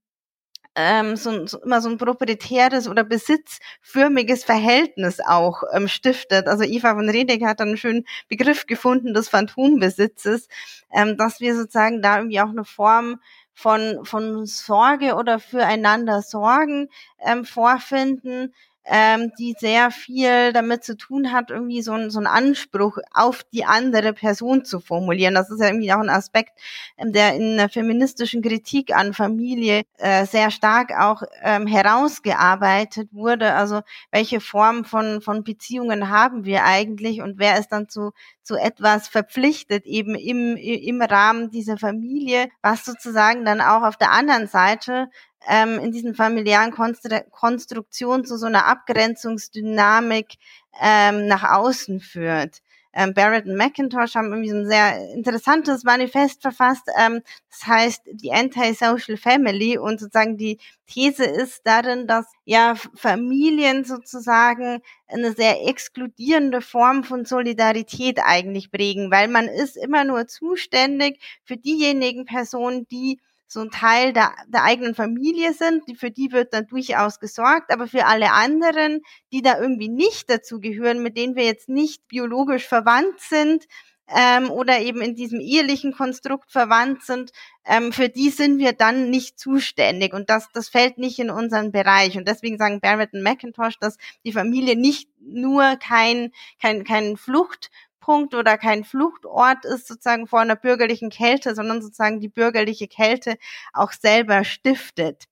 ähm, 0.80 1.16
so, 1.16 1.46
so 1.46 1.60
immer 1.62 1.80
so 1.80 1.90
ein 1.90 1.98
proprietäres 1.98 2.88
oder 2.88 3.04
besitzförmiges 3.04 4.44
Verhältnis 4.44 5.20
auch 5.20 5.62
ähm, 5.72 5.88
stiftet. 5.88 6.46
Also 6.46 6.64
Eva 6.64 6.94
von 6.94 7.08
Redek 7.08 7.44
hat 7.44 7.60
einen 7.60 7.76
schönen 7.76 8.06
Begriff 8.28 8.66
gefunden 8.66 9.12
des 9.12 9.28
Phantombesitzes, 9.28 10.48
ähm, 10.92 11.16
dass 11.16 11.40
wir 11.40 11.54
sozusagen 11.54 12.00
da 12.02 12.16
irgendwie 12.18 12.40
auch 12.40 12.48
eine 12.48 12.64
Form 12.64 13.20
von, 13.52 14.04
von 14.04 14.46
Sorge 14.46 15.16
oder 15.16 15.38
füreinander 15.38 16.22
Sorgen 16.22 16.88
ähm, 17.18 17.44
vorfinden, 17.44 18.54
ähm, 18.84 19.32
die 19.38 19.54
sehr 19.58 19.90
viel 19.90 20.52
damit 20.52 20.84
zu 20.84 20.96
tun 20.96 21.32
hat, 21.32 21.50
irgendwie 21.50 21.82
so, 21.82 21.92
ein, 21.92 22.10
so 22.10 22.18
einen 22.18 22.26
Anspruch 22.26 22.98
auf 23.12 23.44
die 23.52 23.64
andere 23.64 24.12
Person 24.12 24.64
zu 24.64 24.80
formulieren. 24.80 25.34
Das 25.34 25.50
ist 25.50 25.60
ja 25.60 25.68
irgendwie 25.68 25.92
auch 25.92 26.00
ein 26.00 26.08
Aspekt, 26.08 26.58
ähm, 26.96 27.12
der 27.12 27.34
in 27.34 27.56
der 27.56 27.68
feministischen 27.68 28.42
Kritik 28.42 28.94
an 28.96 29.12
Familie 29.12 29.82
äh, 29.98 30.26
sehr 30.26 30.50
stark 30.50 30.92
auch 30.98 31.22
ähm, 31.42 31.66
herausgearbeitet 31.66 33.10
wurde. 33.12 33.54
Also 33.54 33.80
welche 34.10 34.40
Form 34.40 34.84
von, 34.84 35.20
von 35.20 35.44
Beziehungen 35.44 36.08
haben 36.08 36.44
wir 36.44 36.64
eigentlich 36.64 37.20
und 37.20 37.38
wer 37.38 37.58
ist 37.58 37.68
dann 37.68 37.88
zu, 37.88 38.12
zu 38.50 38.56
etwas 38.56 39.06
verpflichtet, 39.06 39.86
eben 39.86 40.16
im, 40.16 40.56
im 40.56 41.00
Rahmen 41.00 41.52
dieser 41.52 41.78
Familie, 41.78 42.48
was 42.62 42.84
sozusagen 42.84 43.44
dann 43.44 43.60
auch 43.60 43.82
auf 43.84 43.96
der 43.96 44.10
anderen 44.10 44.48
Seite 44.48 45.08
ähm, 45.46 45.78
in 45.78 45.92
diesen 45.92 46.16
familiären 46.16 46.72
Konstru 46.72 47.20
Konstruktionen 47.30 48.24
zu 48.24 48.36
so 48.36 48.46
einer 48.46 48.66
Abgrenzungsdynamik 48.66 50.34
ähm, 50.82 51.28
nach 51.28 51.44
außen 51.44 52.00
führt. 52.00 52.60
Ähm, 52.92 53.14
Barrett 53.14 53.46
und 53.46 53.56
McIntosh 53.56 54.14
haben 54.14 54.32
irgendwie 54.32 54.50
so 54.50 54.56
ein 54.56 54.66
sehr 54.66 55.12
interessantes 55.14 55.84
Manifest 55.84 56.42
verfasst. 56.42 56.88
Ähm, 56.98 57.22
das 57.50 57.66
heißt 57.66 58.02
die 58.12 58.32
Anti-Social 58.32 59.16
Family 59.16 59.78
und 59.78 60.00
sozusagen 60.00 60.36
die 60.36 60.58
These 60.86 61.24
ist 61.24 61.62
darin, 61.64 62.06
dass 62.06 62.26
ja 62.44 62.74
Familien 62.96 63.84
sozusagen 63.84 64.80
eine 65.06 65.32
sehr 65.32 65.66
exkludierende 65.68 66.60
Form 66.60 67.04
von 67.04 67.24
Solidarität 67.24 68.18
eigentlich 68.22 68.70
prägen, 68.72 69.10
weil 69.10 69.28
man 69.28 69.46
ist 69.46 69.76
immer 69.76 70.04
nur 70.04 70.26
zuständig 70.26 71.20
für 71.44 71.56
diejenigen 71.56 72.24
Personen, 72.24 72.86
die 72.88 73.20
so 73.52 73.60
ein 73.60 73.70
Teil 73.70 74.12
der, 74.12 74.32
der 74.46 74.62
eigenen 74.62 74.94
Familie 74.94 75.52
sind, 75.52 75.88
die, 75.88 75.96
für 75.96 76.10
die 76.10 76.30
wird 76.30 76.54
dann 76.54 76.66
durchaus 76.66 77.18
gesorgt, 77.18 77.72
aber 77.72 77.88
für 77.88 78.06
alle 78.06 78.32
anderen, 78.32 79.00
die 79.32 79.42
da 79.42 79.60
irgendwie 79.60 79.88
nicht 79.88 80.30
dazu 80.30 80.60
gehören, 80.60 81.02
mit 81.02 81.16
denen 81.16 81.34
wir 81.34 81.44
jetzt 81.44 81.68
nicht 81.68 82.06
biologisch 82.06 82.66
verwandt 82.66 83.18
sind, 83.18 83.66
ähm, 84.12 84.50
oder 84.50 84.80
eben 84.80 85.00
in 85.00 85.14
diesem 85.14 85.40
ehelichen 85.40 85.92
Konstrukt 85.92 86.50
verwandt 86.50 87.02
sind, 87.02 87.30
ähm, 87.64 87.92
für 87.92 88.08
die 88.08 88.30
sind 88.30 88.58
wir 88.58 88.72
dann 88.72 89.10
nicht 89.10 89.38
zuständig. 89.38 90.12
Und 90.12 90.30
das, 90.30 90.48
das 90.52 90.68
fällt 90.68 90.98
nicht 90.98 91.18
in 91.18 91.30
unseren 91.30 91.72
Bereich. 91.72 92.16
Und 92.16 92.26
deswegen 92.26 92.58
sagen 92.58 92.80
Barrett 92.80 93.12
und 93.12 93.22
McIntosh, 93.22 93.78
dass 93.78 93.96
die 94.24 94.32
Familie 94.32 94.76
nicht 94.76 95.08
nur 95.20 95.76
kein, 95.76 96.32
kein, 96.60 96.84
kein 96.84 97.16
Flucht 97.16 97.70
Fluchtpunkt 98.00 98.34
oder 98.34 98.58
kein 98.58 98.84
Fluchtort 98.84 99.64
ist 99.64 99.86
sozusagen 99.86 100.26
vor 100.26 100.40
einer 100.40 100.56
bürgerlichen 100.56 101.10
Kälte, 101.10 101.54
sondern 101.54 101.82
sozusagen 101.82 102.20
die 102.20 102.28
bürgerliche 102.28 102.88
Kälte 102.88 103.36
auch 103.72 103.92
selber 103.92 104.44
stiftet. 104.44 105.24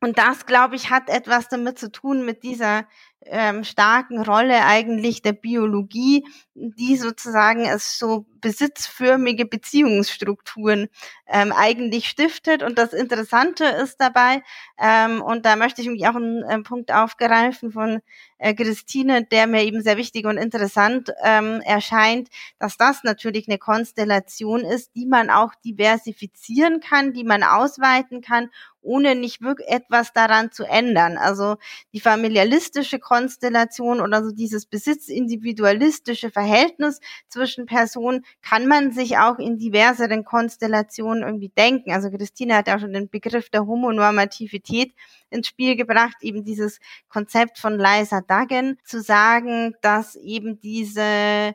Und 0.00 0.18
das, 0.18 0.44
glaube 0.44 0.76
ich, 0.76 0.90
hat 0.90 1.08
etwas 1.08 1.48
damit 1.48 1.78
zu 1.78 1.90
tun 1.90 2.26
mit 2.26 2.42
dieser 2.42 2.86
ähm, 3.22 3.64
starken 3.64 4.20
Rolle 4.20 4.66
eigentlich 4.66 5.22
der 5.22 5.32
Biologie, 5.32 6.26
die 6.54 6.96
sozusagen 6.96 7.64
es 7.64 7.98
so 7.98 8.26
besitzförmige 8.42 9.46
Beziehungsstrukturen 9.46 10.88
ähm, 11.26 11.52
eigentlich 11.52 12.08
stiftet. 12.08 12.62
Und 12.62 12.78
das 12.78 12.92
Interessante 12.92 13.64
ist 13.64 14.00
dabei, 14.00 14.42
ähm, 14.78 15.22
und 15.22 15.46
da 15.46 15.56
möchte 15.56 15.82
ich 15.82 15.88
mich 15.88 16.06
auch 16.06 16.16
einen, 16.16 16.44
einen 16.44 16.62
Punkt 16.62 16.92
aufgreifen 16.92 17.72
von 17.72 18.00
äh, 18.38 18.54
Christine, 18.54 19.24
der 19.24 19.46
mir 19.46 19.62
eben 19.62 19.82
sehr 19.82 19.96
wichtig 19.96 20.26
und 20.26 20.36
interessant 20.36 21.12
ähm, 21.22 21.60
erscheint, 21.64 22.28
dass 22.58 22.76
das 22.76 23.04
natürlich 23.04 23.48
eine 23.48 23.58
Konstellation 23.58 24.60
ist, 24.60 24.94
die 24.94 25.06
man 25.06 25.30
auch 25.30 25.54
diversifizieren 25.64 26.80
kann, 26.80 27.12
die 27.12 27.24
man 27.24 27.42
ausweiten 27.42 28.20
kann 28.20 28.50
ohne 28.84 29.14
nicht 29.14 29.40
wirklich 29.40 29.68
etwas 29.68 30.12
daran 30.12 30.52
zu 30.52 30.64
ändern. 30.64 31.16
Also 31.16 31.56
die 31.92 32.00
familialistische 32.00 32.98
Konstellation 32.98 34.00
oder 34.00 34.22
so 34.22 34.30
dieses 34.30 34.66
besitzindividualistische 34.66 36.30
Verhältnis 36.30 37.00
zwischen 37.28 37.66
Personen 37.66 38.24
kann 38.42 38.66
man 38.66 38.92
sich 38.92 39.18
auch 39.18 39.38
in 39.38 39.58
diverseren 39.58 40.24
Konstellationen 40.24 41.13
irgendwie 41.22 41.50
denken. 41.50 41.92
Also 41.92 42.10
Christine 42.10 42.56
hat 42.56 42.68
ja 42.68 42.78
schon 42.78 42.92
den 42.92 43.08
Begriff 43.08 43.50
der 43.50 43.66
Homonormativität 43.66 44.94
ins 45.30 45.48
Spiel 45.48 45.76
gebracht, 45.76 46.16
eben 46.20 46.44
dieses 46.44 46.78
Konzept 47.08 47.58
von 47.58 47.78
Liza 47.78 48.20
Duggan, 48.20 48.78
zu 48.84 49.00
sagen, 49.00 49.74
dass 49.82 50.16
eben 50.16 50.60
diese 50.60 51.54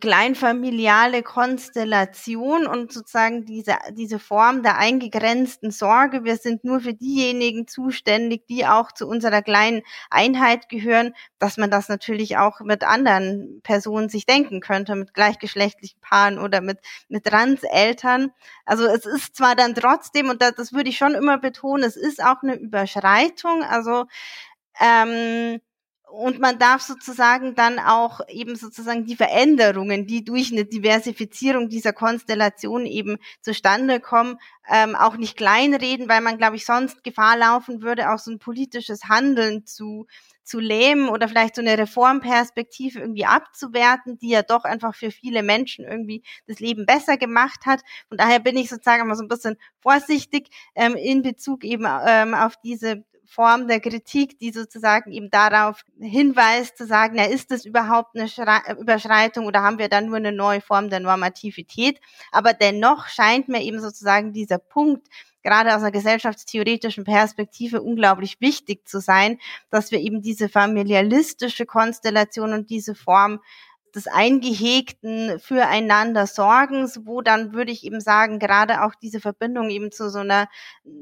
kleinfamiliale 0.00 1.22
Konstellation 1.22 2.66
und 2.66 2.92
sozusagen 2.92 3.46
diese, 3.46 3.76
diese 3.92 4.18
Form 4.18 4.62
der 4.62 4.76
eingegrenzten 4.76 5.70
Sorge. 5.70 6.24
Wir 6.24 6.36
sind 6.36 6.62
nur 6.62 6.80
für 6.80 6.92
diejenigen 6.92 7.66
zuständig, 7.66 8.46
die 8.48 8.66
auch 8.66 8.92
zu 8.92 9.08
unserer 9.08 9.40
kleinen 9.40 9.82
Einheit 10.10 10.68
gehören, 10.68 11.14
dass 11.38 11.56
man 11.56 11.70
das 11.70 11.88
natürlich 11.88 12.36
auch 12.36 12.60
mit 12.60 12.84
anderen 12.84 13.60
Personen 13.62 14.10
sich 14.10 14.26
denken 14.26 14.60
könnte, 14.60 14.94
mit 14.94 15.14
gleichgeschlechtlichen 15.14 16.00
Paaren 16.02 16.38
oder 16.38 16.60
mit, 16.60 16.78
mit 17.08 17.24
Transeltern. 17.24 18.30
Also 18.66 18.84
es 18.84 19.06
ist 19.06 19.36
zwar 19.36 19.56
dann 19.56 19.74
trotzdem, 19.74 20.28
und 20.28 20.42
das, 20.42 20.54
das 20.54 20.72
würde 20.74 20.90
ich 20.90 20.98
schon 20.98 21.14
immer 21.14 21.38
betonen, 21.38 21.84
es 21.84 21.96
ist 21.96 22.22
auch 22.22 22.42
eine 22.42 22.56
Überschreitung. 22.56 23.62
Also 23.62 24.04
ähm, 24.80 25.60
und 26.10 26.40
man 26.40 26.58
darf 26.58 26.82
sozusagen 26.82 27.54
dann 27.54 27.78
auch 27.78 28.20
eben 28.28 28.56
sozusagen 28.56 29.04
die 29.04 29.16
Veränderungen, 29.16 30.06
die 30.06 30.24
durch 30.24 30.50
eine 30.52 30.64
Diversifizierung 30.64 31.68
dieser 31.68 31.92
Konstellation 31.92 32.86
eben 32.86 33.18
zustande 33.42 34.00
kommen, 34.00 34.38
ähm, 34.70 34.94
auch 34.94 35.16
nicht 35.16 35.36
kleinreden, 35.36 36.08
weil 36.08 36.20
man, 36.20 36.38
glaube 36.38 36.56
ich, 36.56 36.64
sonst 36.64 37.04
Gefahr 37.04 37.36
laufen 37.36 37.82
würde, 37.82 38.10
auch 38.10 38.18
so 38.18 38.30
ein 38.30 38.38
politisches 38.38 39.04
Handeln 39.04 39.66
zu, 39.66 40.06
zu 40.44 40.60
lähmen 40.60 41.08
oder 41.08 41.28
vielleicht 41.28 41.54
so 41.54 41.62
eine 41.62 41.76
Reformperspektive 41.76 43.00
irgendwie 43.00 43.26
abzuwerten, 43.26 44.18
die 44.18 44.30
ja 44.30 44.42
doch 44.42 44.64
einfach 44.64 44.94
für 44.94 45.10
viele 45.10 45.42
Menschen 45.42 45.84
irgendwie 45.84 46.22
das 46.46 46.58
Leben 46.58 46.86
besser 46.86 47.18
gemacht 47.18 47.66
hat. 47.66 47.80
Und 48.08 48.20
daher 48.20 48.40
bin 48.40 48.56
ich 48.56 48.70
sozusagen 48.70 49.06
mal 49.06 49.14
so 49.14 49.24
ein 49.24 49.28
bisschen 49.28 49.56
vorsichtig 49.80 50.48
ähm, 50.74 50.96
in 50.96 51.22
Bezug 51.22 51.64
eben 51.64 51.86
ähm, 51.86 52.34
auf 52.34 52.56
diese 52.62 53.04
Form 53.30 53.68
der 53.68 53.78
Kritik, 53.80 54.38
die 54.38 54.52
sozusagen 54.52 55.12
eben 55.12 55.30
darauf 55.30 55.82
hinweist, 56.00 56.78
zu 56.78 56.86
sagen, 56.86 57.14
na, 57.16 57.26
ist 57.26 57.50
das 57.50 57.66
überhaupt 57.66 58.16
eine 58.16 58.26
Schrei 58.26 58.60
Überschreitung 58.80 59.44
oder 59.44 59.62
haben 59.62 59.78
wir 59.78 59.90
dann 59.90 60.06
nur 60.06 60.16
eine 60.16 60.32
neue 60.32 60.62
Form 60.62 60.88
der 60.88 61.00
Normativität? 61.00 62.00
Aber 62.32 62.54
dennoch 62.54 63.06
scheint 63.08 63.48
mir 63.48 63.62
eben 63.62 63.80
sozusagen 63.80 64.32
dieser 64.32 64.56
Punkt, 64.56 65.08
gerade 65.42 65.74
aus 65.74 65.82
einer 65.82 65.90
gesellschaftstheoretischen 65.90 67.04
Perspektive 67.04 67.82
unglaublich 67.82 68.40
wichtig 68.40 68.88
zu 68.88 68.98
sein, 68.98 69.38
dass 69.70 69.90
wir 69.90 70.00
eben 70.00 70.22
diese 70.22 70.48
familialistische 70.48 71.66
Konstellation 71.66 72.54
und 72.54 72.70
diese 72.70 72.94
Form 72.94 73.40
des 73.94 74.06
eingehegten 74.06 75.38
füreinander 75.40 76.26
Sorgens, 76.26 77.00
wo 77.04 77.22
dann 77.22 77.52
würde 77.52 77.72
ich 77.72 77.84
eben 77.84 78.00
sagen, 78.00 78.38
gerade 78.38 78.82
auch 78.84 78.94
diese 78.94 79.20
Verbindung 79.20 79.70
eben 79.70 79.92
zu 79.92 80.10
so 80.10 80.20
einer, 80.20 80.48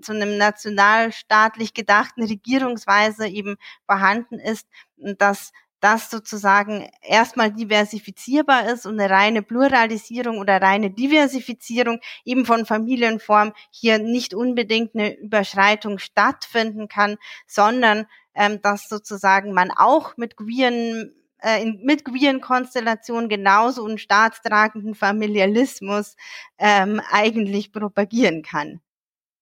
zu 0.02 0.12
einem 0.12 0.36
nationalstaatlich 0.36 1.74
gedachten 1.74 2.22
Regierungsweise 2.22 3.28
eben 3.28 3.56
vorhanden 3.86 4.38
ist, 4.38 4.66
dass 4.96 5.52
das 5.80 6.10
sozusagen 6.10 6.88
erstmal 7.02 7.52
diversifizierbar 7.52 8.68
ist 8.72 8.86
und 8.86 8.98
eine 8.98 9.10
reine 9.10 9.42
Pluralisierung 9.42 10.38
oder 10.38 10.60
reine 10.60 10.90
Diversifizierung 10.90 12.00
eben 12.24 12.46
von 12.46 12.66
Familienform 12.66 13.52
hier 13.70 13.98
nicht 13.98 14.34
unbedingt 14.34 14.94
eine 14.94 15.16
Überschreitung 15.18 15.98
stattfinden 15.98 16.88
kann, 16.88 17.16
sondern 17.46 18.06
ähm, 18.34 18.60
dass 18.62 18.88
sozusagen 18.88 19.52
man 19.52 19.70
auch 19.70 20.16
mit 20.16 20.36
queeren 20.36 21.14
äh, 21.42 21.62
in, 21.62 21.80
mit 21.84 22.04
queeren 22.04 22.40
Konstellationen 22.40 23.28
genauso 23.28 23.84
einen 23.84 23.98
staatstragenden 23.98 24.94
Familialismus 24.94 26.16
ähm, 26.58 27.00
eigentlich 27.10 27.72
propagieren 27.72 28.42
kann. 28.42 28.80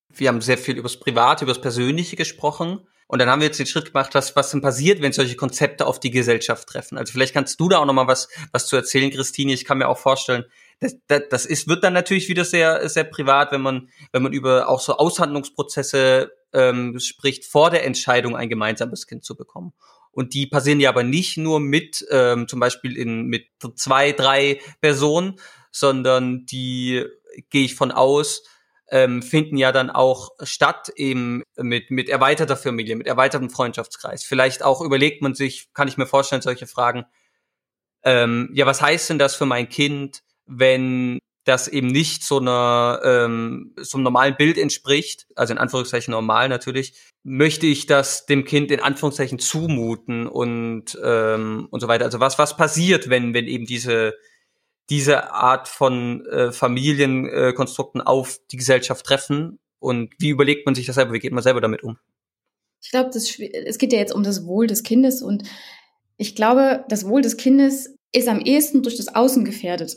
Wir 0.09 0.29
haben 0.29 0.41
sehr 0.41 0.57
viel 0.57 0.77
übers 0.77 0.99
Private, 0.99 1.45
übers 1.45 1.61
Persönliche 1.61 2.15
gesprochen. 2.15 2.87
Und 3.07 3.19
dann 3.19 3.29
haben 3.29 3.39
wir 3.39 3.47
jetzt 3.47 3.59
den 3.59 3.67
Schritt 3.67 3.87
gemacht, 3.87 4.15
was, 4.15 4.35
was 4.35 4.49
denn 4.49 4.61
passiert, 4.61 5.01
wenn 5.01 5.13
solche 5.13 5.35
Konzepte 5.35 5.85
auf 5.85 5.99
die 5.99 6.09
Gesellschaft 6.09 6.67
treffen. 6.67 6.97
Also 6.97 7.13
vielleicht 7.13 7.33
kannst 7.33 7.59
du 7.59 7.69
da 7.69 7.77
auch 7.77 7.85
nochmal 7.85 8.07
was, 8.07 8.29
was 8.51 8.65
zu 8.65 8.75
erzählen, 8.75 9.11
Christine. 9.11 9.53
Ich 9.53 9.63
kann 9.63 9.77
mir 9.77 9.87
auch 9.87 9.99
vorstellen, 9.99 10.45
das, 10.79 10.95
das, 11.07 11.21
das 11.29 11.45
ist, 11.45 11.67
wird 11.67 11.83
dann 11.83 11.93
natürlich 11.93 12.29
wieder 12.29 12.45
sehr, 12.45 12.89
sehr 12.89 13.03
privat, 13.03 13.51
wenn 13.51 13.61
man, 13.61 13.89
wenn 14.11 14.23
man 14.23 14.33
über 14.33 14.67
auch 14.69 14.79
so 14.79 14.97
Aushandlungsprozesse 14.97 16.31
ähm, 16.53 16.99
spricht, 16.99 17.45
vor 17.45 17.69
der 17.69 17.85
Entscheidung 17.85 18.35
ein 18.35 18.49
gemeinsames 18.49 19.05
Kind 19.05 19.23
zu 19.23 19.35
bekommen. 19.35 19.73
Und 20.15 20.33
die 20.33 20.47
passieren 20.47 20.79
ja 20.79 20.89
aber 20.89 21.03
nicht 21.03 21.37
nur 21.37 21.59
mit, 21.59 22.05
ähm, 22.09 22.47
zum 22.47 22.61
Beispiel 22.61 22.97
in, 22.97 23.25
mit 23.25 23.47
zwei, 23.75 24.13
drei 24.13 24.61
Personen, 24.79 25.39
sondern 25.71 26.45
die 26.45 27.03
gehe 27.49 27.65
ich 27.65 27.75
von 27.75 27.91
aus, 27.91 28.43
ähm, 28.89 29.21
finden 29.21 29.57
ja 29.57 29.73
dann 29.73 29.89
auch 29.89 30.29
statt 30.43 30.89
eben 30.95 31.43
mit, 31.57 31.91
mit 31.91 32.07
erweiterter 32.07 32.55
Familie, 32.55 32.95
mit 32.95 33.07
erweitertem 33.07 33.49
Freundschaftskreis. 33.49 34.23
Vielleicht 34.23 34.63
auch 34.63 34.79
überlegt 34.79 35.21
man 35.21 35.35
sich, 35.35 35.67
kann 35.73 35.89
ich 35.89 35.97
mir 35.97 36.07
vorstellen, 36.07 36.41
solche 36.41 36.65
Fragen, 36.65 37.05
ähm, 38.03 38.49
ja, 38.53 38.65
was 38.65 38.81
heißt 38.81 39.09
denn 39.09 39.19
das 39.19 39.35
für 39.35 39.45
mein 39.45 39.67
Kind, 39.67 40.21
wenn 40.45 41.19
das 41.45 41.67
eben 41.67 41.87
nicht 41.87 42.23
so 42.23 42.39
einer 42.39 42.99
ähm, 43.03 43.73
so 43.77 43.97
einem 43.97 44.03
normalen 44.03 44.35
Bild 44.35 44.57
entspricht, 44.57 45.27
also 45.35 45.53
in 45.53 45.59
Anführungszeichen 45.59 46.11
normal 46.11 46.49
natürlich, 46.49 46.93
möchte 47.23 47.67
ich 47.67 47.85
das 47.85 48.25
dem 48.25 48.45
Kind 48.45 48.71
in 48.71 48.79
Anführungszeichen 48.79 49.39
zumuten 49.39 50.27
und 50.27 50.97
ähm, 51.03 51.67
und 51.69 51.79
so 51.79 51.87
weiter. 51.87 52.05
Also 52.05 52.19
was 52.19 52.37
was 52.39 52.57
passiert, 52.57 53.09
wenn 53.09 53.33
wenn 53.33 53.47
eben 53.47 53.65
diese 53.65 54.15
diese 54.89 55.31
Art 55.31 55.67
von 55.67 56.25
äh, 56.25 56.51
Familienkonstrukten 56.51 58.01
äh, 58.01 58.05
auf 58.05 58.39
die 58.51 58.57
Gesellschaft 58.57 59.05
treffen 59.05 59.59
und 59.79 60.13
wie 60.19 60.29
überlegt 60.29 60.65
man 60.65 60.75
sich 60.75 60.85
das 60.85 60.95
selber? 60.95 61.13
Wie 61.13 61.19
geht 61.19 61.31
man 61.31 61.43
selber 61.43 61.61
damit 61.61 61.83
um? 61.83 61.97
Ich 62.81 62.91
glaube, 62.91 63.09
es 63.09 63.77
geht 63.77 63.93
ja 63.93 63.99
jetzt 63.99 64.13
um 64.13 64.23
das 64.23 64.45
Wohl 64.45 64.67
des 64.67 64.83
Kindes 64.83 65.21
und 65.21 65.43
ich 66.17 66.35
glaube, 66.35 66.85
das 66.89 67.07
Wohl 67.07 67.21
des 67.21 67.37
Kindes 67.37 67.94
ist 68.15 68.27
am 68.27 68.39
ehesten 68.39 68.81
durch 68.81 68.97
das 68.97 69.13
Außen 69.13 69.45
gefährdet. 69.45 69.95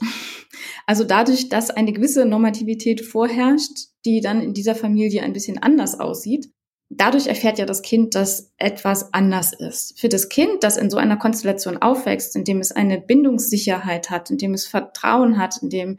Also 0.87 1.05
dadurch, 1.05 1.49
dass 1.49 1.71
eine 1.71 1.93
gewisse 1.93 2.25
Normativität 2.25 3.03
vorherrscht, 3.03 3.89
die 4.05 4.21
dann 4.21 4.41
in 4.41 4.55
dieser 4.55 4.75
Familie 4.75 5.23
ein 5.23 5.33
bisschen 5.33 5.59
anders 5.59 6.01
aussieht. 6.01 6.51
Dadurch 6.91 7.27
erfährt 7.27 7.59
ja 7.59 7.67
das 7.67 7.83
Kind, 7.83 8.15
dass 8.15 8.55
etwas 8.57 9.13
anders 9.13 9.53
ist. 9.53 10.01
Für 10.01 10.09
das 10.09 10.31
Kind, 10.31 10.63
das 10.65 10.79
in 10.79 10.89
so 10.89 10.97
einer 10.97 11.19
Konstellation 11.19 11.77
aufwächst, 11.77 12.35
in 12.35 12.45
dem 12.45 12.61
es 12.61 12.73
eine 12.73 12.99
Bindungssicherheit 12.99 14.09
hat, 14.09 14.31
in 14.31 14.39
dem 14.39 14.55
es 14.55 14.67
Vertrauen 14.67 15.37
hat, 15.37 15.63
in 15.63 15.69
dem 15.69 15.97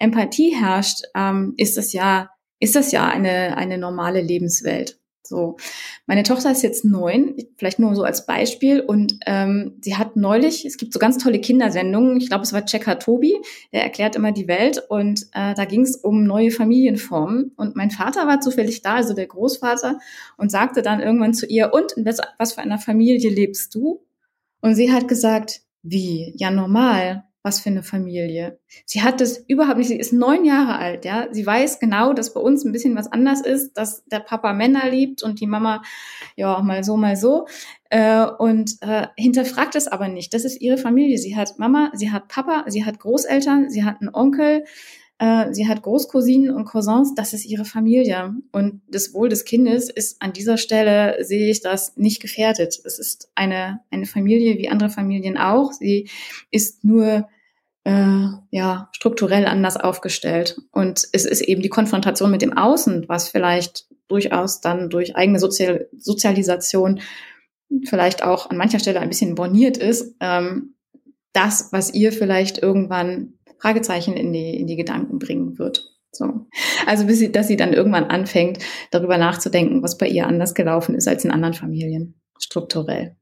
Empathie 0.00 0.50
herrscht, 0.50 1.02
ähm, 1.14 1.54
ist 1.56 1.76
das 1.76 1.92
ja, 1.92 2.30
ist 2.58 2.74
das 2.74 2.90
ja 2.90 3.06
eine, 3.06 3.56
eine 3.56 3.78
normale 3.78 4.20
Lebenswelt. 4.20 4.98
So, 5.24 5.56
meine 6.06 6.24
Tochter 6.24 6.50
ist 6.50 6.62
jetzt 6.62 6.84
neun, 6.84 7.36
vielleicht 7.56 7.78
nur 7.78 7.94
so 7.94 8.02
als 8.02 8.26
Beispiel, 8.26 8.80
und 8.80 9.18
ähm, 9.26 9.78
sie 9.80 9.96
hat 9.96 10.16
neulich, 10.16 10.64
es 10.64 10.76
gibt 10.76 10.92
so 10.92 10.98
ganz 10.98 11.16
tolle 11.18 11.40
Kindersendungen, 11.40 12.16
ich 12.16 12.28
glaube, 12.28 12.42
es 12.42 12.52
war 12.52 12.66
Checker 12.66 12.98
Tobi, 12.98 13.36
der 13.72 13.82
erklärt 13.82 14.16
immer 14.16 14.32
die 14.32 14.48
Welt, 14.48 14.82
und 14.88 15.22
äh, 15.32 15.54
da 15.54 15.64
ging 15.64 15.82
es 15.82 15.96
um 15.96 16.24
neue 16.24 16.50
Familienformen. 16.50 17.52
Und 17.56 17.76
mein 17.76 17.90
Vater 17.90 18.26
war 18.26 18.40
zufällig 18.40 18.82
da, 18.82 18.96
also 18.96 19.14
der 19.14 19.26
Großvater, 19.26 19.98
und 20.36 20.50
sagte 20.50 20.82
dann 20.82 21.00
irgendwann 21.00 21.34
zu 21.34 21.46
ihr, 21.46 21.72
und 21.72 21.92
in 21.92 22.04
was, 22.04 22.18
was 22.38 22.54
für 22.54 22.60
einer 22.60 22.78
Familie 22.78 23.30
lebst 23.30 23.74
du? 23.74 24.04
Und 24.60 24.74
sie 24.74 24.92
hat 24.92 25.08
gesagt, 25.08 25.62
wie? 25.82 26.34
Ja, 26.36 26.50
normal 26.50 27.24
was 27.42 27.60
für 27.60 27.70
eine 27.70 27.82
Familie. 27.82 28.58
Sie 28.86 29.02
hat 29.02 29.20
das 29.20 29.38
überhaupt 29.48 29.78
nicht, 29.78 29.88
sie 29.88 29.98
ist 29.98 30.12
neun 30.12 30.44
Jahre 30.44 30.78
alt, 30.78 31.04
ja. 31.04 31.26
Sie 31.32 31.44
weiß 31.44 31.80
genau, 31.80 32.12
dass 32.12 32.34
bei 32.34 32.40
uns 32.40 32.64
ein 32.64 32.72
bisschen 32.72 32.96
was 32.96 33.10
anders 33.10 33.40
ist, 33.40 33.74
dass 33.74 34.04
der 34.06 34.20
Papa 34.20 34.52
Männer 34.52 34.88
liebt 34.88 35.22
und 35.22 35.40
die 35.40 35.46
Mama, 35.46 35.82
ja, 36.36 36.60
mal 36.62 36.84
so, 36.84 36.96
mal 36.96 37.16
so. 37.16 37.46
Äh, 37.90 38.26
und 38.26 38.76
äh, 38.80 39.08
hinterfragt 39.16 39.74
es 39.74 39.88
aber 39.88 40.08
nicht. 40.08 40.32
Das 40.34 40.44
ist 40.44 40.60
ihre 40.60 40.78
Familie. 40.78 41.18
Sie 41.18 41.36
hat 41.36 41.58
Mama, 41.58 41.90
sie 41.94 42.12
hat 42.12 42.28
Papa, 42.28 42.64
sie 42.68 42.84
hat 42.84 43.00
Großeltern, 43.00 43.70
sie 43.70 43.84
hat 43.84 44.00
einen 44.00 44.14
Onkel, 44.14 44.64
äh, 45.18 45.52
sie 45.52 45.68
hat 45.68 45.82
Großcousinen 45.82 46.54
und 46.54 46.64
Cousins, 46.64 47.14
das 47.14 47.32
ist 47.32 47.44
ihre 47.44 47.64
Familie. 47.64 48.34
Und 48.50 48.82
das 48.88 49.14
Wohl 49.14 49.28
des 49.28 49.44
Kindes 49.44 49.88
ist 49.88 50.20
an 50.20 50.32
dieser 50.32 50.56
Stelle, 50.56 51.24
sehe 51.24 51.50
ich 51.50 51.60
das, 51.60 51.96
nicht 51.96 52.20
gefährdet. 52.20 52.80
Es 52.84 52.98
ist 52.98 53.30
eine, 53.34 53.80
eine 53.90 54.06
Familie 54.06 54.58
wie 54.58 54.68
andere 54.68 54.90
Familien 54.90 55.38
auch. 55.38 55.72
Sie 55.72 56.08
ist 56.50 56.84
nur 56.84 57.28
äh, 57.84 58.26
ja 58.50 58.88
strukturell 58.92 59.46
anders 59.46 59.76
aufgestellt. 59.76 60.60
Und 60.72 61.06
es 61.12 61.24
ist 61.24 61.42
eben 61.42 61.62
die 61.62 61.68
Konfrontation 61.68 62.30
mit 62.30 62.42
dem 62.42 62.56
Außen, 62.56 63.08
was 63.08 63.28
vielleicht 63.28 63.86
durchaus 64.08 64.60
dann 64.60 64.90
durch 64.90 65.16
eigene 65.16 65.38
Sozial 65.38 65.88
Sozialisation 65.96 67.00
vielleicht 67.84 68.22
auch 68.22 68.50
an 68.50 68.56
mancher 68.56 68.78
Stelle 68.78 69.00
ein 69.00 69.08
bisschen 69.08 69.34
borniert 69.34 69.76
ist, 69.78 70.14
ähm, 70.20 70.74
das, 71.32 71.72
was 71.72 71.94
ihr 71.94 72.12
vielleicht 72.12 72.58
irgendwann 72.58 73.34
Fragezeichen 73.62 74.14
in 74.14 74.32
die, 74.32 74.56
in 74.56 74.66
die 74.66 74.74
Gedanken 74.74 75.20
bringen 75.20 75.56
wird. 75.56 75.88
So. 76.10 76.46
Also 76.84 77.06
bis 77.06 77.20
sie, 77.20 77.30
dass 77.30 77.46
sie 77.46 77.56
dann 77.56 77.72
irgendwann 77.72 78.04
anfängt, 78.04 78.58
darüber 78.90 79.18
nachzudenken, 79.18 79.82
was 79.84 79.96
bei 79.96 80.08
ihr 80.08 80.26
anders 80.26 80.54
gelaufen 80.54 80.96
ist 80.96 81.06
als 81.06 81.24
in 81.24 81.30
anderen 81.30 81.54
Familien, 81.54 82.20
strukturell. 82.38 83.16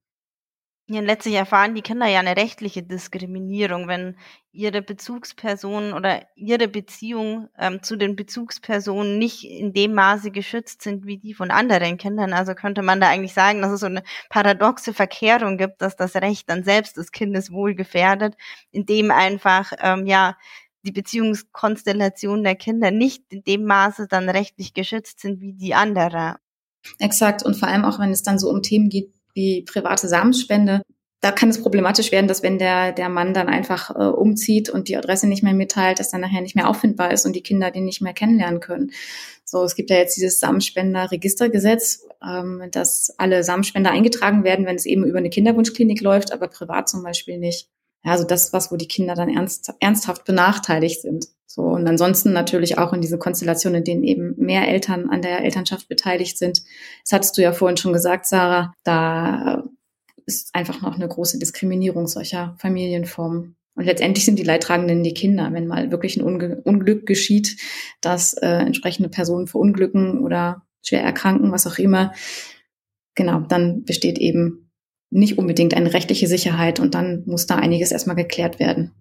Ja, 0.93 1.01
letztlich 1.03 1.37
erfahren 1.37 1.77
die 1.77 1.83
Kinder 1.83 2.09
ja 2.09 2.19
eine 2.19 2.37
rechtliche 2.37 2.83
Diskriminierung, 2.83 3.87
wenn 3.87 4.17
ihre 4.51 4.83
Bezugspersonen 4.83 5.93
oder 5.93 6.27
ihre 6.35 6.67
Beziehung 6.67 7.49
ähm, 7.57 7.81
zu 7.81 7.95
den 7.95 8.17
Bezugspersonen 8.17 9.17
nicht 9.17 9.45
in 9.45 9.73
dem 9.73 9.95
Maße 9.95 10.33
geschützt 10.33 10.83
sind 10.83 11.07
wie 11.07 11.17
die 11.17 11.33
von 11.33 11.53
anderen 11.53 11.97
Kindern. 11.97 12.33
Also 12.33 12.57
könnte 12.57 12.83
man 12.83 13.01
da 13.01 13.09
eigentlich 13.09 13.35
sagen, 13.35 13.63
dass 13.63 13.71
es 13.71 13.79
so 13.79 13.87
eine 13.87 14.03
paradoxe 14.31 14.93
Verkehrung 14.93 15.59
gibt, 15.59 15.81
dass 15.81 15.95
das 15.95 16.17
Recht 16.17 16.51
dann 16.51 16.65
selbst 16.65 16.97
des 16.97 17.13
Kindes 17.13 17.53
wohl 17.53 17.77
gefährdet, 17.77 18.35
indem 18.73 19.13
einfach 19.13 19.71
ähm, 19.79 20.07
ja 20.07 20.37
die 20.83 20.91
Beziehungskonstellation 20.91 22.43
der 22.43 22.57
Kinder 22.57 22.91
nicht 22.91 23.23
in 23.29 23.45
dem 23.45 23.65
Maße 23.65 24.09
dann 24.09 24.29
rechtlich 24.29 24.75
geschützt 24.75 25.21
sind 25.21 25.41
wie 25.41 25.53
die 25.53 25.73
anderer. 25.73 26.41
Exakt. 26.99 27.45
Und 27.45 27.55
vor 27.55 27.69
allem 27.69 27.85
auch, 27.85 28.01
wenn 28.01 28.11
es 28.11 28.25
dann 28.25 28.41
so 28.41 28.51
um 28.51 28.61
Themen 28.63 28.89
geht, 28.89 29.20
wie 29.35 29.63
private 29.63 30.09
Samenspende. 30.09 30.83
Da 31.23 31.33
kann 31.33 31.51
es 31.51 31.61
problematisch 31.61 32.13
werden, 32.13 32.29
dass 32.29 32.43
wenn 32.43 32.59
der, 32.59 32.93
der 32.93 33.11
Mann 33.11 33.35
dann 33.35 33.49
einfach 33.49 33.91
äh, 33.91 34.05
umzieht 34.05 34.71
und 34.71 34.89
die 34.89 34.97
Adresse 34.97 35.27
nicht 35.27 35.43
mehr 35.43 35.53
mitteilt, 35.53 35.99
dass 35.99 36.11
dann 36.11 36.23
nachher 36.23 36.41
nicht 36.41 36.57
mehr 36.57 36.69
auffindbar 36.69 37.13
ist 37.13 37.27
und 37.27 37.37
die 37.37 37.43
Kinder 37.43 37.71
den 37.71 37.85
nicht 37.85 38.01
mehr 38.01 38.15
kennenlernen 38.15 38.61
können. 38.61 38.93
So, 39.45 39.63
es 39.65 39.75
gibt 39.75 39.91
ja 39.91 39.97
jetzt 39.97 40.17
dieses 40.17 40.41
Samenspender-Registergesetz, 40.41 42.07
ähm, 42.27 42.63
dass 42.71 43.13
alle 43.19 43.45
Samenspender 43.45 43.91
eingetragen 43.91 44.45
werden, 44.45 44.65
wenn 44.65 44.77
es 44.77 44.87
eben 44.87 45.05
über 45.05 45.19
eine 45.19 45.31
Kinderwunschklinik 45.31 46.01
läuft, 46.01 46.33
aber 46.33 46.49
privat 46.49 46.89
zum 46.89 47.03
Beispiel 47.03 47.39
nicht. 47.39 47.69
Ja, 48.05 48.13
also 48.13 48.25
das, 48.25 48.53
was, 48.53 48.73
wo 48.73 48.77
die 48.77 48.89
Kinder 48.89 49.15
dann 49.15 49.29
ernst, 49.29 49.73
ernsthaft 49.81 50.25
benachteiligt 50.25 51.03
sind. 51.03 51.27
So, 51.47 51.63
und 51.63 51.87
ansonsten 51.87 52.33
natürlich 52.33 52.79
auch 52.79 52.93
in 52.93 53.01
diese 53.01 53.19
Konstellation, 53.19 53.75
in 53.75 53.85
denen 53.85 54.05
eben 54.05 54.35
mehr 54.37 54.69
Eltern 54.69 55.11
an 55.11 55.21
der 55.21 55.45
Elternschaft 55.45 55.89
beteiligt 55.89 56.39
sind. 56.39 56.63
Das 57.05 57.13
hattest 57.13 57.37
du 57.37 57.43
ja 57.43 57.53
vorhin 57.53 57.77
schon 57.77 57.93
gesagt, 57.93 58.27
Sarah, 58.27 58.73
da 58.85 59.65
ist 60.27 60.55
einfach 60.55 60.81
noch 60.81 60.95
eine 60.95 61.09
große 61.09 61.39
Diskriminierung 61.39 62.07
solcher 62.07 62.55
Familienformen. 62.59 63.57
Und 63.75 63.85
letztendlich 63.85 64.25
sind 64.25 64.39
die 64.39 64.45
Leidtragenden 64.45 65.03
die 65.03 65.15
Kinder, 65.15 65.49
wenn 65.53 65.67
mal 65.67 65.91
wirklich 65.91 66.17
ein 66.17 66.23
Unge 66.23 66.61
Unglück 66.63 67.07
geschieht, 67.07 67.57
dass 68.01 68.35
äh, 68.35 68.47
entsprechende 68.47 69.09
Personen 69.09 69.47
verunglücken 69.47 70.21
oder 70.21 70.63
schwer 70.83 71.03
erkranken, 71.03 71.53
was 71.53 71.67
auch 71.67 71.79
immer, 71.79 72.13
genau, 73.15 73.41
dann 73.41 73.85
besteht 73.85 74.19
eben 74.19 74.60
nicht 75.11 75.39
unbedingt 75.39 75.75
eine 75.75 75.93
rechtliche 75.93 76.27
Sicherheit 76.27 76.81
und 76.81 76.95
dann 76.95 77.25
muss 77.27 77.47
da 77.47 77.57
einiges 77.57 77.93
erstmal 77.93 78.17
geklärt 78.17 78.59
werden. 78.59 78.93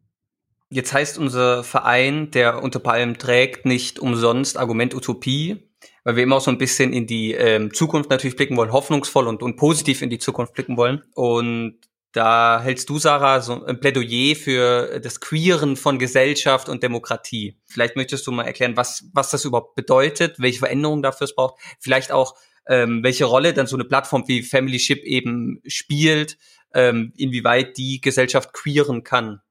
Jetzt 0.72 0.94
heißt 0.94 1.18
unser 1.18 1.64
Verein, 1.64 2.30
der 2.32 2.62
unter 2.62 2.80
Palm 2.80 3.18
trägt, 3.18 3.66
nicht 3.66 4.00
umsonst 4.00 4.58
Argument 4.58 4.94
Utopie, 4.94 5.70
weil 6.04 6.16
wir 6.16 6.24
immer 6.24 6.38
auch 6.38 6.42
so 6.42 6.52
ein 6.52 6.60
bisschen 6.60 6.94
in 6.94 7.08
die 7.08 7.34
ähm, 7.34 7.74
Zukunft 7.74 8.10
natürlich 8.10 8.36
blicken 8.36 8.58
wollen, 8.58 8.72
hoffnungsvoll 8.72 9.28
und, 9.28 9.42
und 9.42 9.56
positiv 9.56 10.02
in 10.02 10.10
die 10.10 10.20
Zukunft 10.20 10.54
blicken 10.54 10.78
wollen. 10.78 11.02
Und 11.16 11.80
da 12.12 12.62
hältst 12.62 12.90
du, 12.90 12.98
Sarah, 12.98 13.42
so 13.42 13.64
ein 13.64 13.80
Plädoyer 13.80 14.36
für 14.36 15.00
das 15.00 15.20
Queeren 15.20 15.76
von 15.76 16.00
Gesellschaft 16.00 16.70
und 16.70 16.82
Demokratie. 16.82 17.60
Vielleicht 17.66 17.96
möchtest 17.96 18.26
du 18.26 18.32
mal 18.32 18.46
erklären, 18.46 18.78
was, 18.78 19.06
was 19.14 19.30
das 19.30 19.46
überhaupt 19.46 19.76
bedeutet, 19.76 20.40
welche 20.40 20.60
Veränderungen 20.60 21.04
dafür 21.04 21.26
es 21.26 21.36
braucht, 21.36 21.60
vielleicht 21.80 22.12
auch, 22.12 22.36
ähm, 22.70 23.04
welche 23.04 23.26
Rolle 23.26 23.54
dann 23.54 23.68
so 23.68 23.76
eine 23.76 23.84
Plattform 23.84 24.24
wie 24.28 24.44
Family 24.44 24.80
Ship 24.80 25.04
eben 25.04 25.60
spielt, 25.66 26.38
ähm, 26.74 27.12
inwieweit 27.18 27.78
die 27.78 28.00
Gesellschaft 28.00 28.54
queeren 28.54 29.04
kann. 29.04 29.42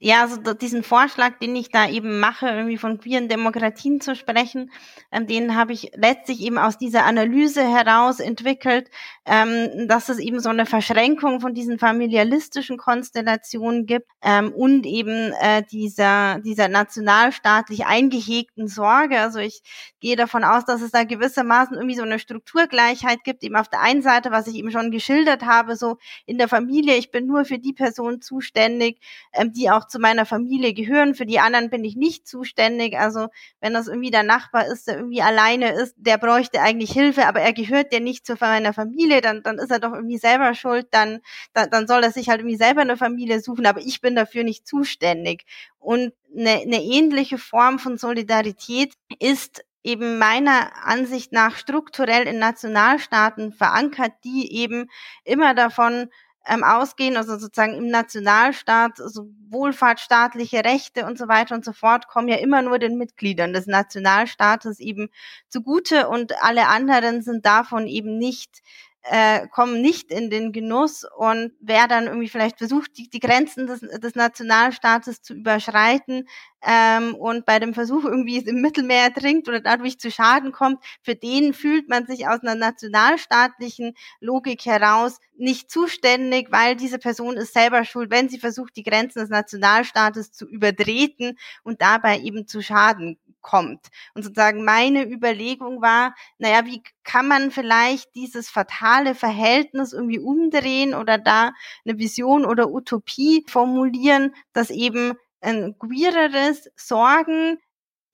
Ja, 0.00 0.22
also 0.22 0.36
diesen 0.52 0.82
Vorschlag, 0.82 1.38
den 1.38 1.56
ich 1.56 1.70
da 1.70 1.88
eben 1.88 2.20
mache, 2.20 2.46
irgendwie 2.48 2.76
von 2.76 2.98
queeren 2.98 3.28
Demokratien 3.28 4.02
zu 4.02 4.14
sprechen, 4.14 4.70
ähm, 5.10 5.26
den 5.26 5.54
habe 5.54 5.72
ich 5.72 5.92
letztlich 5.94 6.40
eben 6.42 6.58
aus 6.58 6.76
dieser 6.76 7.04
Analyse 7.06 7.62
heraus 7.62 8.20
entwickelt, 8.20 8.90
ähm, 9.24 9.88
dass 9.88 10.10
es 10.10 10.18
eben 10.18 10.40
so 10.40 10.50
eine 10.50 10.66
Verschränkung 10.66 11.40
von 11.40 11.54
diesen 11.54 11.78
familialistischen 11.78 12.76
Konstellationen 12.76 13.86
gibt 13.86 14.10
ähm, 14.20 14.52
und 14.52 14.84
eben 14.84 15.32
äh, 15.40 15.62
dieser, 15.62 16.40
dieser 16.40 16.68
nationalstaatlich 16.68 17.86
eingehegten 17.86 18.68
Sorge. 18.68 19.20
Also 19.20 19.38
ich 19.38 19.62
gehe 20.00 20.16
davon 20.16 20.44
aus, 20.44 20.66
dass 20.66 20.82
es 20.82 20.90
da 20.90 21.04
gewissermaßen 21.04 21.76
irgendwie 21.76 21.96
so 21.96 22.02
eine 22.02 22.18
Strukturgleichheit 22.18 23.24
gibt, 23.24 23.42
eben 23.42 23.56
auf 23.56 23.68
der 23.68 23.80
einen 23.80 24.02
Seite, 24.02 24.30
was 24.30 24.48
ich 24.48 24.56
eben 24.56 24.70
schon 24.70 24.90
geschildert 24.90 25.46
habe, 25.46 25.76
so 25.76 25.96
in 26.26 26.36
der 26.36 26.48
Familie, 26.48 26.96
ich 26.96 27.10
bin 27.10 27.26
nur 27.26 27.46
für 27.46 27.58
die 27.58 27.72
Person 27.72 28.20
zuständig, 28.20 29.00
ähm, 29.32 29.52
die 29.54 29.70
auch 29.70 29.86
zu 29.94 30.00
meiner 30.00 30.26
Familie 30.26 30.74
gehören, 30.74 31.14
für 31.14 31.24
die 31.24 31.38
anderen 31.38 31.70
bin 31.70 31.84
ich 31.84 31.94
nicht 31.94 32.26
zuständig. 32.26 32.98
Also 32.98 33.28
wenn 33.60 33.72
das 33.74 33.86
irgendwie 33.86 34.10
der 34.10 34.24
Nachbar 34.24 34.66
ist, 34.66 34.88
der 34.88 34.96
irgendwie 34.96 35.22
alleine 35.22 35.70
ist, 35.72 35.94
der 35.96 36.18
bräuchte 36.18 36.60
eigentlich 36.60 36.90
Hilfe, 36.90 37.26
aber 37.26 37.40
er 37.40 37.52
gehört 37.52 37.92
ja 37.92 38.00
nicht 38.00 38.26
zu 38.26 38.34
meiner 38.40 38.72
Familie, 38.72 39.20
dann, 39.20 39.44
dann 39.44 39.60
ist 39.60 39.70
er 39.70 39.78
doch 39.78 39.92
irgendwie 39.92 40.18
selber 40.18 40.52
schuld, 40.54 40.88
dann, 40.90 41.20
dann, 41.52 41.70
dann 41.70 41.86
soll 41.86 42.02
er 42.02 42.10
sich 42.10 42.28
halt 42.28 42.40
irgendwie 42.40 42.56
selber 42.56 42.80
eine 42.80 42.96
Familie 42.96 43.38
suchen, 43.40 43.66
aber 43.66 43.80
ich 43.80 44.00
bin 44.00 44.16
dafür 44.16 44.42
nicht 44.42 44.66
zuständig. 44.66 45.44
Und 45.78 46.12
eine, 46.36 46.62
eine 46.62 46.82
ähnliche 46.82 47.38
Form 47.38 47.78
von 47.78 47.96
Solidarität 47.96 48.94
ist 49.20 49.64
eben 49.84 50.18
meiner 50.18 50.86
Ansicht 50.86 51.30
nach 51.30 51.56
strukturell 51.56 52.26
in 52.26 52.38
Nationalstaaten 52.38 53.52
verankert, 53.52 54.12
die 54.24 54.52
eben 54.52 54.90
immer 55.24 55.54
davon 55.54 56.08
ähm, 56.46 56.64
ausgehen, 56.64 57.16
also 57.16 57.38
sozusagen 57.38 57.74
im 57.74 57.88
Nationalstaat, 57.88 59.00
also 59.00 59.28
wohlfahrtsstaatliche 59.48 60.64
Rechte 60.64 61.06
und 61.06 61.18
so 61.18 61.28
weiter 61.28 61.54
und 61.54 61.64
so 61.64 61.72
fort, 61.72 62.08
kommen 62.08 62.28
ja 62.28 62.36
immer 62.36 62.62
nur 62.62 62.78
den 62.78 62.98
Mitgliedern 62.98 63.52
des 63.52 63.66
Nationalstaates 63.66 64.80
eben 64.80 65.08
zugute 65.48 66.08
und 66.08 66.32
alle 66.42 66.68
anderen 66.68 67.22
sind 67.22 67.46
davon 67.46 67.86
eben 67.86 68.18
nicht 68.18 68.62
äh, 69.04 69.46
kommen 69.48 69.80
nicht 69.82 70.10
in 70.10 70.30
den 70.30 70.52
Genuss. 70.52 71.04
Und 71.16 71.52
wer 71.60 71.88
dann 71.88 72.06
irgendwie 72.06 72.28
vielleicht 72.28 72.58
versucht, 72.58 72.96
die, 72.96 73.08
die 73.08 73.20
Grenzen 73.20 73.66
des, 73.66 73.80
des 73.80 74.14
Nationalstaates 74.14 75.20
zu 75.22 75.34
überschreiten 75.34 76.26
ähm, 76.62 77.14
und 77.14 77.44
bei 77.44 77.58
dem 77.58 77.74
Versuch 77.74 78.04
irgendwie 78.04 78.38
es 78.38 78.46
im 78.46 78.60
Mittelmeer 78.62 79.12
trinkt 79.12 79.48
oder 79.48 79.60
dadurch 79.60 79.98
zu 79.98 80.10
Schaden 80.10 80.52
kommt, 80.52 80.82
für 81.02 81.14
den 81.14 81.52
fühlt 81.52 81.88
man 81.88 82.06
sich 82.06 82.26
aus 82.26 82.40
einer 82.40 82.54
nationalstaatlichen 82.54 83.94
Logik 84.20 84.64
heraus 84.64 85.18
nicht 85.36 85.70
zuständig, 85.70 86.48
weil 86.50 86.76
diese 86.76 86.98
Person 86.98 87.36
ist 87.36 87.52
selber 87.52 87.84
schuld, 87.84 88.10
wenn 88.10 88.28
sie 88.28 88.38
versucht, 88.38 88.76
die 88.76 88.84
Grenzen 88.84 89.18
des 89.18 89.28
Nationalstaates 89.28 90.32
zu 90.32 90.46
übertreten 90.46 91.36
und 91.62 91.82
dabei 91.82 92.20
eben 92.20 92.46
zu 92.46 92.62
Schaden 92.62 93.18
kommt. 93.44 93.86
Und 94.14 94.24
sozusagen 94.24 94.64
meine 94.64 95.04
Überlegung 95.08 95.80
war, 95.80 96.16
naja, 96.38 96.66
wie 96.66 96.82
kann 97.04 97.28
man 97.28 97.52
vielleicht 97.52 98.12
dieses 98.16 98.50
fatale 98.50 99.14
Verhältnis 99.14 99.92
irgendwie 99.92 100.18
umdrehen 100.18 100.94
oder 100.94 101.18
da 101.18 101.52
eine 101.84 101.98
Vision 101.98 102.44
oder 102.44 102.72
Utopie 102.72 103.44
formulieren, 103.46 104.34
dass 104.52 104.70
eben 104.70 105.12
ein 105.40 105.76
queereres 105.78 106.68
Sorgen 106.74 107.58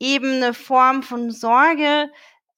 eben 0.00 0.42
eine 0.42 0.54
Form 0.54 1.02
von 1.02 1.30
Sorge 1.30 2.10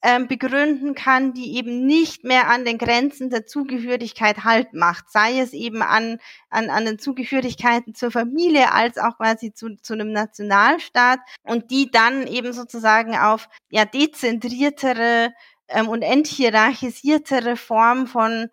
ähm, 0.03 0.27
begründen 0.27 0.95
kann, 0.95 1.33
die 1.33 1.57
eben 1.57 1.87
nicht 1.87 2.25
mehr 2.25 2.49
an 2.49 2.65
den 2.65 2.79
Grenzen 2.79 3.31
der 3.31 3.47
Zugehörigkeit 3.47 4.45
halt 4.45 4.75
macht, 4.75 5.11
sei 5.11 5.39
es 5.39 5.53
eben 5.53 5.81
an, 5.83 6.19
an, 6.51 6.71
an 6.71 6.85
den 6.85 6.99
Zugehörigkeiten 6.99 7.95
zur 7.95 8.11
Familie 8.11 8.73
als 8.73 8.99
auch 8.99 9.17
quasi 9.17 9.55
zu, 9.55 9.77
zu 9.77 9.93
einem 9.93 10.13
Nationalstaat 10.13 11.21
und 11.45 11.71
die 11.71 11.91
dann 11.91 12.27
eben 12.27 12.53
sozusagen 12.53 13.17
auf 13.17 13.49
ja 13.71 13.85
dezentriertere 13.85 15.33
ähm, 15.69 15.89
und 15.89 16.03
enthierarchisiertere 16.03 17.57
Form 17.57 18.07
von, 18.09 18.49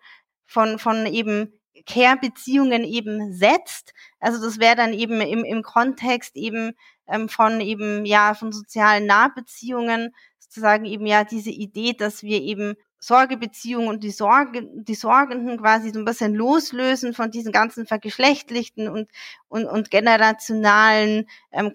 von, 0.46 0.78
von 0.78 1.06
eben 1.06 1.60
Care-Beziehungen 1.86 2.84
eben 2.84 3.32
setzt. 3.32 3.92
Also 4.20 4.42
das 4.42 4.60
wäre 4.60 4.76
dann 4.76 4.92
eben 4.92 5.20
im, 5.20 5.44
im 5.44 5.62
Kontext 5.62 6.36
eben 6.36 6.72
ähm, 7.10 7.28
von 7.28 7.60
eben 7.60 8.04
ja 8.04 8.34
von 8.34 8.52
sozialen 8.52 9.06
Nahbeziehungen 9.06 10.14
sozusagen 10.38 10.84
eben 10.84 11.06
ja 11.06 11.24
diese 11.24 11.50
Idee, 11.50 11.92
dass 11.92 12.22
wir 12.22 12.40
eben 12.42 12.74
Sorgebeziehungen 12.98 13.88
und 13.88 14.04
die 14.04 14.10
Sorge, 14.10 14.68
die 14.74 14.94
Sorgenden 14.94 15.58
quasi 15.58 15.90
so 15.90 16.00
ein 16.00 16.04
bisschen 16.04 16.34
loslösen 16.34 17.14
von 17.14 17.30
diesen 17.30 17.50
ganzen 17.50 17.86
vergeschlechtlichten 17.86 18.88
und, 18.88 19.08
und, 19.48 19.64
und 19.64 19.90
generationalen 19.90 21.26
ähm, 21.50 21.72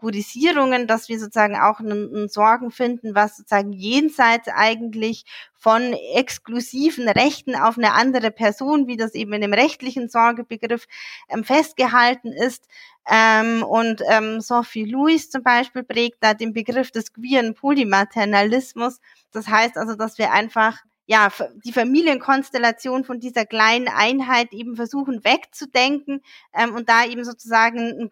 Kategorisierungen, 0.00 0.86
dass 0.86 1.08
wir 1.08 1.18
sozusagen 1.18 1.56
auch 1.56 1.80
einen, 1.80 2.28
Sorgen 2.28 2.70
finden, 2.70 3.14
was 3.14 3.36
sozusagen 3.36 3.72
jenseits 3.72 4.48
eigentlich 4.48 5.24
von 5.54 5.94
exklusiven 6.14 7.08
Rechten 7.08 7.54
auf 7.54 7.76
eine 7.76 7.92
andere 7.92 8.30
Person, 8.30 8.86
wie 8.86 8.96
das 8.96 9.14
eben 9.14 9.32
in 9.34 9.42
dem 9.42 9.52
rechtlichen 9.52 10.08
Sorgebegriff 10.08 10.86
ähm, 11.28 11.44
festgehalten 11.44 12.32
ist. 12.32 12.66
Ähm, 13.10 13.62
und 13.62 14.02
ähm, 14.10 14.40
Sophie 14.40 14.84
Louis 14.84 15.30
zum 15.30 15.42
Beispiel 15.42 15.82
prägt 15.82 16.18
da 16.20 16.34
den 16.34 16.52
Begriff 16.52 16.90
des 16.90 17.12
queeren 17.12 17.54
Polymaternalismus. 17.54 19.00
Das 19.32 19.48
heißt 19.48 19.76
also, 19.76 19.96
dass 19.96 20.18
wir 20.18 20.32
einfach 20.32 20.78
ja, 21.06 21.28
die 21.64 21.72
Familienkonstellation 21.72 23.02
von 23.04 23.18
dieser 23.18 23.44
kleinen 23.44 23.88
Einheit 23.88 24.52
eben 24.52 24.76
versuchen 24.76 25.24
wegzudenken 25.24 26.22
ähm, 26.54 26.72
und 26.74 26.88
da 26.88 27.04
eben 27.04 27.24
sozusagen 27.24 28.10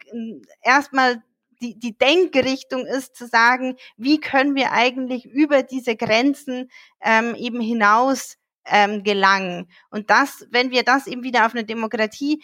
erstmal 0.63 1.23
die, 1.61 1.79
die 1.79 1.97
Denkrichtung 1.97 2.87
ist 2.87 3.17
zu 3.17 3.27
sagen, 3.27 3.77
wie 3.97 4.21
können 4.21 4.55
wir 4.55 4.73
eigentlich 4.73 5.27
über 5.27 5.63
diese 5.63 5.97
Grenzen 5.97 6.71
ähm, 7.03 7.35
eben 7.35 7.61
hinaus 7.61 8.37
ähm, 8.67 9.03
gelangen. 9.03 9.69
Und 9.91 10.11
das, 10.11 10.47
wenn 10.51 10.71
wir 10.71 10.83
das 10.83 11.07
eben 11.07 11.23
wieder 11.23 11.47
auf 11.47 11.55
eine 11.55 11.65
Demokratie 11.65 12.43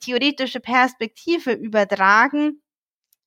theoretische 0.00 0.60
Perspektive 0.60 1.52
übertragen, 1.52 2.60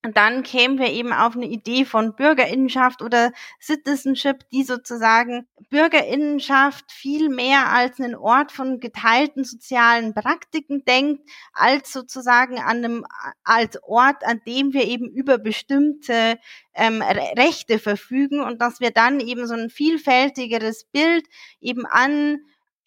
dann 0.01 0.43
kämen 0.43 0.79
wir 0.79 0.87
eben 0.91 1.11
auf 1.11 1.35
eine 1.35 1.45
Idee 1.45 1.83
von 1.83 2.15
Bürgerinnenschaft 2.15 3.01
oder 3.01 3.33
Citizenship, 3.61 4.49
die 4.49 4.63
sozusagen 4.63 5.45
Bürgerinnenschaft 5.69 6.89
viel 6.89 7.27
mehr 7.27 7.67
als 7.69 7.99
einen 7.99 8.15
Ort 8.15 8.53
von 8.53 8.79
geteilten 8.79 9.43
sozialen 9.43 10.13
Praktiken 10.13 10.85
denkt, 10.85 11.29
als 11.51 11.91
sozusagen 11.91 12.59
an 12.59 12.77
einem, 12.77 13.05
als 13.43 13.83
Ort, 13.83 14.23
an 14.23 14.39
dem 14.47 14.71
wir 14.73 14.85
eben 14.85 15.09
über 15.09 15.37
bestimmte 15.37 16.39
ähm, 16.73 17.01
Rechte 17.01 17.77
verfügen 17.77 18.39
und 18.39 18.61
dass 18.61 18.79
wir 18.79 18.91
dann 18.91 19.19
eben 19.19 19.47
so 19.47 19.53
ein 19.53 19.69
vielfältigeres 19.69 20.85
Bild 20.85 21.25
eben 21.59 21.85
an 21.85 22.39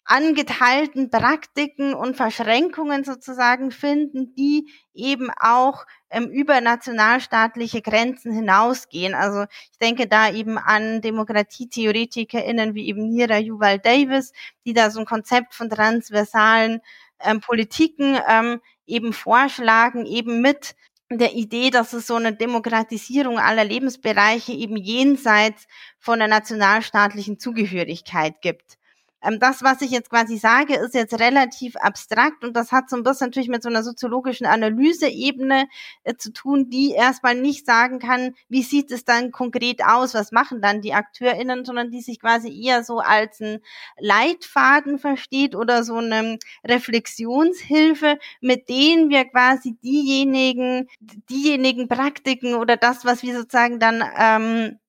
angeteilten 0.05 1.09
Praktiken 1.09 1.93
und 1.93 2.17
Verschränkungen 2.17 3.03
sozusagen 3.03 3.71
finden, 3.71 4.35
die 4.35 4.69
eben 4.93 5.29
auch 5.39 5.85
ähm, 6.13 6.29
über 6.29 6.61
nationalstaatliche 6.61 7.81
Grenzen 7.81 8.31
hinausgehen. 8.31 9.15
Also 9.15 9.45
ich 9.71 9.79
denke 9.79 10.07
da 10.07 10.31
eben 10.31 10.57
an 10.57 11.01
DemokratietheoretikerInnen 11.01 12.75
wie 12.75 12.87
eben 12.87 13.09
Nira 13.09 13.39
Yuval 13.39 13.79
Davis, 13.79 14.31
die 14.65 14.73
da 14.73 14.91
so 14.91 14.99
ein 14.99 15.05
Konzept 15.05 15.55
von 15.55 15.69
transversalen 15.69 16.81
ähm, 17.19 17.41
Politiken 17.41 18.17
ähm, 18.27 18.61
eben 18.85 19.11
vorschlagen, 19.11 20.05
eben 20.05 20.39
mit 20.41 20.75
der 21.09 21.33
Idee, 21.33 21.69
dass 21.69 21.93
es 21.93 22.07
so 22.07 22.15
eine 22.15 22.33
Demokratisierung 22.33 23.39
aller 23.39 23.63
Lebensbereiche 23.63 24.53
eben 24.53 24.77
jenseits 24.77 25.67
von 25.99 26.19
der 26.19 26.27
nationalstaatlichen 26.27 27.39
Zugehörigkeit 27.39 28.41
gibt. 28.41 28.77
Ähm, 29.23 29.39
das, 29.39 29.63
was 29.63 29.81
ich 29.81 29.91
jetzt 29.91 30.09
quasi 30.09 30.37
sage, 30.37 30.75
ist 30.75 30.93
jetzt 30.93 31.19
relativ 31.19 31.75
abstrakt 31.77 32.43
und 32.43 32.55
das 32.55 32.71
hat 32.71 32.89
so 32.89 32.95
ein 32.95 33.03
bisschen 33.03 33.27
natürlich 33.27 33.49
mit 33.49 33.63
so 33.63 33.69
einer 33.69 33.83
soziologischen 33.83 34.45
Analyseebene 34.45 35.67
äh, 36.03 36.15
zu 36.15 36.31
tun, 36.33 36.69
die 36.69 36.91
erstmal 36.91 37.35
nicht 37.35 37.65
sagen 37.65 37.99
kann, 37.99 38.35
wie 38.49 38.63
sieht 38.63 38.91
es 38.91 39.05
dann 39.05 39.31
konkret 39.31 39.83
aus, 39.83 40.13
was 40.13 40.31
machen 40.31 40.61
dann 40.61 40.81
die 40.81 40.93
AkteurInnen, 40.93 41.65
sondern 41.65 41.91
die 41.91 42.01
sich 42.01 42.19
quasi 42.19 42.49
eher 42.63 42.83
so 42.83 42.99
als 42.99 43.39
ein 43.39 43.59
Leitfaden 43.97 44.99
versteht 44.99 45.55
oder 45.55 45.83
so 45.83 45.95
eine 45.95 46.37
Reflexionshilfe, 46.65 48.19
mit 48.41 48.69
denen 48.69 49.09
wir 49.09 49.25
quasi 49.25 49.77
diejenigen, 49.83 50.87
diejenigen 51.29 51.87
Praktiken 51.87 52.55
oder 52.55 52.77
das, 52.77 53.05
was 53.05 53.23
wir 53.23 53.35
sozusagen 53.35 53.79
dann 53.79 54.03
ähm, 54.17 54.79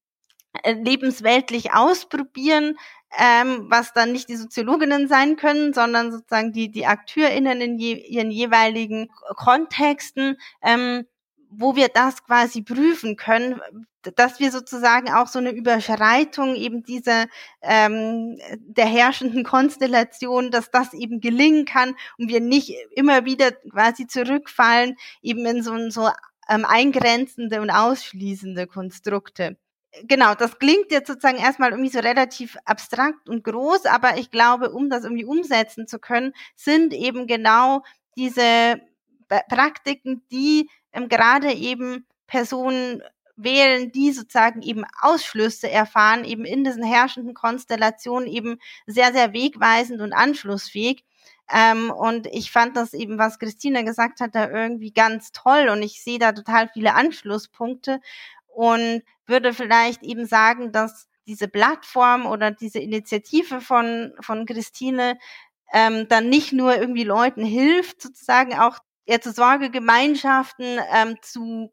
lebensweltlich 0.64 1.72
ausprobieren, 1.72 2.76
ähm, 3.18 3.66
was 3.68 3.92
dann 3.92 4.12
nicht 4.12 4.28
die 4.28 4.36
Soziologinnen 4.36 5.08
sein 5.08 5.36
können, 5.36 5.72
sondern 5.72 6.12
sozusagen 6.12 6.52
die, 6.52 6.70
die 6.70 6.86
AkteurInnen 6.86 7.60
in 7.60 7.78
je, 7.78 7.94
ihren 7.94 8.30
jeweiligen 8.30 9.10
Kontexten, 9.36 10.36
ähm, 10.62 11.06
wo 11.50 11.76
wir 11.76 11.88
das 11.88 12.24
quasi 12.24 12.62
prüfen 12.62 13.16
können, 13.16 13.60
dass 14.16 14.40
wir 14.40 14.50
sozusagen 14.50 15.10
auch 15.12 15.28
so 15.28 15.38
eine 15.38 15.50
Überschreitung 15.50 16.56
eben 16.56 16.82
dieser 16.82 17.26
ähm, 17.62 18.38
der 18.58 18.86
herrschenden 18.86 19.44
Konstellation, 19.44 20.50
dass 20.50 20.70
das 20.70 20.92
eben 20.92 21.20
gelingen 21.20 21.64
kann 21.64 21.94
und 22.18 22.28
wir 22.28 22.40
nicht 22.40 22.74
immer 22.94 23.24
wieder 23.24 23.52
quasi 23.52 24.06
zurückfallen 24.06 24.96
eben 25.22 25.46
in 25.46 25.62
so, 25.62 25.90
so 25.90 26.10
ähm, 26.48 26.64
eingrenzende 26.64 27.60
und 27.60 27.70
ausschließende 27.70 28.66
Konstrukte 28.66 29.56
genau, 30.02 30.34
das 30.34 30.58
klingt 30.58 30.90
jetzt 30.90 31.08
sozusagen 31.08 31.38
erstmal 31.38 31.70
irgendwie 31.70 31.90
so 31.90 32.00
relativ 32.00 32.56
abstrakt 32.64 33.28
und 33.28 33.44
groß, 33.44 33.86
aber 33.86 34.18
ich 34.18 34.30
glaube, 34.30 34.70
um 34.70 34.90
das 34.90 35.04
irgendwie 35.04 35.24
umsetzen 35.24 35.86
zu 35.86 35.98
können, 35.98 36.32
sind 36.56 36.92
eben 36.92 37.26
genau 37.26 37.82
diese 38.16 38.80
Praktiken, 39.48 40.22
die 40.30 40.68
ähm, 40.92 41.08
gerade 41.08 41.52
eben 41.52 42.06
Personen 42.26 43.02
wählen, 43.36 43.90
die 43.90 44.12
sozusagen 44.12 44.62
eben 44.62 44.84
Ausschlüsse 45.00 45.68
erfahren, 45.68 46.24
eben 46.24 46.44
in 46.44 46.62
diesen 46.62 46.84
herrschenden 46.84 47.34
Konstellationen 47.34 48.28
eben 48.28 48.58
sehr, 48.86 49.12
sehr 49.12 49.32
wegweisend 49.32 50.00
und 50.00 50.12
anschlussfähig. 50.12 51.04
Ähm, 51.52 51.90
und 51.90 52.26
ich 52.28 52.50
fand 52.52 52.76
das 52.76 52.94
eben, 52.94 53.18
was 53.18 53.38
Christina 53.38 53.82
gesagt 53.82 54.20
hat, 54.20 54.34
da 54.34 54.48
irgendwie 54.48 54.92
ganz 54.92 55.32
toll 55.32 55.68
und 55.68 55.82
ich 55.82 56.02
sehe 56.02 56.18
da 56.18 56.32
total 56.32 56.68
viele 56.72 56.94
Anschlusspunkte 56.94 58.00
und 58.54 59.02
würde 59.26 59.52
vielleicht 59.52 60.02
eben 60.02 60.26
sagen, 60.26 60.72
dass 60.72 61.08
diese 61.26 61.48
Plattform 61.48 62.26
oder 62.26 62.50
diese 62.50 62.78
Initiative 62.78 63.60
von, 63.60 64.12
von 64.20 64.46
Christine 64.46 65.18
ähm, 65.72 66.06
dann 66.08 66.28
nicht 66.28 66.52
nur 66.52 66.76
irgendwie 66.76 67.04
Leuten 67.04 67.44
hilft, 67.44 68.02
sozusagen 68.02 68.54
auch 68.54 68.78
eher 69.06 69.20
zu 69.20 69.32
Sorgegemeinschaften 69.32 70.78
ähm, 70.92 71.16
zu, 71.22 71.72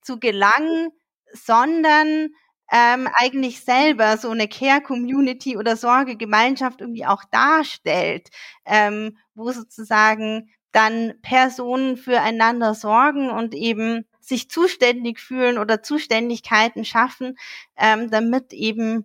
zu 0.00 0.18
gelangen, 0.18 0.90
sondern 1.32 2.28
ähm, 2.72 3.08
eigentlich 3.14 3.60
selber 3.62 4.16
so 4.16 4.30
eine 4.30 4.48
Care-Community 4.48 5.56
oder 5.56 5.76
Sorgegemeinschaft 5.76 6.80
irgendwie 6.80 7.04
auch 7.06 7.24
darstellt, 7.30 8.30
ähm, 8.64 9.18
wo 9.34 9.52
sozusagen 9.52 10.50
dann 10.72 11.14
Personen 11.20 11.98
füreinander 11.98 12.74
sorgen 12.74 13.30
und 13.30 13.54
eben 13.54 14.06
sich 14.22 14.48
zuständig 14.48 15.20
fühlen 15.20 15.58
oder 15.58 15.82
Zuständigkeiten 15.82 16.84
schaffen, 16.84 17.36
ähm, 17.76 18.10
damit 18.10 18.52
eben 18.52 19.04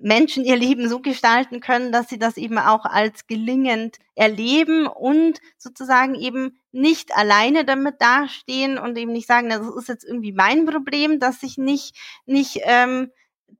Menschen 0.00 0.44
ihr 0.44 0.56
Leben 0.56 0.88
so 0.88 1.00
gestalten 1.00 1.60
können, 1.60 1.90
dass 1.90 2.08
sie 2.08 2.18
das 2.18 2.36
eben 2.36 2.58
auch 2.58 2.84
als 2.84 3.26
gelingend 3.26 3.98
erleben 4.14 4.86
und 4.86 5.40
sozusagen 5.56 6.14
eben 6.14 6.60
nicht 6.70 7.16
alleine 7.16 7.64
damit 7.64 8.00
dastehen 8.00 8.78
und 8.78 8.96
eben 8.96 9.12
nicht 9.12 9.26
sagen, 9.26 9.48
das 9.48 9.66
ist 9.76 9.88
jetzt 9.88 10.04
irgendwie 10.04 10.32
mein 10.32 10.66
Problem, 10.66 11.18
dass 11.18 11.42
ich 11.42 11.58
nicht 11.58 11.96
nicht 12.26 12.60
ähm, 12.62 13.10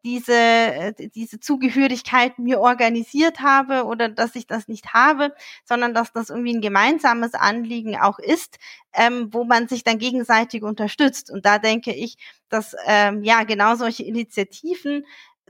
diese, 0.05 0.33
äh, 0.33 0.93
diese 1.15 1.41
Zugehörigkeit 1.41 2.39
mir 2.39 2.61
organisiert 2.61 3.41
habe 3.41 3.85
oder 3.85 4.09
dass 4.09 4.37
ich 4.37 4.47
das 4.47 4.69
nicht 4.69 4.93
habe, 4.95 5.35
sondern 5.65 5.95
dass 5.95 6.13
das 6.13 6.31
irgendwie 6.31 6.55
ein 6.55 6.61
gemeinsames 6.61 7.35
Anliegen 7.35 7.97
auch 7.97 8.19
ist, 8.19 8.59
ähm, 8.95 9.29
wo 9.33 9.45
man 9.45 9.69
sich 9.69 9.85
dann 9.85 9.99
gegenseitig 9.99 10.63
unterstützt. 10.63 11.31
Und 11.31 11.47
da 11.47 11.59
denke 11.59 11.93
ich, 11.93 12.17
dass 12.49 12.75
ähm, 12.87 13.23
ja 13.23 13.45
genau 13.45 13.75
solche 13.75 14.05
Initiativen 14.05 15.05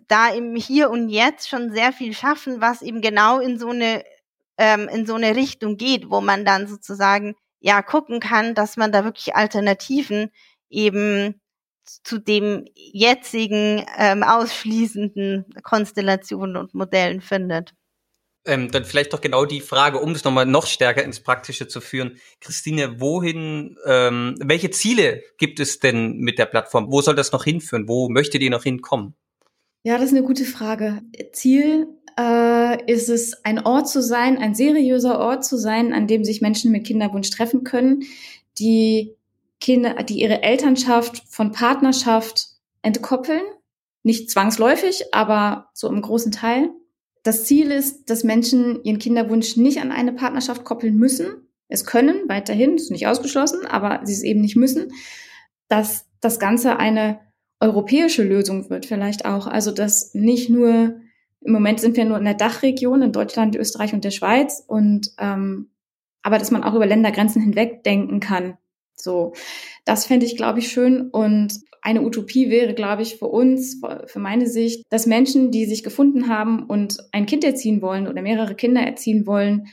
da 0.09 0.28
im 0.30 0.57
Hier 0.57 0.91
und 0.91 1.09
Jetzt 1.09 1.49
schon 1.49 1.70
sehr 1.72 1.93
viel 1.93 2.14
schaffen, 2.14 2.61
was 2.61 2.82
eben 2.82 3.01
genau 3.01 3.41
in 3.41 3.59
so 3.59 3.68
eine 3.68 4.05
ähm, 4.57 4.89
in 4.89 5.07
so 5.07 5.14
eine 5.14 5.36
Richtung 5.36 5.76
geht, 5.76 6.11
wo 6.11 6.20
man 6.20 6.45
dann 6.45 6.66
sozusagen 6.66 7.34
ja 7.61 7.82
gucken 7.82 8.20
kann, 8.20 8.55
dass 8.55 8.76
man 8.76 8.93
da 8.93 9.05
wirklich 9.05 9.34
Alternativen 9.36 10.30
eben 10.70 11.41
zu 11.89 12.18
dem 12.18 12.64
jetzigen 12.74 13.84
ähm, 13.97 14.22
ausschließenden 14.22 15.47
Konstellationen 15.62 16.57
und 16.57 16.74
Modellen 16.74 17.20
findet. 17.20 17.74
Ähm, 18.45 18.70
dann 18.70 18.84
vielleicht 18.84 19.12
doch 19.12 19.20
genau 19.20 19.45
die 19.45 19.61
Frage, 19.61 19.99
um 19.99 20.14
das 20.14 20.24
nochmal 20.24 20.47
noch 20.47 20.66
stärker 20.66 21.05
ins 21.05 21.20
Praktische 21.20 21.68
zu 21.68 21.80
führen. 21.80 22.18
Christine, 22.41 23.01
wohin, 23.01 23.76
ähm, 23.84 24.36
welche 24.41 24.70
Ziele 24.70 25.22
gibt 25.36 25.61
es 25.61 25.80
denn 25.80 26.18
mit 26.18 26.39
der 26.39 26.47
Plattform? 26.47 26.91
Wo 26.91 27.03
soll 27.03 27.14
das 27.14 27.32
noch 27.32 27.45
hinführen? 27.45 27.89
Wo 27.89 28.09
möchtet 28.09 28.41
ihr 28.41 28.51
noch 28.51 28.62
hinkommen? 28.62 29.14
Ja, 29.82 29.99
das 29.99 30.07
ist 30.07 30.16
eine 30.16 30.26
gute 30.26 30.45
Frage. 30.45 31.03
Ziel 31.32 31.89
äh, 32.18 32.93
ist 32.93 33.09
es, 33.09 33.45
ein 33.45 33.64
Ort 33.64 33.89
zu 33.89 34.03
sein, 34.03 34.39
ein 34.39 34.55
seriöser 34.55 35.18
Ort 35.18 35.45
zu 35.45 35.57
sein, 35.57 35.93
an 35.93 36.07
dem 36.07 36.24
sich 36.24 36.41
Menschen 36.41 36.72
mit 36.72 36.86
Kinderwunsch 36.86 37.30
treffen 37.30 37.64
können, 37.64 38.03
die 38.59 39.14
Kinder, 39.61 40.02
die 40.02 40.20
ihre 40.20 40.42
Elternschaft 40.42 41.22
von 41.28 41.52
Partnerschaft 41.52 42.48
entkoppeln. 42.82 43.42
Nicht 44.02 44.30
zwangsläufig, 44.30 45.12
aber 45.12 45.70
so 45.74 45.88
im 45.88 46.00
großen 46.00 46.32
Teil. 46.32 46.70
Das 47.24 47.44
Ziel 47.44 47.70
ist, 47.70 48.09
dass 48.09 48.24
Menschen 48.24 48.82
ihren 48.84 48.98
Kinderwunsch 48.98 49.56
nicht 49.56 49.80
an 49.80 49.92
eine 49.92 50.12
Partnerschaft 50.12 50.64
koppeln 50.64 50.96
müssen. 50.96 51.48
Es 51.68 51.84
können 51.84 52.28
weiterhin, 52.28 52.76
ist 52.76 52.90
nicht 52.90 53.06
ausgeschlossen, 53.06 53.66
aber 53.66 54.00
sie 54.04 54.14
es 54.14 54.22
eben 54.22 54.40
nicht 54.40 54.56
müssen. 54.56 54.92
Dass 55.68 56.06
das 56.20 56.38
Ganze 56.38 56.78
eine 56.78 57.20
europäische 57.61 58.22
Lösung 58.22 58.70
wird 58.70 58.86
vielleicht 58.86 59.26
auch. 59.26 59.46
Also 59.46 59.72
dass 59.72 60.14
nicht 60.14 60.48
nur, 60.48 61.00
im 61.40 61.52
Moment 61.52 61.80
sind 61.80 61.96
wir 61.96 62.04
nur 62.04 62.18
in 62.18 62.24
der 62.24 62.34
Dachregion, 62.34 63.02
in 63.02 63.12
Deutschland, 63.12 63.56
Österreich 63.56 63.92
und 63.92 64.04
der 64.04 64.12
Schweiz, 64.12 64.64
und 64.66 65.11
ähm, 65.18 65.70
aber 66.22 66.38
dass 66.38 66.50
man 66.50 66.62
auch 66.62 66.74
über 66.74 66.86
Ländergrenzen 66.86 67.42
hinweg 67.42 67.82
denken 67.84 68.20
kann 68.20 68.56
so, 69.01 69.32
das 69.84 70.07
fände 70.07 70.26
ich, 70.26 70.36
glaube 70.36 70.59
ich, 70.59 70.68
schön. 70.70 71.09
Und 71.11 71.55
eine 71.82 72.03
Utopie 72.03 72.51
wäre, 72.51 72.74
glaube 72.74 73.03
ich, 73.03 73.16
für 73.16 73.28
uns, 73.28 73.80
für 74.07 74.18
meine 74.18 74.46
Sicht, 74.46 74.84
dass 74.90 75.07
Menschen, 75.07 75.51
die 75.51 75.66
sich 75.66 75.82
gefunden 75.82 76.28
haben 76.28 76.64
und 76.64 76.99
ein 77.12 77.26
Kind 77.26 77.44
erziehen 77.44 77.82
wollen 77.82 78.09
oder 78.09 78.22
mehrere 78.22 78.55
Kinder 78.55 78.80
erziehen 78.82 79.26
wollen, 79.26 79.68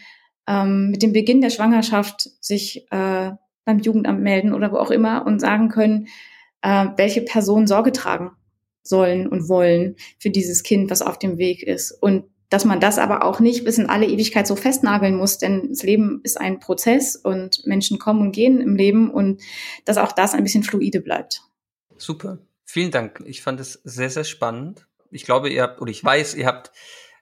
ähm, 0.47 0.91
mit 0.91 1.01
dem 1.01 1.13
Beginn 1.13 1.41
der 1.41 1.49
Schwangerschaft 1.49 2.29
sich 2.43 2.85
äh, 2.91 3.31
beim 3.65 3.79
Jugendamt 3.79 4.21
melden 4.21 4.53
oder 4.53 4.71
wo 4.71 4.77
auch 4.77 4.91
immer 4.91 5.25
und 5.25 5.39
sagen 5.39 5.69
können, 5.69 6.07
äh, 6.61 6.87
welche 6.97 7.21
Personen 7.21 7.67
Sorge 7.67 7.91
tragen 7.91 8.31
sollen 8.83 9.27
und 9.27 9.49
wollen 9.49 9.95
für 10.19 10.29
dieses 10.29 10.61
Kind, 10.61 10.91
was 10.91 11.01
auf 11.01 11.17
dem 11.17 11.37
Weg 11.37 11.63
ist. 11.63 11.91
Und 11.91 12.25
dass 12.49 12.65
man 12.65 12.79
das 12.79 12.97
aber 12.97 13.23
auch 13.23 13.39
nicht 13.39 13.63
bis 13.63 13.77
in 13.77 13.89
alle 13.89 14.05
Ewigkeit 14.05 14.47
so 14.47 14.55
festnageln 14.55 15.15
muss, 15.15 15.37
denn 15.37 15.69
das 15.69 15.83
Leben 15.83 16.21
ist 16.23 16.39
ein 16.39 16.59
Prozess 16.59 17.15
und 17.15 17.65
Menschen 17.65 17.99
kommen 17.99 18.21
und 18.21 18.31
gehen 18.31 18.61
im 18.61 18.75
Leben 18.75 19.11
und 19.11 19.41
dass 19.85 19.97
auch 19.97 20.11
das 20.11 20.33
ein 20.33 20.43
bisschen 20.43 20.63
fluide 20.63 21.01
bleibt. 21.01 21.41
Super. 21.97 22.39
Vielen 22.65 22.91
Dank. 22.91 23.23
Ich 23.25 23.41
fand 23.41 23.59
es 23.59 23.79
sehr, 23.83 24.09
sehr 24.09 24.23
spannend. 24.23 24.85
Ich 25.11 25.23
glaube, 25.23 25.49
ihr 25.49 25.61
habt, 25.61 25.81
oder 25.81 25.91
ich 25.91 26.03
weiß, 26.03 26.35
ihr 26.35 26.45
habt 26.45 26.71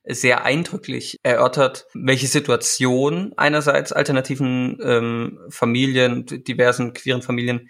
sehr 0.06 0.44
eindrücklich 0.44 1.18
erörtert, 1.24 1.88
welche 1.94 2.28
Situation 2.28 3.34
einerseits 3.38 3.94
alternativen 3.94 4.78
ähm, 4.84 5.40
Familien, 5.50 6.26
diversen 6.26 6.94
queeren 6.94 7.22
Familien, 7.22 7.70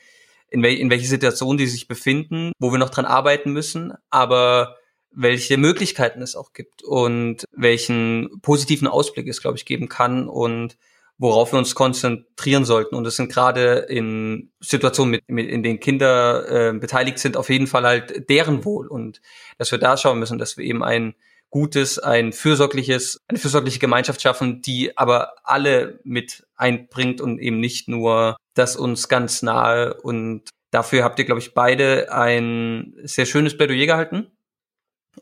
in, 0.49 0.63
wel 0.63 0.75
in 0.75 0.89
welche 0.89 1.07
Situation 1.07 1.57
die 1.57 1.67
sich 1.67 1.87
befinden, 1.87 2.51
wo 2.59 2.71
wir 2.71 2.79
noch 2.79 2.89
dran 2.89 3.05
arbeiten 3.05 3.51
müssen, 3.51 3.93
aber 4.09 4.77
welche 5.15 5.57
Möglichkeiten 5.57 6.21
es 6.21 6.35
auch 6.35 6.53
gibt 6.53 6.83
und 6.83 7.45
welchen 7.51 8.41
positiven 8.41 8.87
Ausblick 8.87 9.27
es, 9.27 9.41
glaube 9.41 9.57
ich, 9.57 9.65
geben 9.65 9.89
kann 9.89 10.27
und 10.27 10.77
worauf 11.17 11.53
wir 11.53 11.59
uns 11.59 11.75
konzentrieren 11.75 12.65
sollten. 12.65 12.95
Und 12.95 13.05
es 13.05 13.15
sind 13.15 13.31
gerade 13.31 13.85
in 13.89 14.51
Situationen, 14.59 15.11
mit, 15.11 15.23
mit, 15.27 15.49
in 15.49 15.63
denen 15.63 15.79
Kinder 15.79 16.49
äh, 16.49 16.73
beteiligt 16.73 17.19
sind, 17.19 17.37
auf 17.37 17.49
jeden 17.49 17.67
Fall 17.67 17.83
halt 17.83 18.29
deren 18.29 18.65
Wohl. 18.65 18.87
Und 18.87 19.21
dass 19.57 19.71
wir 19.71 19.79
da 19.79 19.95
schauen 19.95 20.19
müssen, 20.19 20.39
dass 20.39 20.57
wir 20.57 20.65
eben 20.65 20.83
ein 20.83 21.15
gutes, 21.49 21.99
ein 21.99 22.33
fürsorgliches, 22.33 23.21
eine 23.27 23.37
fürsorgliche 23.37 23.79
Gemeinschaft 23.79 24.21
schaffen, 24.21 24.61
die 24.61 24.97
aber 24.97 25.33
alle 25.43 25.99
mit 26.03 26.47
einbringt 26.55 27.21
und 27.21 27.39
eben 27.39 27.59
nicht 27.59 27.87
nur 27.87 28.37
das 28.55 28.75
uns 28.75 29.07
ganz 29.07 29.43
nahe. 29.43 29.93
Und 29.93 30.49
dafür 30.71 31.03
habt 31.03 31.19
ihr, 31.19 31.25
glaube 31.25 31.41
ich, 31.41 31.53
beide 31.53 32.11
ein 32.11 32.95
sehr 33.03 33.27
schönes 33.27 33.55
Plädoyer 33.55 33.85
gehalten. 33.85 34.31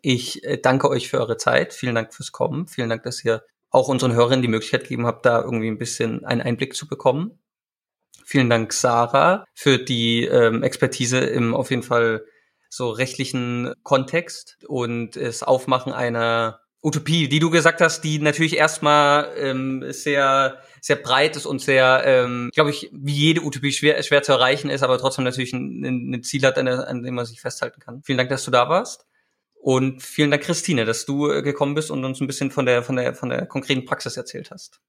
Ich 0.01 0.43
äh, 0.43 0.57
danke 0.57 0.89
euch 0.89 1.09
für 1.09 1.19
eure 1.19 1.37
Zeit. 1.37 1.73
Vielen 1.73 1.95
Dank 1.95 2.13
fürs 2.13 2.31
Kommen. 2.31 2.67
Vielen 2.67 2.89
Dank, 2.89 3.03
dass 3.03 3.23
ihr 3.23 3.43
auch 3.69 3.87
unseren 3.87 4.13
Hörern 4.13 4.41
die 4.41 4.47
Möglichkeit 4.47 4.83
gegeben 4.83 5.05
habt, 5.05 5.25
da 5.25 5.41
irgendwie 5.41 5.69
ein 5.69 5.77
bisschen 5.77 6.25
einen 6.25 6.41
Einblick 6.41 6.75
zu 6.75 6.87
bekommen. 6.87 7.39
Vielen 8.25 8.49
Dank, 8.49 8.73
Sarah, 8.73 9.45
für 9.53 9.77
die 9.77 10.25
ähm, 10.25 10.63
Expertise 10.63 11.19
im 11.19 11.53
auf 11.53 11.69
jeden 11.69 11.83
Fall 11.83 12.25
so 12.69 12.89
rechtlichen 12.89 13.73
Kontext 13.83 14.57
und 14.67 15.15
das 15.15 15.43
Aufmachen 15.43 15.91
einer 15.91 16.61
Utopie, 16.81 17.27
die 17.27 17.39
du 17.39 17.49
gesagt 17.49 17.81
hast, 17.81 18.01
die 18.01 18.19
natürlich 18.19 18.57
erstmal 18.57 19.31
ähm, 19.37 19.83
sehr 19.91 20.61
sehr 20.81 20.95
breit 20.95 21.35
ist 21.35 21.45
und 21.45 21.61
sehr, 21.61 22.01
ähm, 22.05 22.49
glaube 22.53 22.71
ich, 22.71 22.89
wie 22.91 23.13
jede 23.13 23.41
Utopie 23.41 23.71
schwer, 23.71 24.01
schwer 24.01 24.23
zu 24.23 24.31
erreichen 24.31 24.71
ist, 24.71 24.81
aber 24.81 24.97
trotzdem 24.97 25.23
natürlich 25.23 25.53
ein, 25.53 26.13
ein 26.13 26.23
Ziel 26.23 26.43
hat, 26.43 26.57
an, 26.57 26.67
an 26.67 27.03
dem 27.03 27.13
man 27.13 27.25
sich 27.25 27.39
festhalten 27.39 27.79
kann. 27.79 28.01
Vielen 28.03 28.17
Dank, 28.17 28.31
dass 28.31 28.43
du 28.43 28.51
da 28.51 28.67
warst. 28.67 29.05
Und 29.61 30.01
vielen 30.01 30.31
Dank, 30.31 30.41
Christine, 30.41 30.85
dass 30.85 31.05
du 31.05 31.29
äh, 31.29 31.43
gekommen 31.43 31.75
bist 31.75 31.91
und 31.91 32.03
uns 32.03 32.19
ein 32.19 32.25
bisschen 32.25 32.49
von 32.49 32.65
der, 32.65 32.81
von 32.81 32.95
der, 32.95 33.13
von 33.13 33.29
der 33.29 33.45
konkreten 33.45 33.85
Praxis 33.85 34.17
erzählt 34.17 34.49
hast. 34.49 34.81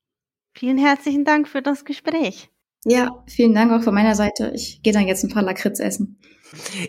Vielen 0.55 0.79
herzlichen 0.79 1.27
Dank 1.27 1.47
für 1.47 1.61
das 1.61 1.85
Gespräch. 1.85 2.49
Ja, 2.87 3.23
vielen 3.29 3.55
Dank 3.55 3.70
auch 3.70 3.83
von 3.85 3.95
meiner 3.95 4.14
Seite. 4.14 4.51
Ich 4.55 4.83
gehe 4.83 4.95
dann 4.95 5.07
jetzt 5.07 5.25
ein 5.25 5.31
paar 5.31 5.43
Lakritz 5.43 5.79
essen. 5.79 6.18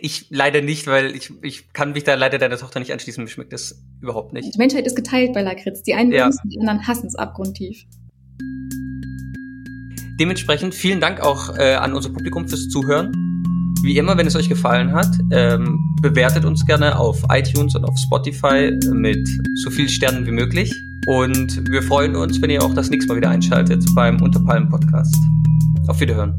Ich 0.01 0.27
leider 0.29 0.61
nicht, 0.61 0.87
weil 0.87 1.13
ich, 1.13 1.31
ich 1.41 1.73
kann 1.73 1.91
mich 1.91 2.05
da 2.05 2.15
leider 2.15 2.37
deiner 2.37 2.57
Tochter 2.57 2.79
nicht 2.79 2.93
anschließen. 2.93 3.21
Mir 3.21 3.29
schmeckt 3.29 3.51
das 3.51 3.83
überhaupt 4.01 4.31
nicht. 4.31 4.53
Die 4.53 4.57
Menschheit 4.57 4.87
ist 4.87 4.95
geteilt 4.95 5.33
bei 5.33 5.41
Lakritz. 5.41 5.83
Die 5.83 5.93
einen 5.93 6.13
ja. 6.13 6.29
es, 6.29 6.37
die 6.45 6.59
anderen 6.61 6.87
hassen 6.87 7.07
es 7.07 7.15
abgrundtief. 7.15 7.85
Dementsprechend 10.19 10.73
vielen 10.73 11.01
Dank 11.01 11.19
auch 11.19 11.57
äh, 11.57 11.73
an 11.73 11.93
unser 11.93 12.11
Publikum 12.11 12.47
fürs 12.47 12.69
Zuhören. 12.69 13.11
Wie 13.83 13.97
immer, 13.97 14.17
wenn 14.17 14.25
es 14.25 14.35
euch 14.37 14.47
gefallen 14.47 14.93
hat, 14.93 15.09
ähm, 15.31 15.77
bewertet 16.01 16.45
uns 16.45 16.65
gerne 16.65 16.97
auf 16.97 17.21
iTunes 17.29 17.75
und 17.75 17.83
auf 17.83 17.93
Spotify 17.97 18.71
mit 18.93 19.27
so 19.55 19.69
viel 19.69 19.89
Sternen 19.89 20.25
wie 20.25 20.31
möglich. 20.31 20.73
Und 21.05 21.69
wir 21.69 21.83
freuen 21.83 22.15
uns, 22.15 22.41
wenn 22.41 22.49
ihr 22.49 22.63
auch 22.63 22.73
das 22.73 22.89
nächste 22.89 23.11
Mal 23.11 23.17
wieder 23.17 23.29
einschaltet 23.29 23.83
beim 23.93 24.21
Unterpalmen 24.21 24.69
Podcast. 24.69 25.17
Auf 25.87 25.99
Wiederhören. 25.99 26.33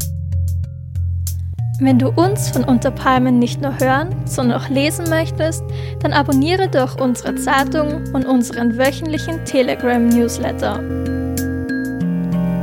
Wenn 1.81 1.99
du 1.99 2.09
uns 2.09 2.49
von 2.49 2.65
Unterpalmen 2.65 3.39
nicht 3.39 3.61
nur 3.61 3.79
hören, 3.79 4.09
sondern 4.25 4.63
auch 4.63 4.71
lesen 4.71 5.11
möchtest, 5.11 5.65
dann 6.01 6.15
abonniere 6.15 6.71
doch 6.71 6.99
unsere 6.99 7.35
Zeitung 7.35 8.05
und 8.15 8.25
unseren 8.25 8.79
wöchentlichen 8.79 9.45
Telegram-Newsletter. 9.45 10.81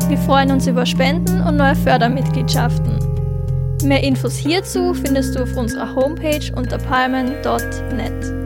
Wir 0.10 0.18
freuen 0.18 0.50
uns 0.50 0.66
über 0.66 0.88
Spenden 0.88 1.40
und 1.42 1.58
neue 1.58 1.76
Fördermitgliedschaften. 1.76 3.01
Mehr 3.84 4.04
Infos 4.04 4.38
hierzu 4.38 4.94
findest 4.94 5.36
du 5.36 5.44
auf 5.44 5.56
unserer 5.58 5.96
Homepage 5.96 6.52
unter 6.56 6.78
palmen.net. 6.78 8.41